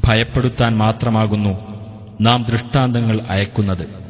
ഭയപ്പെടുത്താൻ 0.05 0.77
മാത്രമാകുന്നു 0.77 1.59
നാം 2.21 2.45
ദൃഷ്ടാന്തങ്ങൾ 2.51 3.21
അയക്കുന്നത്. 3.29 4.00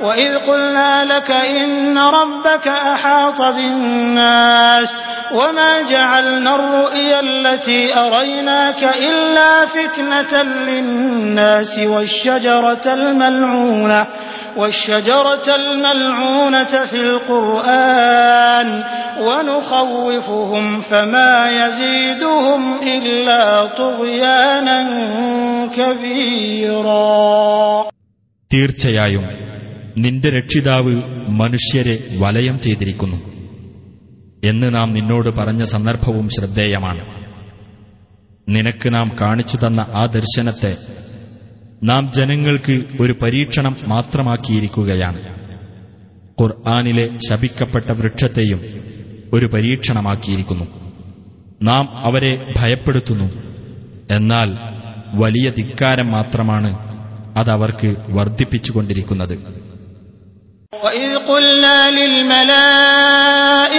وَإِذْ 0.00 0.38
قُلْنَا 0.38 1.04
لَكَ 1.04 1.30
إِنَّ 1.30 1.98
رَبَّكَ 1.98 2.68
أَحَاطَ 2.68 3.42
بِالنَّاسِ 3.42 5.00
ۚ 5.00 5.02
وَمَا 5.34 5.82
جَعَلْنَا 5.82 6.54
الرُّؤْيَا 6.54 7.20
الَّتِي 7.20 7.98
أَرَيْنَاكَ 7.98 8.84
إِلَّا 8.84 9.66
فِتْنَةً 9.66 10.42
لِّلنَّاسِ 10.42 11.78
وَالشَّجَرَةَ 14.56 15.54
الْمَلْعُونَةَ 15.56 16.84
فِي 16.90 16.96
الْقُرْآنِ 17.00 18.82
ۚ 18.82 18.84
وَنُخَوِّفُهُمْ 19.20 20.80
فَمَا 20.80 21.50
يَزِيدُهُمْ 21.50 22.78
إِلَّا 22.82 23.66
طُغْيَانًا 23.78 24.80
كَبِيرًا. 25.76 27.18
നിന്റെ 29.98 30.30
രക്ഷിതാവ് 30.30 31.02
മനുഷ്യരെ 31.28 32.04
വലയം 32.18 32.58
ചെയ്തിരിക്കുന്നു 32.58 33.16
എന്ന് 34.44 34.74
നാം 34.74 34.92
നിന്നോട് 34.92 35.28
പറഞ്ഞ 35.28 35.64
സന്ദർഭവും 35.64 36.28
ശ്രദ്ധേയമാണ്. 36.28 37.04
നിനക്ക് 38.48 38.94
നാം 38.94 39.16
കാണിച്ചു 39.20 39.56
തന്ന 39.56 39.80
ആ 39.80 40.04
ദർശനത്തെ 40.14 40.76
നാം 41.84 42.12
ജനങ്ങൾക്ക് 42.12 42.84
ഒരു 43.00 43.14
പരീക്ഷണം 43.22 43.76
മാത്രമാക്കിയിരിക്കുകയാണ്. 43.88 45.38
ഖുർആാനിലെ 46.42 47.08
ശപിക്കപ്പെട്ട 47.30 47.92
വൃക്ഷത്തെയും 47.92 48.60
ഒരു 49.32 49.46
പരീക്ഷണമാക്കിയിരിക്കുന്നു. 49.46 50.64
നാം 51.62 51.96
അവരെ 51.96 52.52
ഭയപ്പെടുത്തുന്നു. 52.56 53.32
എന്നാൽ 54.10 54.56
വലിയ 55.14 55.50
ധിക്കാരം 55.50 56.10
മാത്രമാണ് 56.10 56.78
അതവർക്ക് 57.38 57.96
വർദ്ധിപ്പിച്ചുകൊണ്ടിരിക്കുന്നത്. 58.10 59.57
وإذ 60.73 61.17
قلنا 61.23 61.77
للملائكة 62.93 63.75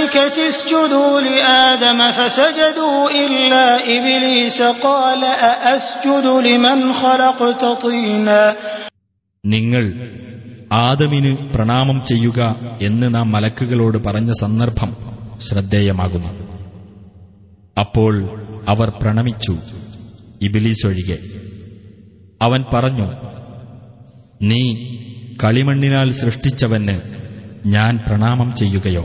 اسجدوا 0.49 1.21
لآدم 1.21 1.99
فسجدوا 2.11 2.99
إلا 3.23 3.67
إبليس 3.89 4.59
قال 4.63 5.23
أأسجد 5.53 6.27
لمن 6.47 6.79
خلقت 6.95 7.63
طينا 7.83 8.43
നിങ്ങൾ 9.45 9.85
ആദമിന് 10.81 11.33
പ്രണാമം 11.55 11.99
ചെയ്യുക 12.05 12.41
എന്ന് 12.81 13.07
നാം 13.15 13.27
മലക്കുകളോട് 13.33 13.99
പറഞ്ഞ 13.99 14.31
സന്ദർഭം 14.41 14.91
ശ്രദ്ധേയമാകുന്നു 15.41 16.31
അപ്പോൾ 17.77 18.13
അവർ 18.69 18.89
പ്രണമിച്ചു 19.01 19.55
ഇബിലീസ് 20.43 20.87
ഒഴികെ 20.87 21.19
അവൻ 22.43 22.61
പറഞ്ഞു 22.75 23.09
നീ 24.43 24.63
കളിമണ്ണിനാൽ 25.43 26.09
സൃഷ്ടിച്ചവന് 26.21 26.97
ഞാൻ 27.75 27.93
പ്രണാമം 28.07 28.51
ചെയ്യുകയോ 28.61 29.05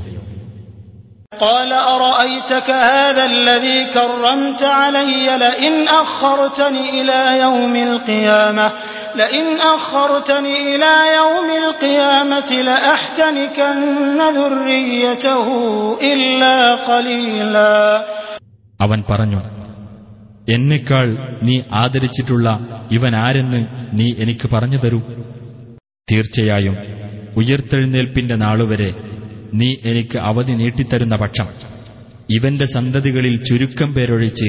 قال 1.46 1.72
أرأيتك 1.98 2.70
هذا 2.92 3.24
الذي 3.28 3.80
كرمت 3.88 4.62
علي 4.80 5.28
لئن 5.38 5.74
أخرتني 6.04 6.84
إلى 6.98 7.20
يوم 7.40 7.76
القيامة 7.90 8.68
لئن 9.16 9.46
أخرتني 9.78 10.54
إلى 10.70 10.94
يوم 11.20 11.50
القيامة 11.64 12.50
لأحتنكن 12.62 13.78
ذريته 14.38 15.48
إلا 16.14 16.58
قليلا 16.84 17.74
അവൻ 18.80 19.00
പറഞ്ഞു 19.10 19.40
എന്നെക്കാൾ 20.48 21.08
നീ 21.42 21.56
ആദരിച്ചിട്ടുള്ള 21.74 22.48
ഇവൻ 22.92 23.14
ആരെന്ന് 23.26 23.60
നീ 23.94 24.08
എനിക്ക് 24.18 24.48
പറഞ്ഞു 24.48 24.78
തരൂ 24.78 25.00
തീർച്ചയായും 26.13 26.77
ഉയർത്തെഴുന്നേൽപ്പിന്റെ 27.37 28.37
നാളുവരെ 28.37 28.95
നീ 29.55 29.77
എനിക്ക് 29.85 30.19
അവധി 30.19 30.53
നീട്ടിത്തരുന്ന 30.53 31.17
പക്ഷം 31.17 31.49
ഇവന്റെ 32.31 32.67
സന്തതികളിൽ 32.67 33.45
ചുരുക്കം 33.45 33.95
പേരൊഴിച്ച് 33.95 34.49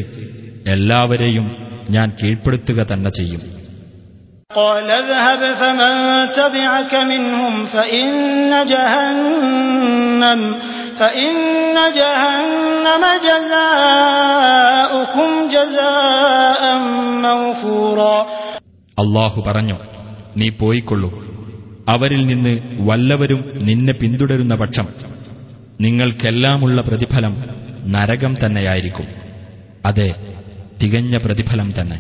എല്ലാവരെയും 0.72 1.68
ഞാൻ 1.90 2.14
കീഴ്പ്പെടുത്തുക 2.24 2.84
തന്നെ 2.84 3.10
ചെയ്യും. 3.10 3.40
അള്ളാഹു 19.00 19.44
പറഞ്ഞു 19.48 19.78
നീ 20.38 20.50
പോയിക്കൊള്ളൂ. 20.50 21.25
അവരിൽ 21.89 22.27
നിന്ന് 22.27 22.53
വല്ലവരും 22.81 23.41
നിന്നെ 23.61 23.93
പിന്തുടരുന്ന 23.93 24.55
പക്ഷം 24.55 24.87
നിങ്ങൾക്കെല്ലാമുള്ള 25.81 26.81
പ്രതിഫലം 26.81 27.35
നരകം 27.87 28.37
തന്നെയായിരിക്കും 28.37 29.07
അതെ 29.87 30.11
തികഞ്ഞ 30.83 31.17
പ്രതിഫലം 31.19 31.71
തന്നെ 31.79 31.99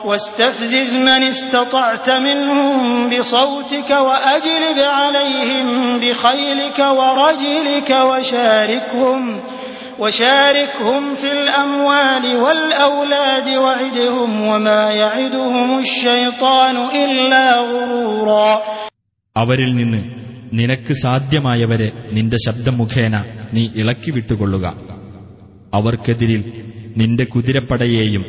واستفزز 0.00 0.94
من 1.00 1.22
استطعت 1.24 2.08
منهم 2.26 2.70
بصوتك 3.10 3.90
وأجلب 4.08 4.78
عليهم 4.98 5.68
بخيلك 5.98 6.78
ورجلك 6.98 7.90
وشاركهم 8.10 9.22
وشاركهم 10.00 11.02
في 11.14 11.28
الأموال 11.38 12.24
والأولاد 12.36 13.48
وعدهم 13.58 14.30
وما 14.42 14.82
يعدهم 14.94 15.68
الشيطان 15.80 16.76
إلا 16.98 17.46
غرورا 17.64 18.50
അവരിൽ 19.36 19.70
നിന്ന് 19.74 20.00
നിനക്ക് 20.58 20.92
സാധ്യമായവരെ 21.02 21.86
നിന്റെ 22.16 22.38
ശബ്ദം 22.46 22.74
മുഖേന 22.80 23.14
നീ 23.54 23.62
ഇളക്കി 23.80 24.10
വിട്ടുകൊള്ളുക 24.14 24.64
അവർക്കെതിരിൽ 25.72 26.42
നിന്റെ 26.96 27.24
കുതിരപ്പടയെയും 27.32 28.24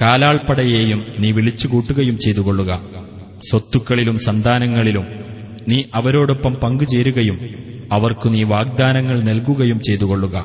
കാലാൾപ്പടയെയും 0.00 1.00
നീ 1.22 1.28
വിളിച്ചുകൂട്ടുകയും 1.36 2.16
ചെയ്തുകൊള്ളുക 2.24 2.70
സ്വത്തുക്കളിലും 3.48 4.16
സന്താനങ്ങളിലും 4.26 5.06
നീ 5.70 5.78
അവരോടൊപ്പം 5.98 6.52
പങ്കുചേരുകയും 6.62 7.36
അവർക്കു 7.96 8.28
നീ 8.34 8.42
വാഗ്ദാനങ്ങൾ 8.52 9.18
നൽകുകയും 9.28 9.78
ചെയ്തുകൊള്ളുക 9.88 10.36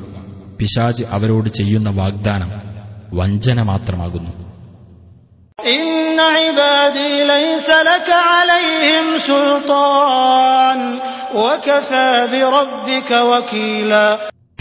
പിശാജ് 0.61 1.05
അവരോട് 1.05 1.49
ചെയ്യുന്ന 1.49 1.91
വാഗ്ദാനം 1.91 2.51
വഞ്ചന 3.13 3.63
മാത്രമാകുന്നു. 3.63 4.47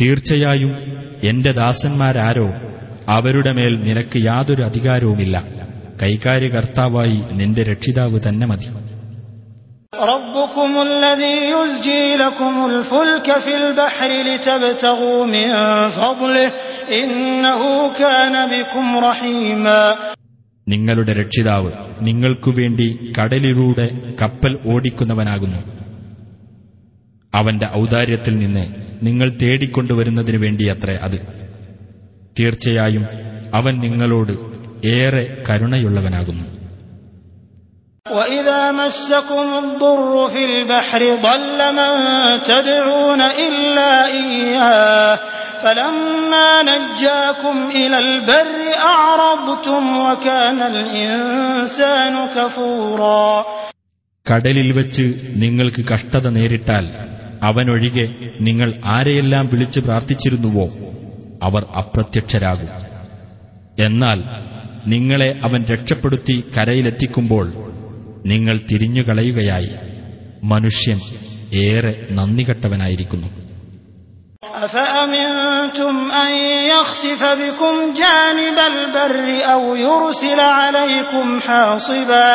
തീർച്ചയായും 0.02 0.76
എന്റെ 1.24 1.52
ദാസന്മാരാരോ 1.52 2.54
അവരുടെ 3.10 3.54
മേൽ 3.54 3.80
നിനക്ക് 3.80 4.18
യാതൊരു 4.18 4.64
അധികാരവുമില്ല. 4.64 5.44
കൈകാര്യകർത്താവായി 6.02 7.24
നിന്റെ 7.32 7.64
രക്ഷിതാവ് 7.64 8.20
തന്നെ 8.28 8.48
മതി. 8.48 8.85
ربكم 10.05 10.83
الذي 10.83 11.37
يزجي 11.53 12.17
لكم 12.17 12.67
الفلك 12.67 13.27
في 13.41 13.53
البحر 13.57 14.11
لتبتغوا 14.23 15.27
من 15.27 15.49
فضله 15.91 16.49
إنه 16.95 17.63
كان 17.95 18.35
بكم 18.51 18.87
رحيما 19.01 19.83
നിങ്ങളുടെ 20.67 21.13
രക്ഷിതാവ് 21.13 21.71
നിങ്ങൾക്കു 22.03 22.51
വേണ്ടി 22.51 22.87
കടലിലൂടെ 23.19 23.87
കപ്പൽ 24.21 24.53
ഓടിക്കുന്നവനാകുന്നു 24.67 25.61
അവന്റെ 27.33 27.67
ഔദാര്യത്തിൽ 27.75 28.35
നിന്ന് 28.37 28.65
നിങ്ങൾ 29.03 29.29
തേടിക്കൊണ്ടുവരുന്നതിനു 29.43 30.39
വേണ്ടിയത്രേ 30.39 30.97
അത് 31.07 31.19
തീർച്ചയായും 32.39 33.05
അവൻ 33.55 33.75
നിങ്ങളോട് 33.85 34.35
ഏറെ 34.95 35.25
കരുണയുള്ളവനാകുന്നു 35.47 36.47
وإذا 38.07 38.73
مسكم 38.73 39.49
الضر 39.59 40.29
في 40.29 40.45
البحر 40.47 41.01
ضل 41.23 41.59
من 41.73 41.93
تدعون 42.43 43.21
إلا 43.41 43.93
إياه 44.15 45.19
فلما 45.63 46.51
نجاكم 46.65 47.57
إلى 47.73 47.99
البر 47.99 48.57
أعرضتم 48.93 49.83
وكان 50.01 50.59
الإنسان 50.65 52.15
كفورا 52.29 53.27
കടലിൽ 54.27 54.69
വെച്ച് 54.73 55.05
നിങ്ങൾക്ക് 55.37 55.83
കഷ്ടത 55.85 56.27
നേരിട്ടാൽ 56.31 56.85
അവനൊഴികെ 57.43 58.05
നിങ്ങൾ 58.41 58.69
ആരെയെല്ലാം 58.95 59.45
വിളിച്ച് 59.53 59.81
പ്രാർത്ഥിച്ചിരുന്നുവോ 59.81 60.67
അവർ 61.43 61.63
അപ്രത്യക്ഷരാകും 61.81 62.71
എന്നാൽ 63.81 64.19
നിങ്ങളെ 64.87 65.31
അവൻ 65.47 65.61
രക്ഷപ്പെടുത്തി 65.73 66.37
കരയിലെത്തിക്കുമ്പോൾ 66.55 67.47
നിങ്ങൾ 68.25 68.57
തിരിഞ്ഞുകളയുകയായി 68.71 69.71
മനുഷ്യൻ 70.45 70.99
ഏറെ 71.65 71.93
നന്ദികെട്ടവനായിരിക്കുന്നു 72.17 73.31
أفأمنتم 74.65 75.95
أن 76.15 76.33
يخسف 76.67 77.23
بكم 77.35 77.75
جانب 77.95 78.59
البر 78.67 79.27
أو 79.47 79.63
يرسل 79.77 80.41
عليكم 80.41 81.41
حاصبا 81.41 82.29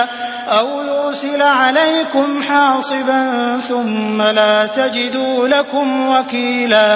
أو 0.49 0.67
يرسل 0.83 1.41
عليكم 1.41 2.43
حاصبا 2.43 3.21
ثم 3.61 4.21
لا 4.33 4.55
تجدوا 4.69 5.47
لكم 5.47 5.88
وكيلا 6.09 6.88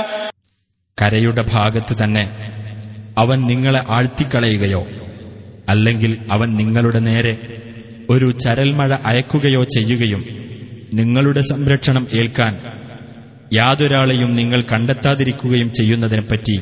കരയുടെ 0.98 1.44
ഭാഗത്ത് 1.54 1.94
തന്നെ 2.02 2.24
അവൻ 3.18 3.40
നിങ്ങളെ 3.42 3.82
ആഴ്ത്തിക്കളയുകയോ 3.88 4.82
അല്ലെങ്കിൽ 5.70 6.12
അവൻ 6.32 6.50
നിങ്ങളുടെ 6.56 7.00
നേരെ 7.00 7.34
ഒരു 8.12 8.28
ചരൽമഴ 8.44 8.92
അയക്കുകയോ 9.04 9.64
ചെയ്യുകയും 9.76 10.22
നിങ്ങളുടെ 10.92 11.42
സംരക്ഷണം 11.52 12.06
ഏൽക്കാൻ 12.14 12.54
യാതൊരാളെയും 13.52 14.32
നിങ്ങൾ 14.36 14.62
കണ്ടെത്താതിരിക്കുകയും 14.64 15.72
ചെയ്യുന്നതിനെപ്പറ്റി 15.72 16.58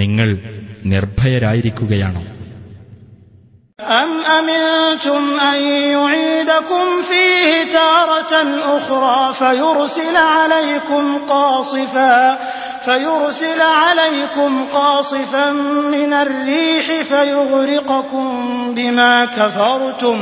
നിങ്ങൾ 0.00 0.28
നിർഭയരായിരിക്കുകയാണോ 0.94 2.22
أم 4.02 4.10
أمنتم 4.38 5.22
أن 5.42 5.58
يعيدكم 5.92 6.84
فيه 7.02 7.50
تارة 7.72 8.32
أخرى 8.76 9.34
فيرسل 9.34 10.16
عليكم 10.36 11.04
قاصفا 11.26 12.38
فيرسل 12.80 13.60
عليكم 13.60 14.64
قاصفا 14.68 15.50
من 15.90 16.12
الريح 16.14 16.86
فيغرقكم 17.02 18.26
بما 18.74 19.24
كفرتم 19.26 20.18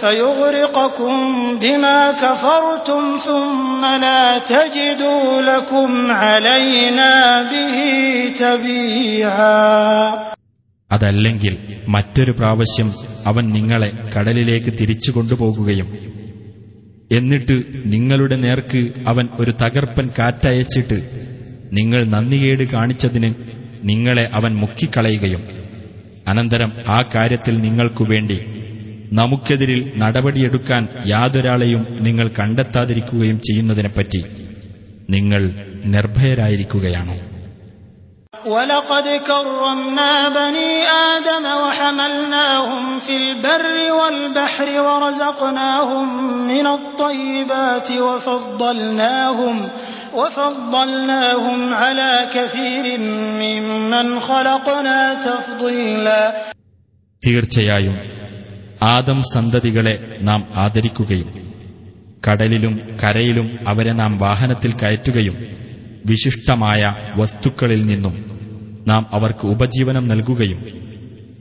فيغرقكم 0.00 1.14
بما 1.58 1.98
كفرتم 2.14 3.02
ثم 3.26 3.82
لا 3.96 4.22
تجدوا 4.44 5.24
لكم 5.42 5.90
علينا 6.12 7.12
به 7.42 7.76
تبيعا 8.38 10.28
അതല്ലെങ്കിൽ 10.90 11.54
മറ്റൊരു 11.86 12.32
പ്രാവശ്യം 12.32 12.88
അവൻ 13.26 13.44
നിങ്ങളെ 13.48 13.88
കടലിലേക്ക് 14.14 14.70
തിരിച്ചു 14.72 15.10
കൊണ്ടുപോകുകയും 15.10 15.88
എന്നിട്ട് 17.10 17.56
നിങ്ങളുടെ 17.86 18.36
നേർക്ക് 18.36 18.80
അവൻ 19.10 19.26
ഒരു 19.40 19.52
തകർപ്പൻ 19.62 20.06
കാറ്റയച്ചിട്ട് 20.18 20.98
നിങ്ങൾ 21.72 22.00
നന്ദികേട് 22.14 22.64
കാണിച്ചതിന് 22.66 23.30
നിങ്ങളെ 23.82 24.24
അവൻ 24.32 24.52
മുക്കിക്കളയുകയും 24.54 25.42
അനന്തരം 26.28 26.70
ആ 26.90 26.98
കാര്യത്തിൽ 27.14 27.54
നിങ്ങൾക്കു 27.66 28.04
വേണ്ടി 28.04 28.38
നമുക്കെതിരിൽ 29.12 29.80
നടപടിയെടുക്കാൻ 29.96 30.82
യാതൊരാളെയും 31.06 31.82
നിങ്ങൾ 32.00 32.28
കണ്ടെത്താതിരിക്കുകയും 32.30 33.38
ചെയ്യുന്നതിനെപ്പറ്റി 33.40 34.22
നിങ്ങൾ 35.10 35.42
നിർഭയരായിരിക്കുകയാണോ 35.94 37.16
ولقد 38.46 39.06
كرمنا 39.22 40.12
بني 40.30 40.72
آدم 41.08 41.44
وحملناهم 41.62 42.84
في 42.98 43.16
البر 43.16 43.66
والبحر 43.92 44.68
ورزقناهم 44.80 46.06
من 46.48 46.66
الطيبات 46.68 47.90
وفضلناهم 47.98 49.56
وفضلناهم 50.14 51.74
على 51.74 52.28
كثير 52.34 52.84
ممن 53.34 54.20
خلقنا 54.20 54.98
تفضيلا 55.16 56.22
തീർച്ചയായും 57.22 57.96
ആദം 58.83 59.21
സന്തതികളെ 59.33 60.17
നാം 60.21 60.47
ആദരിക്കുകയും 60.55 61.53
കടലിലും 62.27 62.79
കരയിലും 63.03 63.57
അവരെ 63.69 63.93
നാം 63.93 64.17
വാഹനത്തിൽ 64.17 64.71
കയറ്റുകയും 64.71 65.35
വിശിഷ്ടമായ 66.05 66.95
വസ്തുക്കളിൽ 67.15 67.85
നിന്നും 67.85 68.15
നാം 68.87 69.05
അവർക്ക് 69.13 69.45
ഉപജീവനം 69.45 70.07
നൽകുകയും 70.07 70.63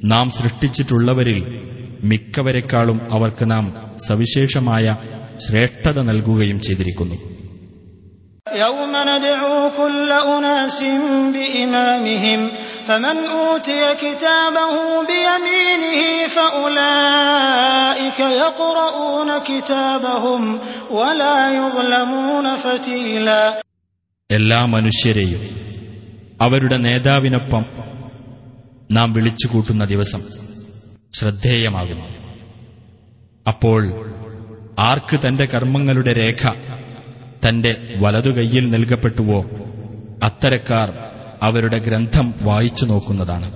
നാം 0.04 0.30
സൃഷ്ടിച്ചിട്ടുള്ളവരിൽ 0.30 1.62
മിക്കവരെക്കാളും 2.04 3.00
അവർക്ക് 3.12 3.50
നാം 3.50 3.96
സവിശേഷമായ 4.08 4.94
ശ്രേഷ്ഠത 5.38 6.00
നൽകുകയും 6.00 6.60
ചെയ്തിരിക്കുന്നു. 6.60 7.14
യൗമ 8.56 8.94
കുല്ല 9.78 10.14
ഉനാസിൻ 10.14 11.32
ബിഇമാമിഹിം 11.32 12.50
فمن 12.87 13.17
أوتي 13.35 13.81
كتابه 13.95 14.75
بيمينه 15.03 16.01
فأولئك 16.27 18.19
يقرؤون 18.37 19.29
كتابهم 19.39 20.41
ولا 20.91 21.37
يظلمون 21.51 22.45
فتيلا 22.57 23.41
എല്ലാ 24.29 24.59
മനുഷ്യരെയും 24.67 25.41
അവരുടെ 26.41 26.77
നേതാവിനൊപ്പം 26.79 27.63
നാം 28.91 29.07
വിളിച്ചുകൂട്ടുന്ന 29.13 29.83
ദിവസം 29.85 30.21
ശ്രദ്ധേയമാകുന്നു 31.13 32.07
അപ്പോൾ 33.45 33.81
ആർക്ക് 34.81 35.17
തന്റെ 35.17 35.45
കർമ്മങ്ങളുടെ 35.53 36.13
രേഖ 36.13 36.41
തന്റെ 37.45 37.71
വലതുകൈയിൽ 37.99 38.65
നൽകപ്പെട്ടുവോ 38.69 39.39
അത്തരക്കാർ 40.23 40.89
അവരുടെ 41.45 41.79
ഗ്രന്ഥം 41.87 42.27
വായിച്ചു 42.47 42.85
നോക്കുന്നതാണ് 42.85 43.49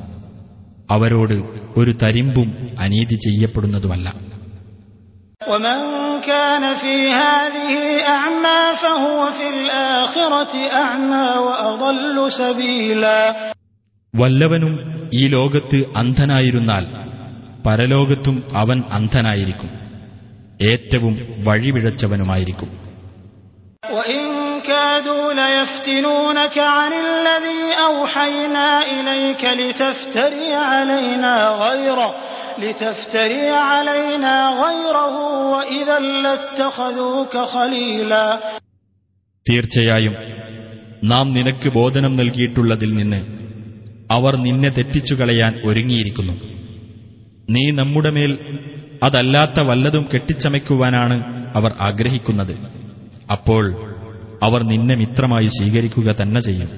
അവരോട് 0.89 1.35
ഒരു 1.77 1.91
തരിമ്പും 2.03 2.49
അനീതി 2.83 3.17
ചെയ്യപ്പെടുന്നതുമല്ല 3.25 4.07
ومن 5.47 5.77
كان 6.23 6.63
في 6.75 6.95
هذه 7.23 7.71
أعمى 8.09 8.61
فهو 8.75 9.17
في 9.31 9.47
الآخرة 9.49 10.53
أعمى 10.75 11.25
وأضل 11.45 12.17
سبيلا 12.41 13.19
വല്ലവനും 14.13 14.73
ഈ 15.13 15.23
ലോകത്ത് 15.29 15.77
അന്ധനായിരുന്നാൽ 15.95 16.85
പരലോകത്തും 17.65 18.37
അവൻ 18.61 18.77
അന്ധനായിരിക്കും 18.97 19.69
ഏറ്റവും 20.63 21.13
വഴിപിഴച്ചവനുമായിരിക്കും 21.47 22.69
وإن 23.91 24.21
كادوا 24.75 25.33
ليفتنونك 25.33 26.57
عن 26.77 26.91
الذي 27.07 27.63
أوحينا 27.81 28.67
إليك 28.89 29.43
لتفتري 29.53 30.49
علينا 30.65 31.33
غيره 31.63 32.11
لتفتري 32.59 33.49
علينا 33.69 34.35
غيره 34.61 35.15
وإذا 35.53 35.97
لاتخذوك 36.23 37.33
خليلا 37.47 38.25
തീർച്ചയായും 39.45 40.15
നാം 41.11 41.25
നിനക്ക് 41.35 41.69
ബോധനം 41.77 42.13
നൽകിയിട്ടുള്ളതിൽ 42.17 42.91
നിന്ന് 42.93 43.21
അവർ 44.09 44.33
നിന്നെ 44.43 44.69
തെറ്റിച്ചു 44.77 45.13
കളയാൻ 45.15 45.53
ഒരുങ്ങിയിരിക്കുന്നു 45.67 46.35
നീ 47.47 47.63
നമ്മുടെ 47.79 48.11
മേൽ 48.17 48.31
അതല്ലാത്ത 49.05 49.59
വല്ലതും 49.69 50.03
കെട്ടിച്ചമയ്ക്കുവാനാണ് 50.11 51.17
അവർ 51.59 51.71
ആഗ്രഹിക്കുന്നത് 51.87 52.53
അപ്പോൾ 53.35 53.63
അവർ 54.42 54.62
നിന്നെ 54.62 54.94
മിത്രമായി 54.94 55.46
സ്വീകരിക്കുക 55.46 56.16
തന്നെ 56.22 56.40
ചെയ്യും. 56.40 56.68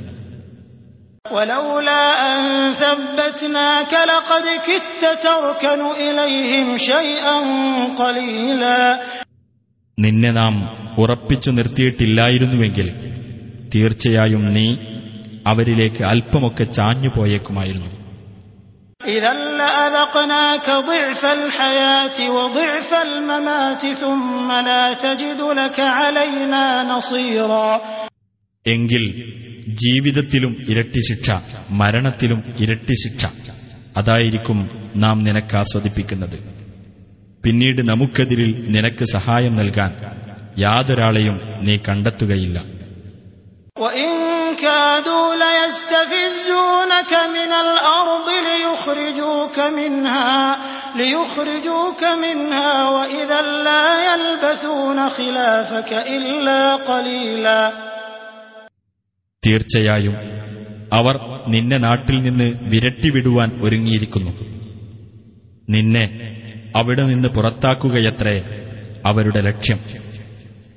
നിന്നെ 9.98 10.30
നാം 10.30 10.54
ഉറപ്പിച്ചു 10.98 11.50
നിർത്തിയിട്ടില്ലായിരുന്നുവെങ്കിൽ 11.50 12.92
തീർച്ചയായും 13.74 14.52
നീ 14.52 14.76
അവരിലേക്ക് 15.46 16.04
അല്പമൊക്കെ 16.04 16.64
ചാഞ്ഞു 16.64 17.08
പോയേക്കുമായിരുന്നു 17.16 17.97
എങ്കിൽ 28.66 29.32
ജീവിതത്തിലും 29.68 30.56
ഇരട്ടി 30.68 31.00
ശിക്ഷ 31.08 31.30
മരണത്തിലും 31.70 32.54
ഇരട്ടി 32.58 32.92
ശിക്ഷ. 32.92 33.26
അതായിരിക്കും 33.96 34.90
നാം 34.96 35.24
നിനക്ക് 35.24 35.56
ആസ്വദിപ്പിക്കുന്നത്. 35.56 36.38
പിന്നീട് 37.44 37.82
നമുക്കെതിരിൽ 37.82 38.64
നിനക്ക് 38.68 39.04
സഹായം 39.04 39.54
നൽകാൻ 39.54 39.94
യാതൊരാളെയും 40.58 41.40
നീ 41.60 41.76
കണ്ടെത്തുകയില്ല. 41.76 42.78
وَإِن 43.78 44.28
كَادُوا 44.54 45.34
لَيَسْتَفِزُّونَكَ 45.34 47.12
مِنَ 47.14 47.52
الْأَرْضِ 47.52 47.77
ليخرجوك 48.87 49.57
منها 49.71 50.57
ليخرجوك 50.95 52.01
منها 52.23 52.71
وإذا 52.89 53.39
لا 53.65 53.85
يلبثون 54.07 54.97
خلافك 55.11 55.91
إلا 56.09 56.61
قليلا 56.83 57.61
തീർച്ചയായും 59.43 60.13
അവർ 60.91 61.15
നിന്നെ 61.53 61.77
നാട്ടിൽ 61.85 62.17
നിന്ന് 62.21 62.45
വിരട്ടിവിടുവാൻ 62.71 63.49
ഒരുങ്ങിയിരിക്കുന്നു 63.65 64.31
നിന്നെ 65.67 66.03
അവിടെ 66.79 67.03
നിന്ന് 67.03 67.29
പുറത്താക്കുകയത്രേ 67.37 68.35
അവരുടെ 69.09 69.41
ലക്ഷ്യം 69.49 69.79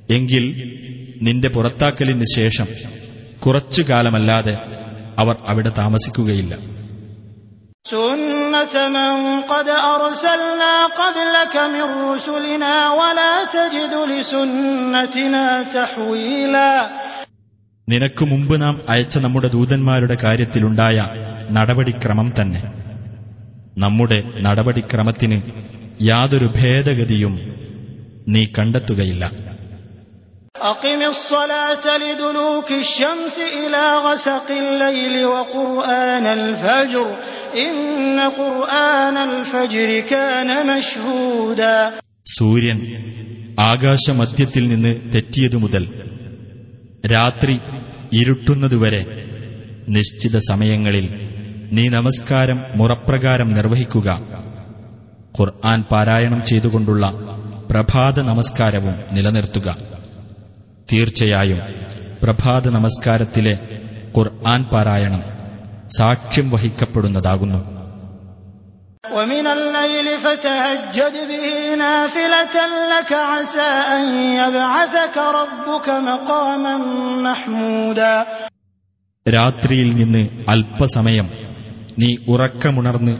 എങ്കിൽ 0.08 0.44
നിന്റെ 1.26 1.48
പുറത്താക്കലിന് 1.56 2.26
ശേഷം 2.38 2.68
കുറച്ചു 3.44 3.82
കാലമല്ലാതെ 3.90 4.54
അവർ 5.22 5.36
അവിടെ 5.52 5.70
താമസിക്കുകയില്ല 5.80 6.54
سنة 7.86 8.74
من 8.88 9.12
قد 9.42 9.68
أرسلنا 9.94 10.72
قبلك 10.94 11.54
من 11.66 11.84
رسلنا 12.04 12.74
ولا 12.92 13.34
تجد 13.46 13.92
لسنتنا 14.06 15.44
تحويلا 15.72 16.72
നിനക്ക് 17.88 18.24
മുമ്പ് 18.24 18.54
നാം 18.60 18.74
അയച്ച 18.92 19.14
നമ്മുടെ 19.18 19.48
ദൂതന്മാരുടെ 19.48 20.16
കാര്യത്തിലുണ്ടായ 20.22 20.96
നടപടിക്രമം 21.56 22.28
തന്നെ 22.38 22.60
നമ്മുടെ 23.76 24.18
നടപടിക്രമത്തിന് 24.46 25.38
യാതൊരു 26.02 26.48
ഭേദഗതിയും 26.58 27.34
നീ 28.34 28.42
കണ്ടെത്തുകയില്ല 28.56 29.24
أقم 30.64 31.00
الصلاة 31.06 31.86
لدلوك 31.98 32.70
الشمس 32.74 33.36
إلى 33.60 33.84
غسق 33.98 34.48
الليل 34.58 35.16
وقرآن 35.26 36.26
الفجر 36.38 37.06
സൂര്യൻ 42.25 42.79
ആകാശമധ്യത്തിൽ 43.59 44.67
നിന്ന് 44.67 45.11
തെറ്റിയതു 45.15 45.57
മുതൽ 45.57 45.87
രാത്രി 47.05 47.59
ഇരുട്ടുന്നതുവരെ 48.13 49.01
നിശ്ചിത 49.89 50.37
സമയങ്ങളിൽ 50.37 51.31
നീ 51.71 51.89
നമസ്കാരം 51.89 52.63
മുറപ്രകാരം 52.75 53.53
നിർവഹിക്കുക. 53.53 54.09
ഖുർആൻ 55.39 55.81
പാരായണം 55.81 56.43
ചെയ്തുകൊണ്ടുള്ള 56.43 57.05
പ്രഭാത 57.71 58.19
നമസ്കാരവും 58.19 58.95
നിലനിർത്തുക. 59.11 59.77
തീർച്ചയായും 60.91 61.59
പ്രഭാത 62.23 62.67
നമസ്കാരത്തിലെ 62.67 63.53
ഖുർആൻ 64.17 64.63
പാരായണം 64.63 65.30
സാക്ഷ്യം 65.96 66.46
വഹിക്കപ്പെടുന്നതാകുന്നു 66.52 67.60
ومن 69.12 69.46
الليل 69.48 70.08
فتهجد 70.18 71.14
به 71.30 71.46
نافلة 71.76 72.56
لك 72.92 73.10
عسى 73.30 73.70
أن 73.90 74.04
يبعثك 74.40 75.16
ربك 75.38 75.86
مقاما 76.08 76.74
محمودا 77.28 78.14
രാത്രിയിൽ 79.26 79.88
നിന്ന് 79.96 80.22
അല്പസമയം 80.48 81.26
നീ 81.98 82.10
ഉറക്കമുണർന്ന് 82.32 83.14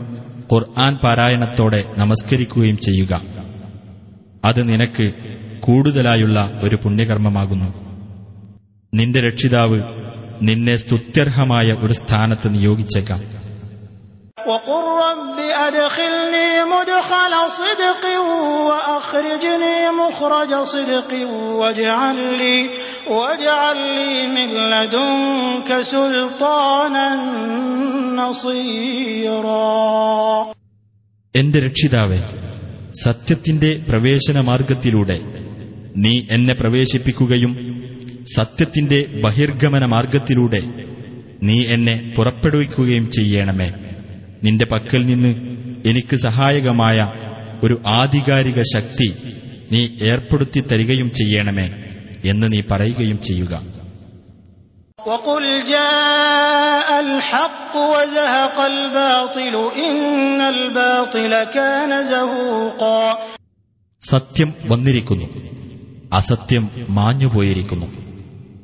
ഖുർആൻ 0.51 0.93
പാരായണത്തോടെ 0.97 1.81
നമസ്കരിക്കുകയും 1.97 2.77
ചെയ്യുക 2.85 3.13
അത് 4.43 4.61
നിനക്ക് 4.69 5.05
കൂടുതലായുള്ള 5.59 6.37
ഒരു 6.63 6.75
പുണ്യകർമ്മമാകുന്നു 6.75 7.69
നിന്റെ 8.93 9.19
രക്ഷിതാവ് 9.19 9.79
നിന്നെ 10.42 10.76
സ്തുത്യർഹമായ 10.76 11.76
ഒരു 11.82 11.92
സ്ഥാനത്ത് 11.92 12.54
നിയോഗിച്ചേക്കാം. 12.54 13.42
എന്റെ 31.36 31.60
രക്ഷിതാവെ 31.60 32.18
സത്യത്തിന്റെ 33.02 33.80
പ്രവേശന 33.88 34.40
മാർഗത്തിലൂടെ 34.40 35.20
നീ 35.96 36.22
എന്നെ 36.30 36.54
പ്രവേശിപ്പിക്കുകയും 36.54 37.71
സത്യത്തിന്റെ 38.24 39.22
ബഹിർഗമന 39.26 39.84
മാർഗത്തിലൂടെ 39.84 40.60
നീ 41.42 41.66
എന്നെ 41.66 42.14
പുറപ്പെടുവിക്കുകയും 42.16 43.10
ചെയ്യണമേ. 43.10 43.72
നിന്റെ 44.44 44.64
പക്കൽ 44.64 45.06
നിന്ന് 45.06 45.34
എനിക്ക് 45.88 46.16
സഹായകമായ 46.16 47.12
ഒരു 47.64 47.82
ആധികാരിക 47.86 48.62
ശക്തി 48.62 49.14
നീ 49.72 49.88
ഏർപ്പെടുത്തി 50.02 50.60
തരികയും 50.60 51.10
ചെയ്യണമേ 51.10 51.70
എന്ന് 52.24 52.52
നീ 52.52 52.60
പറയുകയും 52.72 53.22
ചെയ്യുക. 53.22 53.62
സത്യം 64.02 64.54
വന്നിരിക്കുന്നു. 64.64 65.26
അസത്യം 66.12 66.70
മാഞ്ഞുപോയിരിക്കുന്നു. 66.88 68.01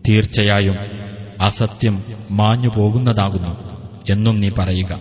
തീർച്ചയായും 0.05 0.77
അസത്യം 1.41 1.95
മാഞ്ഞുപോകുന്നതാകുന്നു 2.39 3.53
എന്നും 4.11 4.35
നീ 4.39 4.51
പറയുക 4.59 4.93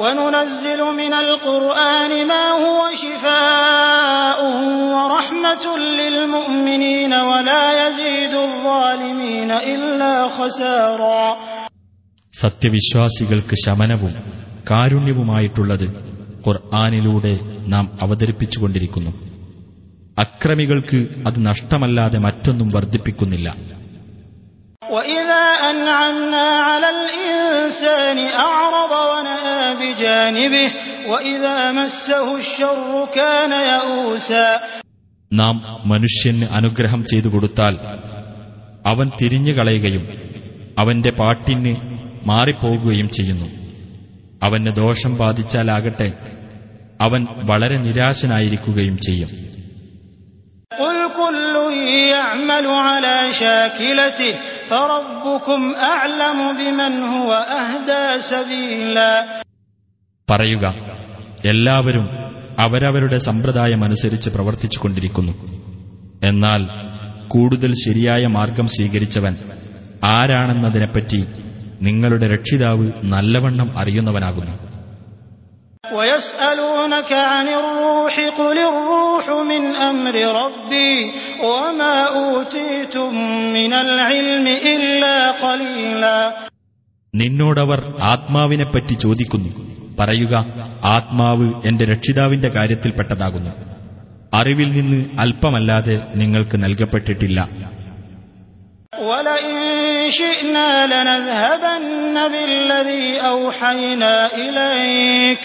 وننزل 0.00 0.80
من 0.94 1.12
القرآن 1.16 2.12
ما 2.26 2.44
هو 2.62 2.78
شفاء 2.96 4.38
ورحمة 4.94 5.64
للمؤمنين 5.98 7.12
ولا 7.24 7.64
يزيد 7.80 8.34
الظالمين 8.40 9.50
إلا 9.66 10.12
خسارا 10.28 11.22
സത്യവിശ്വാസികൾക്ക് 12.32 13.56
ശമനവും 13.64 14.12
കാരുണ്യവുമായിട്ടുള്ളത് 14.70 15.86
ഖുർആാനിലൂടെ 16.44 17.32
നാം 17.66 17.84
അവതരിപ്പിച്ചുകൊണ്ടിരിക്കുന്നു 18.04 19.12
അക്രമികൾക്ക് 20.16 20.98
അത് 21.26 21.38
നഷ്ടമല്ലാതെ 21.46 22.18
മറ്റൊന്നും 22.18 22.68
വർദ്ധിപ്പിക്കുന്നില്ല 22.68 23.48
وإذا 24.90 25.44
أنعمنا 25.64 26.46
على 26.60 26.88
الإنسان 26.90 28.18
أعرض 28.46 28.92
ونأى 29.04 29.74
بجانبه 29.76 30.68
وإذا 31.06 31.72
مسه 31.72 32.26
الشر 32.36 32.88
كان 33.14 33.52
يئوسا 33.64 34.48
നാം 35.30 35.56
മനുഷ്യന് 35.90 36.46
അനുഗ്രഹം 36.58 37.00
ചെയ്തു 37.10 37.28
കൊടുത്താൽ 37.28 37.74
അവൻ 38.84 39.06
തിരിഞ്ഞുകളയുകയും 39.18 40.04
അവന്റെ 40.78 41.10
പാട്ടിന് 41.20 41.72
മാറിപ്പോകുകയും 42.30 43.08
ചെയ്യുന്നു 43.16 43.48
അവന് 44.42 44.70
ദോഷം 44.78 45.12
ബാധിച്ചാലാകട്ടെ 45.20 46.08
അവൻ 47.00 47.20
വളരെ 47.50 47.76
നിരാശനായിരിക്കുകയും 47.86 48.96
ചെയ്യും 49.06 49.30
قل 50.78 50.98
كل 51.14 51.54
يعمل 52.10 52.66
على 52.88 53.16
شاكلته 53.34 54.32
പറയുക 60.29 60.67
എല്ലാവരും 61.45 62.09
അവരവരുടെ 62.59 63.17
സമ്പ്രദായമനുസരിച്ച് 63.17 64.29
പ്രവർത്തിച്ചുകൊണ്ടിരിക്കുന്നു. 64.29 65.31
എന്നാൽ 66.23 66.67
കൂടുതൽ 67.27 67.71
ശരിയായ 67.71 68.25
മാർഗം 68.25 68.67
സ്വീകരിച്ചവൻ 68.67 69.35
ആരാണെന്നതിനെപ്പറ്റി 70.05 71.27
നിങ്ങളുടെ 71.81 72.27
രക്ഷിതാവ് 72.27 72.91
നല്ലവണ്ണം 73.03 73.77
അറിയുന്നവനാകുന്നു. 73.77 74.70
ويسألونك 75.92 77.12
عن 77.12 77.48
الروح 77.50 78.14
قل 78.38 78.58
الروح 78.60 79.26
من 79.44 79.62
أمر 79.82 80.14
ربي 80.36 80.94
وما 81.42 81.96
أوتيتم 82.16 83.12
من 83.52 83.72
العلم 83.76 84.46
إلا 84.74 85.16
قليلا 85.38 86.18
നിന്നോടവർ 87.14 87.80
ആത്മാവിനെപ്പറ്റി 88.12 88.94
ചോദിക്കുന്നു 89.04 89.50
പറയുക 90.00 90.34
ആത്മാവ് 90.88 91.46
എന്റെ 91.68 91.84
രക്ഷിതാവിന്റെ 91.92 92.48
കാര്യത്തിൽപ്പെട്ടതാകുന്നു 92.56 93.52
അറിവിൽ 94.32 94.68
നിന്ന് 94.78 95.00
അല്പമല്ലാതെ 95.24 95.96
നിങ്ങൾക്ക് 96.22 96.56
നൽകപ്പെട്ടിട്ടില്ല 96.64 97.40
ولئن 99.08 99.56
شئنا 100.10 100.68
لنذهبن 100.86 102.16
بالذي 102.28 103.06
أوحينا 103.26 104.14
إليك 104.36 105.42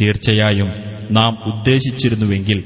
തീർച്ചയായും 0.00 0.72
നാം 1.10 1.38
ഉദ്ദേശിച്ചിരുന്നുവെങ്കിൽ 1.46 2.64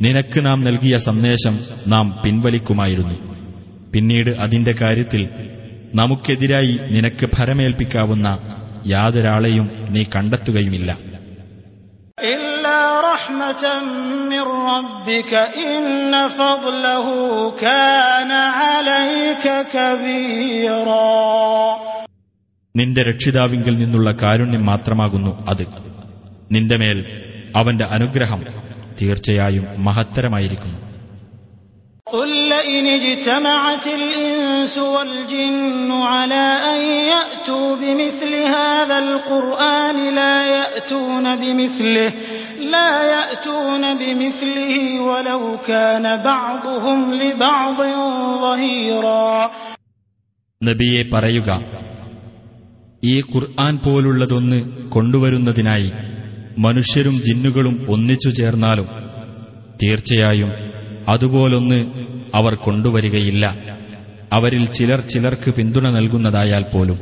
നിനക്ക് 0.00 0.46
നാം 0.46 0.64
നൽകിയ 0.64 0.98
സന്ദേശം 0.98 1.60
നാം 1.86 2.18
പിൻവലിക്കുമായിരുന്നു. 2.24 3.14
പിന്നീട് 3.94 4.30
അതിന്റെ 4.30 4.74
കാര്യത്തിൽ 4.80 5.28
നമുക്കെതിരായി 5.94 6.78
നിനക്ക് 6.90 7.28
ഭരമേൽപ്പിക്കാവുന്ന 7.34 8.38
യാതൊരാളെയും 8.86 9.86
നീ 9.90 10.04
കണ്ടെത്തുകയുമില്ല. 10.16 11.09
رحمة 13.29 13.63
من 14.25 14.45
ربك 14.71 15.33
إن 15.65 15.83
فضله 16.31 17.07
كان 17.57 18.31
عليك 18.59 19.45
كبيرا 19.73 21.15
നിന്റെ 22.75 23.01
രക്ഷിതാവിങ്കിൽ 23.09 23.75
നിന്നുള്ള 23.81 24.09
കാരുണ്യം 24.21 24.63
മാത്രമാകുന്നു 24.69 25.31
അത് 25.51 25.65
നിന്റെ 26.51 26.75
മേൽ 26.81 26.97
അവന്റെ 27.59 27.85
അനുഗ്രഹം 27.95 28.41
തീർച്ചയായും 28.99 29.65
മഹത്തരമായിരിക്കുന്നു 29.87 30.79
قل 32.07 32.29
لئن 32.49 32.85
اجتمعت 32.99 33.85
الإنس 33.89 34.75
والجن 34.95 35.89
على 36.13 36.45
أن 36.65 36.81
يأتوا 37.13 37.75
بمثل 37.75 38.31
هذا 38.57 38.97
القرآن 38.99 39.97
لا 40.15 40.35
يأتون 40.47 41.25
بمثله 41.35 42.09
لا 42.69 42.91
يأتون 43.13 43.83
بمثله 43.95 44.73
ولو 45.01 45.41
كان 45.63 46.05
بعضهم 46.23 46.97
لبعض 47.15 47.79
ظهيرا 48.41 49.27
നബിയെ 50.61 51.01
പറയുക 51.13 51.49
ഈ 53.03 53.15
ഖുർആൻ 53.31 53.73
പോലുള്ളതൊന്ന് 53.85 54.59
കൊണ്ടുവരുന്നതിനായി 54.89 55.89
മനുഷ്യരും 56.57 57.15
ജിന്നുകളും 57.25 57.75
ഒന്നിച്ചു 57.93 58.29
ചേർന്നാലും 58.39 58.87
തീർച്ചയായും 59.79 60.51
അതുപോലൊന്ന് 61.07 61.79
അവർ 62.33 62.53
കൊണ്ടുവരികയില്ല 62.65 63.45
അവരിൽ 64.31 64.63
ചിലർ 64.77 64.99
ചിലർക്ക് 65.11 65.51
പിന്തുണ 65.57 65.85
നൽകുന്നതായാൽ 65.89 66.63
പോലും 66.71 66.97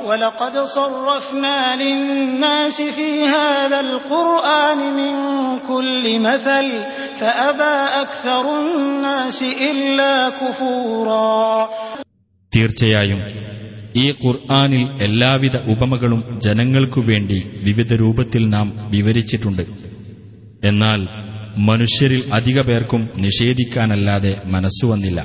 ولقد 0.00 0.54
صرفنا 0.58 1.58
للناس 1.76 2.82
في 2.90 3.08
هذا 3.26 3.80
القرآن 3.80 4.78
من 4.92 5.14
كل 5.62 6.04
مثل 6.20 6.66
فأبى 7.16 7.74
أكثر 8.02 8.44
الناس 8.58 9.38
إلا 9.64 10.12
كفورا 10.30 11.68
തീർച്ചയായും 12.52 13.20
ഈ 13.94 14.06
ഖുർആനിൽ 14.22 14.82
എല്ലാവിധ 15.00 15.56
ഉപമകളും 15.72 16.20
ജനങ്ങൾക്കു 16.46 17.00
വേണ്ടി 17.06 17.38
വിവിധ 17.66 17.92
രൂപത്തിൽ 18.02 18.42
നാം 18.54 18.66
വിവരിച്ചിട്ടുണ്ട് 18.94 19.64
എന്നാൽ 20.66 21.00
മനുഷ്യരിൽ 21.68 22.22
അധിക 22.38 22.60
പേർക്കും 22.68 23.02
നിഷേധിക്കാനല്ലാതെ 23.24 24.32
മനസ്സുവന്നില്ല 24.54 25.20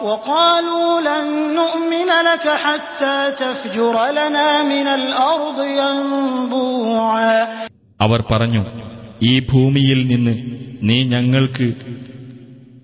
وقالوا 0.00 1.00
لن 1.00 1.26
نؤمن 1.54 2.10
لك 2.24 2.46
حتى 2.64 3.16
تفجر 3.34 3.94
لنا 4.10 4.62
من 4.64 4.86
الأرض 4.88 5.58
ينبوعا 5.80 7.36
അവർ 8.00 8.20
പറഞ്ഞു 8.30 8.62
ഈ 9.22 9.34
ഭൂമിയിൽ 9.50 10.00
നിന്ന് 10.06 10.34
നീ 10.88 10.98
ഞങ്ങൾക്ക് 11.12 11.66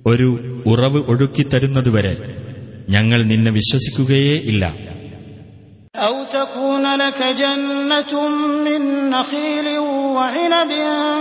ഒരു 0.06 0.28
ഉറവ് 0.72 1.00
ഒഴുക്കിത്തരുന്നതുവരെ 1.10 2.14
ഞങ്ങൾ 2.88 3.20
നിന്നെ 3.32 3.50
വിശ്വസിക്കുകയേ 3.58 4.36
ഇല്ല 4.52 4.64
أو 5.94 6.24
تكون 6.32 6.96
لك 6.96 7.20
جنة 7.34 8.12
من 8.66 8.82
نخيل 9.10 9.68
وعنب 10.16 10.72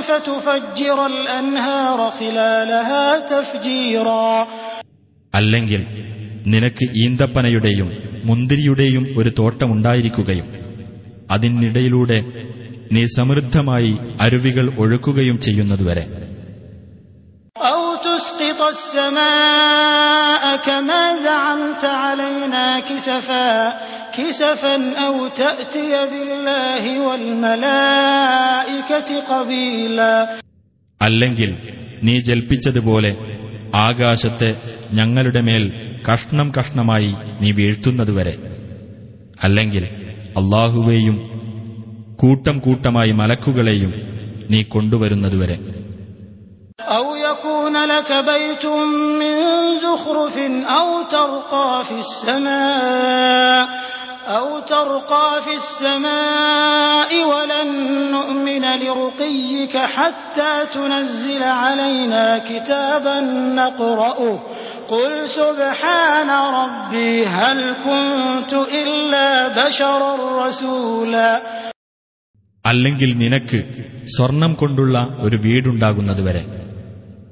فتفجر 0.01 0.97
الأنهار 1.05 1.99
خلالها 2.11 3.19
تفجيرا 3.21 4.47
അല്ലെങ്കിൽ 5.34 5.86
നിനക്ക് 6.46 6.90
ഈന്തപ്പനയുടെയും 7.04 7.92
മുന്തിരിയുടെയും 8.24 9.06
ഒരു 9.16 9.30
തോട്ടമുണ്ടായിരിക്കുകയും 9.38 10.48
അതിനിടയിലൂടെ 11.30 12.24
നീ 12.92 13.04
സമൃദ്ധമായി 13.18 13.98
അരുവികൾ 14.20 14.74
ഒഴുക്കുകയും 14.78 15.38
ചെയ്യുന്നതുവരെ. 15.38 16.04
അല്ലെങ്കിൽ 31.00 31.56
നീ 32.02 32.20
ജൽപ്പിച്ചതുപോലെ 32.20 33.41
ആകാശത്തെ 33.74 34.56
ഞങ്ങളുടെ 34.92 35.40
മേൽ 35.40 35.96
കഷ്ണം 36.12 36.52
കഷ്ണമായി 36.58 37.14
നീ 37.40 37.52
വീഴ്ത്തുന്നതുവരെ. 37.52 38.38
അല്ലെങ്കിൽ 39.42 39.84
അള്ളാഹുവേയും 40.36 41.32
കൂട്ടം 42.16 42.58
കൂട്ടമായി 42.58 43.12
മലക്കുകളെയും 43.12 43.94
നീ 44.50 44.62
കൊണ്ടുവരുന്നതുവരെ. 44.62 45.58
أو 46.82 47.12
يكون 54.21 54.27
لك 54.27 54.27
بيت 54.27 54.27
من 54.27 54.27
زخرف 54.27 54.27
أو 54.27 54.59
ترقى 54.59 55.41
في 55.43 55.55
السماء 55.55 55.57
أو 55.57 55.57
ترقى 55.57 55.57
في 55.57 55.57
السماء 55.57 57.25
ولن 57.25 58.11
نؤمن 58.11 58.61
لرقيك 58.61 59.77
حتى 59.77 60.65
تنزل 60.73 61.43
علينا 61.43 62.37
كتابا 62.37 63.19
نقرأه 63.55 64.43
قل 64.87 65.27
سبحان 65.29 66.29
ربي 66.29 67.25
هل 67.25 67.73
كنت 67.73 68.53
إلا 68.53 69.47
بشرا 69.47 70.47
رسولا 70.47 71.41
അല്ലെങ്കിൽ 72.65 73.11
നിനക്ക് 73.17 73.59
സ്വർണം 74.05 74.53
കൊണ്ടുള്ള 74.53 74.97
ഒരു 75.19 75.37
വീടുണ്ടാകുന്നതുവരെ 75.37 76.43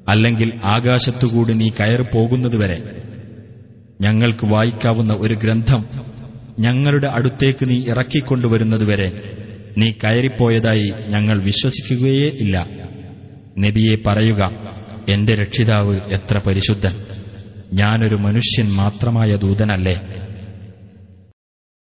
അല്ലെങ്കിൽ 0.10 0.50
ആകാശത്തുകൂടി 0.66 1.54
നീ 1.54 1.68
കയറി 1.70 2.06
പോകുന്നതുവരെ 2.14 2.78
ഞങ്ങൾക്ക് 4.02 4.46
വായിക്കാവുന്ന 4.46 5.14
ഒരു 5.14 5.34
ഗ്രന്ഥം 5.34 5.82
ഞങ്ങളുടെ 6.60 7.10
അടുത്തേക്ക് 7.18 7.64
നീ 7.70 7.78
ഇറക്കിക്കൊണ്ടുവരുന്നതുവരെ 7.92 9.10
നീ 9.78 9.88
കയറിപ്പോയതായി 10.02 10.90
ഞങ്ങൾ 11.14 11.38
വിശ്വസിക്കുകയേ 11.48 12.30
ഇല്ല 12.44 12.56
നബിയെ 13.64 13.96
പറയുക 14.06 14.42
എന്റെ 15.14 15.34
രക്ഷിതാവ് 15.36 15.96
എത്ര 16.18 16.38
പരിശുദ്ധൻ 16.48 16.96
ഞാനൊരു 17.80 18.20
മനുഷ്യൻ 18.26 18.70
മാത്രമായ 18.82 19.32
ദൂതനല്ലേ 19.44 19.98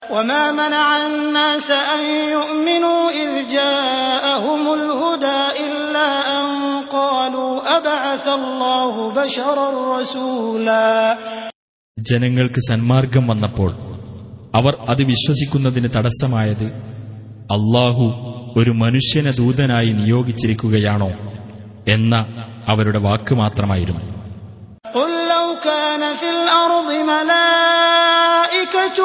وما 0.03 0.45
منع 0.53 0.87
الناس 1.07 1.69
أن 1.95 2.03
يؤمنوا 2.31 3.01
إذ 3.13 3.31
جاءهم 3.51 4.63
الهدى 4.75 5.41
إلا 5.67 6.09
أن 6.39 6.47
قالوا 6.89 7.53
أبعث 7.79 8.25
الله 8.31 8.95
بشرا 9.13 9.69
رسولا 9.95 10.87
ജനങ്ങൾക്ക് 11.97 12.61
സന്മാർഗം 12.63 13.25
വന്നപ്പോൾ 13.27 13.71
അവർ 14.59 14.75
അത് 14.89 15.03
വിശ്വസിക്കുന്നതിന് 15.13 15.89
തടസ്സമായത് 15.97 16.67
അള്ളാഹു 17.57 18.07
ഒരു 18.59 18.73
മനുഷ്യനെ 18.83 19.33
ദൂതനായി 19.41 19.93
നിയോഗിച്ചിരിക്കുകയാണോ 20.01 21.11
എന്ന 21.95 22.15
അവരുടെ 22.73 23.01
വാക്ക് 23.07 23.35
മാത്രമായിരുന്നു 23.43 24.03
قل 24.95 25.11
لو 25.35 25.47
كان 25.65 26.03
في 26.21 26.29
الأرض 26.31 26.89
ملائكة 27.13 28.99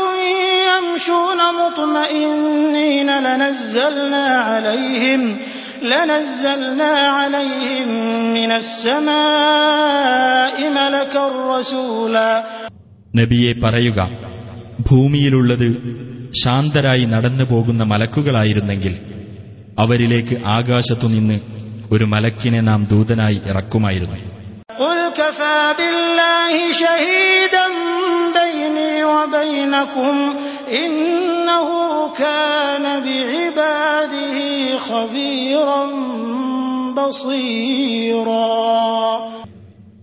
يمشون 0.70 1.40
مطمئنين 1.60 3.10
لنزلنا 3.20 4.26
عليهم 4.48 5.22
لنزلنا 5.84 6.92
عليهم 7.18 7.90
من 8.34 8.52
السماء 8.54 10.58
ملكا 10.72 11.24
رسولا 11.54 12.32
നബിയെ 13.14 13.54
പറയുക 13.64 14.00
ഭൂമിയിലുള്ളത് 14.91 15.68
ശാന്തരായി 16.45 17.05
നടന്നു 17.05 17.45
പോകുന്ന 17.45 17.82
മലക്കുകളായിരുന്നെങ്കിൽ 17.82 18.95
അവരിലേക്ക് 19.78 20.37
ആകാശത്തുനിന്ന് 20.47 21.41
ഒരു 21.93 22.05
മലക്കിനെ 22.05 22.61
നാം 22.61 22.82
ദൂതനായി 22.82 23.41
ഇറക്കുമായിരുന്നു. 23.47 24.18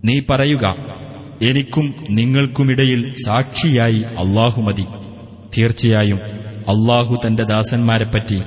നീ 0.04 0.20
പറയുക 0.30 0.64
എനിക്കും 1.42 1.94
നിങ്ങൾക്കുമിടയിൽ 2.10 3.14
സാക്ഷിയായി 3.26 4.02
അള്ളാഹു 4.02 4.62
മതി. 4.62 4.86
തീർച്ചയായും 5.58 6.20
അള്ളാഹു 6.68 7.18
തന്റെ 7.26 7.42
ദാസന്മാരെപ്പറ്റി 7.42 8.42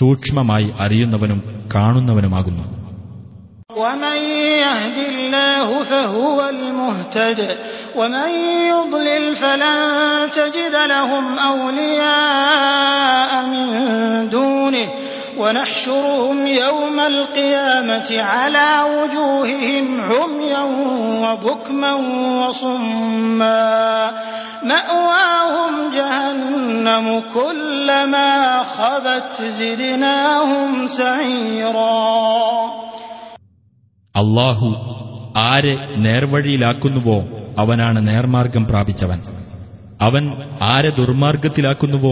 സൂക്ഷ്മമായി 0.00 0.72
അറിയുന്നവനും 0.80 1.68
കാണുന്നവനുമാകുന്നു. 1.74 2.78
ونحشرهم 15.37 16.47
يوم 16.47 16.97
القيامة 17.01 18.09
على 18.23 18.69
وجوههم 18.93 19.85
عميا 20.03 20.63
وبكما 21.23 21.93
وصما 22.39 23.71
مأواهم 24.63 25.73
جهنم 25.91 27.05
كلما 27.31 28.31
خبت 28.69 29.31
زدناهم 29.51 30.69
سعيرا 30.89 31.99
അള്ളാഹു 34.15 34.67
ആരെ 35.43 35.71
നേർവഴിയിലാക്കുന്നുവോ 35.97 37.15
അവനാണ് 37.61 37.99
നേർമാർഗം 38.07 38.63
പ്രാപിച്ചവൻ 38.71 39.19
അവൻ 40.01 40.23
ആരെ 40.65 40.91
ദുർമാർഗത്തിലാക്കുന്നുവോ 40.99 42.11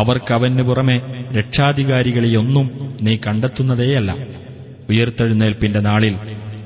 അവർക്കവന് 0.00 0.64
പുറമെ 0.64 0.96
രക്ഷാധികാരികളെയൊന്നും 1.38 2.66
നീ 3.00 3.14
കണ്ടെത്തുന്നതേയല്ല 3.26 4.10
ഉയർത്തെഴുന്നേൽപ്പിന്റെ 4.88 5.80
നാളിൽ 5.80 6.14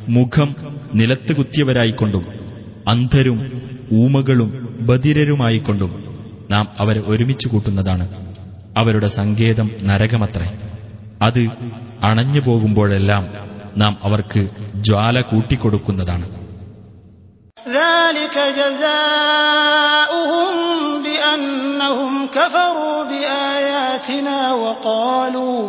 മുഖം 0.09 0.51
നിലത്ത് 0.95 1.32
കുത്തിയവരായിക്കൊണ്ടും 1.37 2.24
അന്ധരും 2.89 3.39
ഊമകളും 3.95 4.51
ബധിരരുമായിക്കൊണ്ടും 4.89 5.93
നാം 6.51 6.66
അവരെ 6.78 7.03
ഒരുമിച്ച് 7.07 7.49
കൂട്ടുന്നതാണ് 7.49 8.07
അവരുടെ 8.78 9.09
സങ്കേതം 9.18 9.68
നരകമത്രേ 9.82 10.49
അത് 11.22 11.43
അണഞ്ഞു 12.05 12.41
പോകുമ്പോഴെല്ലാം 12.41 13.24
നാം 13.76 13.95
അവർക്ക് 14.05 14.43
ജ്വാല 14.89 15.20
കൂട്ടിക്കൊടുക്കുന്നതാണ് 15.30 16.26
ذلك 17.76 18.37
جزاؤهم 18.59 20.49
بأنهم 21.89 22.26
كفروا 22.28 22.99
بآياتنا 23.05 24.39
وقالوا 24.55 25.61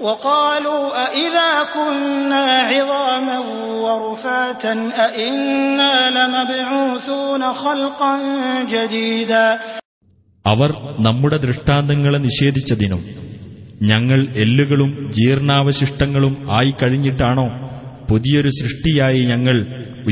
وقالوا 0.00 0.82
أإذا 1.06 1.50
كنا 1.74 2.44
عظاما 2.62 3.38
ورفاتا 3.84 4.74
أإنا 4.98 5.94
لمبعوثون 6.10 7.42
خلقا 7.54 8.12
جديدا 8.66 9.46
അവർ 10.44 10.70
നമ്മുടെ 11.06 11.36
ദൃഷ്ടാന്തങ്ങളെ 11.38 12.18
നിഷേധിച്ചതിനും 12.20 13.00
ഞങ്ങൾ 13.90 14.20
എല്ലുകളും 14.44 14.90
ജീർണാവശിഷ്ടങ്ങളും 15.16 16.34
ആയി 16.58 16.72
കഴിഞ്ഞിട്ടാണോ 16.80 17.44
പുതിയൊരു 18.08 18.50
സൃഷ്ടിയായി 18.58 19.20
ഞങ്ങൾ 19.32 19.56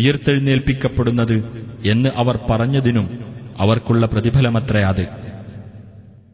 ഉയർത്തെഴുന്നേൽപ്പിക്കപ്പെടുന്നത് 0.00 1.36
എന്ന് 1.92 2.10
അവർ 2.22 2.36
പറഞ്ഞതിനും 2.50 3.06
അവർക്കുള്ള 3.62 4.04
പ്രതിഫലമത്രേ 4.12 4.82
അത് 4.90 5.02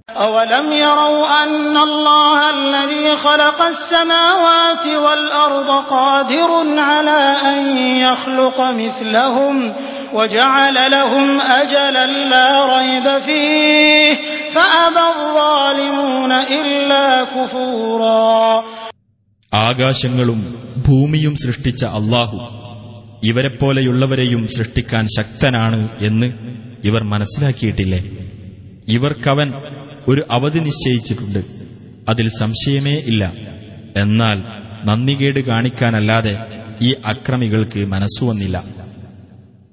أولم 0.09 0.73
يروا 0.75 1.45
أن 1.45 1.77
الله 1.79 2.39
الذي 2.51 3.17
خلق 3.19 3.63
السماوات 3.65 4.87
والأرض 4.97 5.71
قادر 5.87 6.51
على 6.81 7.21
أن 7.47 7.61
يخلق 8.01 8.61
مثلهم 8.73 9.75
وجعل 10.13 10.91
لهم 10.91 11.29
أجلا 11.41 12.07
لا 12.07 12.49
ريب 12.69 13.07
فيه 13.21 14.15
فأبى 14.51 15.05
الظالمون 15.11 16.33
إلا 16.53 17.05
كفورا 17.27 18.63
ആകാശങ്ങളും 19.53 20.39
ഭൂമിയും 20.87 21.35
സൃഷ്ടിച്ച 21.41 21.83
അള്ളാഹു 21.97 22.37
ഇവരെപ്പോലെയുള്ളവരെയും 23.23 24.43
സൃഷ്ടിക്കാൻ 24.49 25.05
ശക്തനാണ് 25.17 25.79
എന്ന് 26.01 26.29
ഇവർ 26.85 27.03
മനസ്സിലാക്കിയിട്ടില്ലേ 27.05 28.01
ഇവർക്കവൻ 28.89 29.49
ഒരു 30.09 30.23
അവധി 30.31 30.61
നിശ്ചയിച്ചിട്ടുണ്ട് 30.61 31.41
അതിൽ 32.09 32.27
സംശയമേ 32.41 32.97
ഇല്ല 33.11 33.23
എന്നാൽ 34.01 34.39
നന്ദികേട് 34.89 35.41
കാണിക്കാനല്ലാതെ 35.49 36.35
ഈ 36.81 36.91
അക്രമികൾക്ക് 37.13 37.81
മനസ്സുവന്നില്ല 37.95 38.57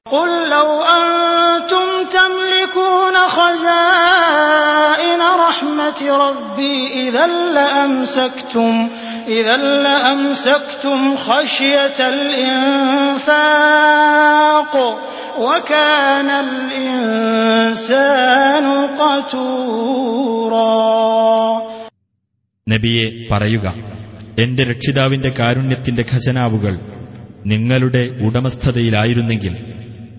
قل 0.07 0.29
لو 0.49 0.69
أنتم 0.95 1.87
تملكون 2.11 3.15
خزائن 3.29 5.21
رحمة 5.39 5.99
ربي 6.19 6.77
إذا 7.03 7.25
لأمسكتم 7.55 8.73
إذا 9.29 9.57
لأمسكتم 9.85 10.99
خشية 11.19 11.99
الإنفاق 13.39 14.73
وكان 15.39 16.29
الإنسان 17.59 18.65
قتورا 18.99 20.79
നബിയെ 22.67 23.05
പറയുക 23.31 23.65
എന്റെ 24.39 24.63
രക്ഷിതാവിന്റെ 24.63 25.29
കാരുണ്യത്തിന്റെ 25.39 26.03
ഖജനാവുകൾ 26.11 26.73
നിങ്ങളുടെ 27.45 28.03
ഉടമസ്ഥതയിലായിരുന്നെങ്കിൽ 28.27 29.53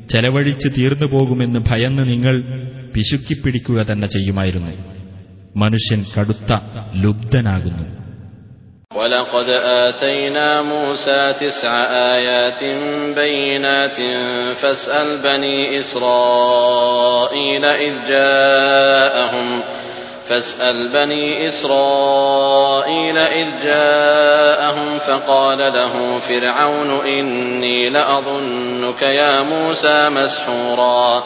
ചെലവഴിച്ച് 0.08 0.68
തീർന്നു 0.78 1.06
പോകുമെന്ന് 1.06 1.60
ഭയന്ന് 1.70 2.04
നിങ്ങൾ 2.08 2.34
പിശുക്കിപ്പിടിക്കുക 2.94 3.78
തന്നെ 3.90 4.06
ചെയ്യുമായിരുന്നു 4.06 4.72
മനുഷ്യൻ 5.56 6.00
കടുത്ത 6.14 6.50
ലുബ്ധനാകുന്നു 7.02 7.86
ولقد 8.96 9.48
آتينا 9.84 10.62
موسى 10.62 11.32
تسع 11.32 11.72
آيات 12.14 12.60
بينات 13.14 13.96
فاسأل 14.56 15.22
بني 15.22 15.76
إسرائيل 15.78 17.64
إذ 17.64 17.94
جاءهم 18.08 19.62
فاسأل 20.28 20.92
بني 20.92 21.48
إسرائيل 21.48 23.18
إذ 23.18 23.48
جاءهم 23.64 24.98
فقال 24.98 25.58
له 25.58 26.18
فرعون 26.18 26.90
إني 27.08 27.86
لأظنك 27.88 29.02
يا 29.02 29.42
موسى 29.42 30.08
مسحورا 30.08 31.22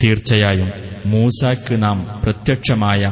തീർച്ചയായും 0.00 0.68
മൂസാക്ക് 1.06 1.74
നാം 1.82 1.98
പ്രത്യക്ഷമായ 2.24 3.02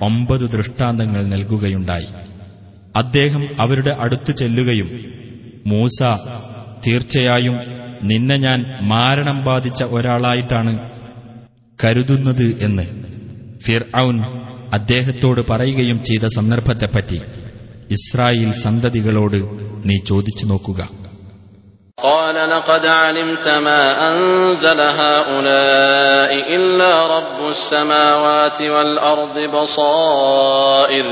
ഒമ്പത് 0.00 0.44
ദൃഷ്ടാന്തങ്ങൾ 0.50 1.22
നൽകുകയുണ്ടായി 1.24 2.08
അദ്ദേഹം 3.01 3.47
അവരുടെ 3.59 3.95
അടുത്ത് 3.99 4.31
ചെല്ലുകയും 4.31 4.89
മൂസ 5.65 5.99
തീർച്ചയായും 6.85 7.57
നിന്നെ 8.03 8.37
ഞാൻ 8.37 8.59
മാരണം 8.81 9.43
ബാധിച്ച 9.43 9.83
ഒരാളായിട്ടാണ് 9.83 10.73
കരുതുന്നത് 11.79 12.61
എന്ന് 12.61 12.85
ഫിർ 13.65 13.83
ഔൻ 13.97 14.17
അദ്ദേഹത്തോട് 14.73 15.41
പറയുകയും 15.49 16.03
ചെയ്ത 16.03 16.25
സന്ദർഭത്തെപ്പറ്റി 16.27 17.19
ഇസ്രായേൽ 17.89 18.51
സന്തതികളോട് 18.51 19.37
നീ 19.85 19.97
ചോദിച്ചു 20.05 20.45
നോക്കുക. 20.45 20.79
قال 21.98 22.34
لقد 22.50 22.86
علمت 22.86 23.48
ما 23.60 23.82
أنزل 24.08 24.80
هؤلاء 24.80 26.30
إلا 26.50 26.92
رب 27.08 27.38
السماوات 27.48 28.58
والأرض 28.64 29.36
بصائر 29.50 31.06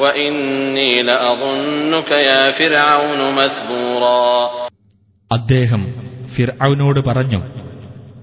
وإني 0.00 1.02
لأظنك 1.02 2.10
يا 2.22 2.42
فرعون 2.52 3.20
مثبورا 3.34 4.24
അദ്ദേഹം 5.30 5.82
ഫിർഔനോട് 6.34 7.00
പറഞ്ഞു 7.08 7.40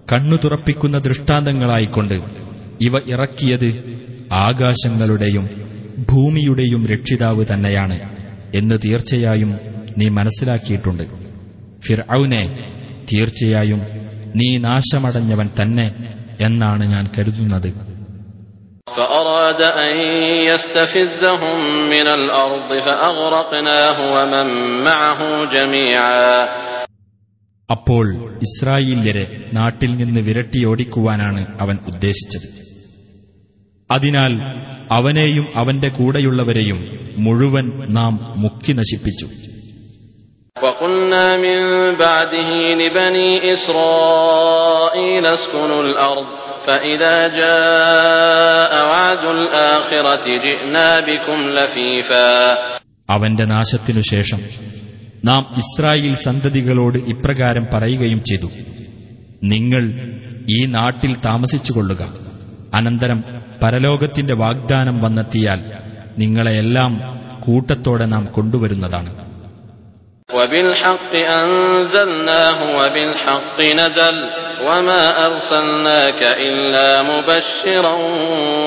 കണ്ണു 0.08 0.38
തുറപ്പിക്കുന്ന 0.44 0.98
ദൃഷ്ടാന്തങ്ങളായിക്കൊണ്ട് 1.00 2.16
ഇവ 2.88 2.94
ഇറക്കിയത് 3.08 3.70
ആകാശങ്ങളുടെയും 4.42 5.46
ഭൂമിയുടെയും 6.12 6.82
രക്ഷിതാവ് 6.94 7.44
തന്നെയാണ് 7.46 7.98
എന്ന് 8.60 8.78
തീർച്ചയായും 8.86 9.52
നീ 9.98 10.08
മനസ്സിലാക്കിയിട്ടുണ്ട് 10.10 11.04
ഫിർഔനെ 11.86 12.44
തീർച്ചയായും 13.12 13.82
നീ 14.36 14.50
നാശമടഞ്ഞവൻ 14.66 15.50
തന്നെ 15.60 15.88
എന്നാണ് 16.42 16.84
ഞാൻ 16.94 17.06
കരുതുന്നത് 17.16 17.72
فأراد 18.98 19.62
أن 19.80 19.94
يستفزهم 20.48 21.58
من 21.90 22.08
الأرض 22.10 22.70
فأغرقناه 22.82 23.98
ومن 24.16 24.48
معه 24.84 25.20
جميعا 25.48 26.28
അപ്പോൾ 27.70 28.06
ഇസ്രായേല്യരെ 28.46 29.26
നാട്ടിൽ 29.54 29.92
നിന്ന് 29.96 30.22
വിരട്ടിയോടിക്കുവാനാണ് 30.22 31.42
അവൻ 31.62 31.76
ഉദ്ദേശിച്ചത് 31.88 32.48
അതിനാൽ 33.90 34.34
അവനെയും 34.92 35.46
അവന്റെ 35.56 35.90
കൂടെയുള്ളവരെയും 35.90 36.80
മുഴുവൻ 37.18 37.66
നാം 37.98 38.14
മുക്കി 38.36 38.74
നശിപ്പിച്ചു 38.74 39.28
وقلنا 40.56 41.26
من 41.38 41.60
بعده 41.98 42.50
لبني 42.74 43.30
إسرائيل 43.54 45.26
اسكنوا 45.28 45.82
الأرض 45.84 46.28
فإذا 46.62 47.18
جاء 47.36 48.72
وعد 48.84 49.24
الآخرة 49.38 50.26
جئنا 50.40 50.90
بكم 51.02 51.40
لفيفا 51.50 52.32
അവന്റെ 53.10 53.46
നാശത്തിനു 53.48 54.02
ശേഷം 54.12 54.42
നാം 55.24 55.42
ഇസ്രായേൽ 55.62 56.14
സന്തതികളോട് 56.26 56.98
ഇപ്രകാരം 57.14 57.66
പറയുകയും 57.74 58.22
ചെയ്തു 58.30 58.50
നിങ്ങൾ 59.52 59.84
ഈ 60.50 60.60
നാട്ടിൽ 60.76 61.12
താമസിച്ചുകൊള്ളുക 61.28 62.02
അനന്തരം 62.74 63.20
പരലോകത്തിന്റെ 63.64 64.36
വാഗ്ദാനം 64.44 64.96
വന്നെത്തിയാൽ 65.04 65.60
നിങ്ങളെയെല്ലാം 66.22 66.94
കൂട്ടത്തോടെ 67.46 68.06
നാം 68.14 68.24
കൊണ്ടുവരുന്നതാണ് 68.36 69.12
وبالحق 70.30 71.14
أنزلناه 71.42 72.60
وبالحق 72.78 73.58
نزل 73.74 74.18
وما 74.62 75.04
أرسلناك 75.28 76.22
إلا 76.48 76.88
مبشرا 77.04 77.94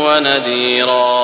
ونذيرا 0.06 1.14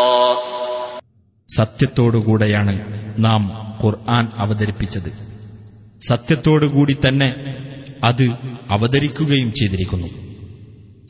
സത്യത്തോടുകൂടെയാണ് 1.49 2.75
നാം 3.19 3.43
ഖുർആൻ 3.83 4.25
അവതരിപ്പിച്ചത് 4.39 5.11
സത്യത്തോടുകൂടി 6.03 6.95
തന്നെ 6.99 7.29
അത് 8.05 8.27
അവതരിക്കുകയും 8.71 9.51
ചെയ്തിരിക്കുന്നു 9.53 10.09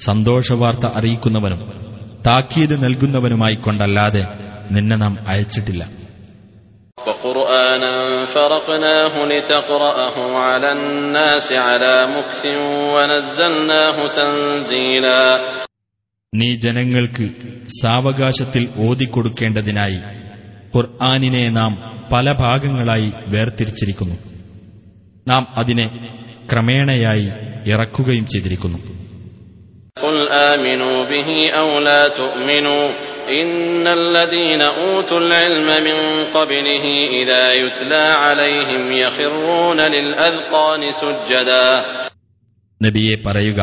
സന്തോഷവാർത്ത 0.06 0.86
അറിയിക്കുന്നവനും 0.98 1.60
താക്കീത് 2.26 2.74
നൽകുന്നവനുമായി 2.84 3.56
കൊണ്ടല്ലാതെ 3.56 4.22
നിന്നെ 4.70 4.96
നാം 4.96 5.14
അയച്ചിട്ടില്ല 5.26 5.82
وقرآنا 7.34 7.92
فرقناه 8.26 9.14
لتقرأه 9.26 10.16
على 10.38 10.72
الناس 10.72 11.52
على 11.52 11.94
مكث 12.08 12.42
ونزلناه 12.94 13.96
تنزيلا 14.10 15.24
നീ 16.32 16.48
ജനങ്ങൾക്ക് 16.64 17.24
സാവകാശത്തിൽ 17.80 18.64
ഓതിക്കൊടുക്കേണ്ടതിനായി 18.86 20.00
ഖുർആാനിനെ 20.74 21.44
നാം 21.50 21.72
പല 22.12 22.32
ഭാഗങ്ങളായി 22.42 23.08
വേർതിരിച്ചിരിക്കുന്നു 23.32 24.16
നാം 25.26 25.42
അതിനെ 25.56 25.86
ക്രമേണയായി 26.50 27.26
ഇറക്കുകയും 27.72 28.26
ചെയ്തിരിക്കുന്നു 28.26 28.78
قل 33.24 33.40
آمنوا 33.40 33.40
به 33.40 33.40
أو 33.40 33.40
لا 33.40 33.40
تؤمنوا 33.40 33.40
إن 33.42 33.86
الذين 33.88 34.62
أوتوا 34.62 35.18
العلم 35.18 35.68
من 35.84 35.98
قبله 36.34 36.84
إذا 37.22 37.44
يتلى 37.54 38.04
عليهم 38.16 38.92
يخرون 38.92 39.80
للأذقان 39.80 40.82
سجدا 40.92 41.68
നബിയെ 42.80 43.16
പറയുക 43.24 43.60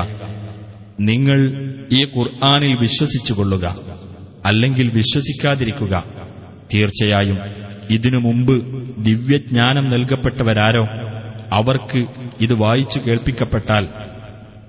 നിങ്ങൾ 0.99 1.39
ഈ 1.91 2.01
ഖുർആാനിൽ 2.15 2.73
വിശ്വസിച്ചുകൊള്ളുക 2.79 3.65
അല്ലെങ്കിൽ 4.45 4.87
വിശ്വസിക്കാതിരിക്കുക 4.93 5.93
തീർച്ചയായും 6.73 7.39
ഇതിനു 7.89 8.19
മുമ്പ് 8.19 8.55
ദിവ്യജ്ഞാനം 8.99 9.85
നൽകപ്പെട്ടവരാരോ 9.89 10.83
അവർക്ക് 11.51 11.99
ഇത് 12.41 12.53
വായിച്ചു 12.63 12.99
കേൾപ്പിക്കപ്പെട്ടാൽ 12.99 13.85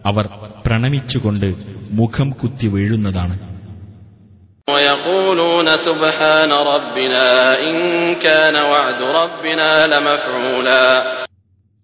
അവർ 0.07 0.25
പ്രണമിച്ചുകൊണ്ട് 0.67 1.49
മുഖം 1.91 2.31
കുത്തി 2.41 2.67
വീഴുന്നതാണ് 2.75 3.37
ويقولون 4.69 5.69
سبحان 5.79 6.51
ربنا 6.67 7.27
إن 7.61 7.77
كان 8.17 8.57
وعد 8.65 9.01
ربنا 9.17 9.71
لمفعولا 9.87 10.85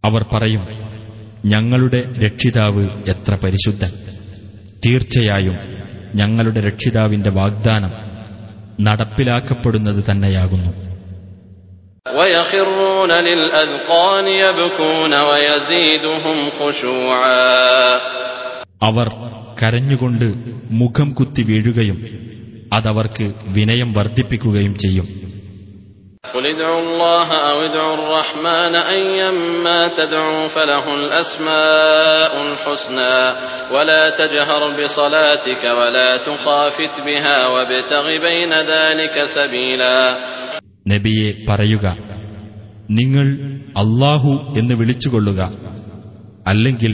അവർ 0.04 0.22
പറയും 0.32 0.62
ഞങ്ങളുടെ 1.44 2.00
രക്ഷിതാവ് 2.24 2.82
എത്ര 3.12 3.32
പരിശുദ്ധൻ 3.44 3.92
തീർച്ചയായും 4.82 5.56
ഞങ്ങളുടെ 6.14 6.60
രക്ഷിതാവിന്റെ 6.60 7.30
വാഗ്ദാനം 7.38 7.92
നടപ്പിലാക്കപ്പെടുന്നത് 8.78 10.02
തന്നെയാകുന്നു 10.10 10.72
ويخرون 12.18 13.12
للأذقان 13.20 14.26
يبكون 14.40 15.12
ويزيدهم 15.28 16.38
خشوعا 16.50 17.50
അവർ 18.82 19.08
കരഞ്ഞുകൊണ്ട് 19.60 20.26
മുഖം 20.80 21.08
കുത്തി 21.18 21.42
വീഴുകയും 21.48 21.98
അതവർക്ക് 22.72 23.26
വിനയം 23.54 23.90
വർദ്ധിപ്പിക്കുകയും 23.98 24.74
ചെയ്യും 24.84 25.08
قل 26.34 26.46
ادعوا 26.48 26.80
الله 26.80 27.28
أو 27.50 27.58
ادعوا 27.62 27.94
الرحمن 28.00 28.74
أيما 28.94 29.78
تدعوا 29.90 30.48
فله 30.48 30.86
الأسماء 30.94 32.32
الحسنى 32.42 33.16
ولا 33.74 34.02
تجهر 34.12 34.62
بصلاتك 34.78 35.62
ولا 35.78 36.10
تخافت 36.18 36.94
بها 37.00 37.38
وابتغ 37.46 38.04
بين 38.22 38.52
ذلك 38.66 39.14
سبيلا 39.28 39.98
നബിയെ 40.86 41.28
പറയുക 41.48 41.86
നിങ്ങൾ 42.90 43.26
അള്ളാഹു 43.82 44.30
എന്ന് 44.56 44.74
വിളിച്ചുകൊള്ളുക 44.74 45.40
അല്ലെങ്കിൽ 46.50 46.92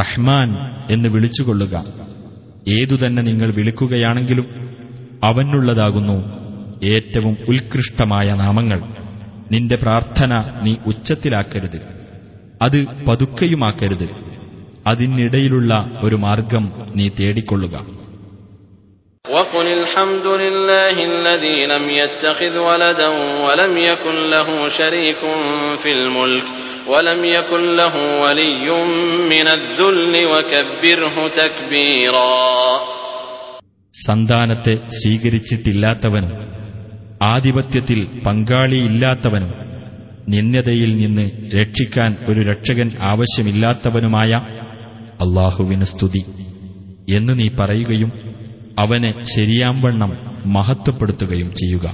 റഹ്മാൻ 0.00 0.48
എന്ന് 0.90 1.08
വിളിച്ചുകൊള്ളുക 1.08 1.74
ഏതുതന്നെ 2.78 3.22
നിങ്ങൾ 3.22 3.48
വിളിക്കുകയാണെങ്കിലും 3.52 4.46
അവനുള്ളതാകുന്നു 5.28 6.16
ഏറ്റവും 6.92 7.34
ഉത്കൃഷ്ടമായ 7.52 8.28
നാമങ്ങൾ 8.42 8.80
നിന്റെ 9.52 9.76
പ്രാർത്ഥന 9.76 10.32
നീ 10.64 10.72
ഉച്ചത്തിലാക്കരുത് 10.86 11.80
അത് 12.60 12.78
പതുക്കയുമാക്കരുത് 13.06 14.06
അതിനിടയിലുള്ള 14.86 15.72
ഒരു 16.02 16.18
മാർഗം 16.18 16.64
നീ 16.96 17.08
തേടിക്കൊള്ളുക 17.18 17.76
وقل 19.24 19.66
الحمد 19.74 20.26
لله 20.42 20.96
الذي 21.04 21.58
لم 21.66 21.84
يتخذ 21.92 22.54
ولدا 22.60 23.08
ولم 23.46 23.78
يكن 23.80 24.16
له 24.30 24.48
شريك 24.70 25.20
في 25.78 25.92
الملك 25.92 26.44
ولم 26.86 27.24
يكن 27.26 27.76
له 27.76 27.94
ولي 28.22 28.68
من 29.28 29.46
الذل 29.48 30.14
وكبره 30.26 31.16
تكبيرا 31.30 32.34
സന്താനത്തെ 33.93 34.89
സ്വീകരിച്ചിട്ടില്ലാത്തവനും 34.89 36.33
ആധിപത്യത്തിൽ 37.21 38.07
പങ്കാളിയില്ലാത്തവനും 38.27 39.51
നിന്യതയിൽ 40.27 40.97
നിന്ന് 40.97 41.25
രക്ഷിക്കാൻ 41.55 42.17
ഒരു 42.29 42.41
രക്ഷകൻ 42.41 42.89
ആവശ്യമില്ലാത്തവനുമായ 43.01 44.31
അള്ളാഹുവിന് 45.19 45.83
സ്തുതി 45.83 46.21
എന്ന് 47.09 47.39
നീ 47.39 47.47
പറയുകയും 47.59 48.11
അവനെ 48.79 49.23
ശരിയാംവണ്ണം 49.35 50.11
മഹത്വപ്പെടുത്തുകയും 50.45 51.53
ചെയ്യുക. 51.53 51.85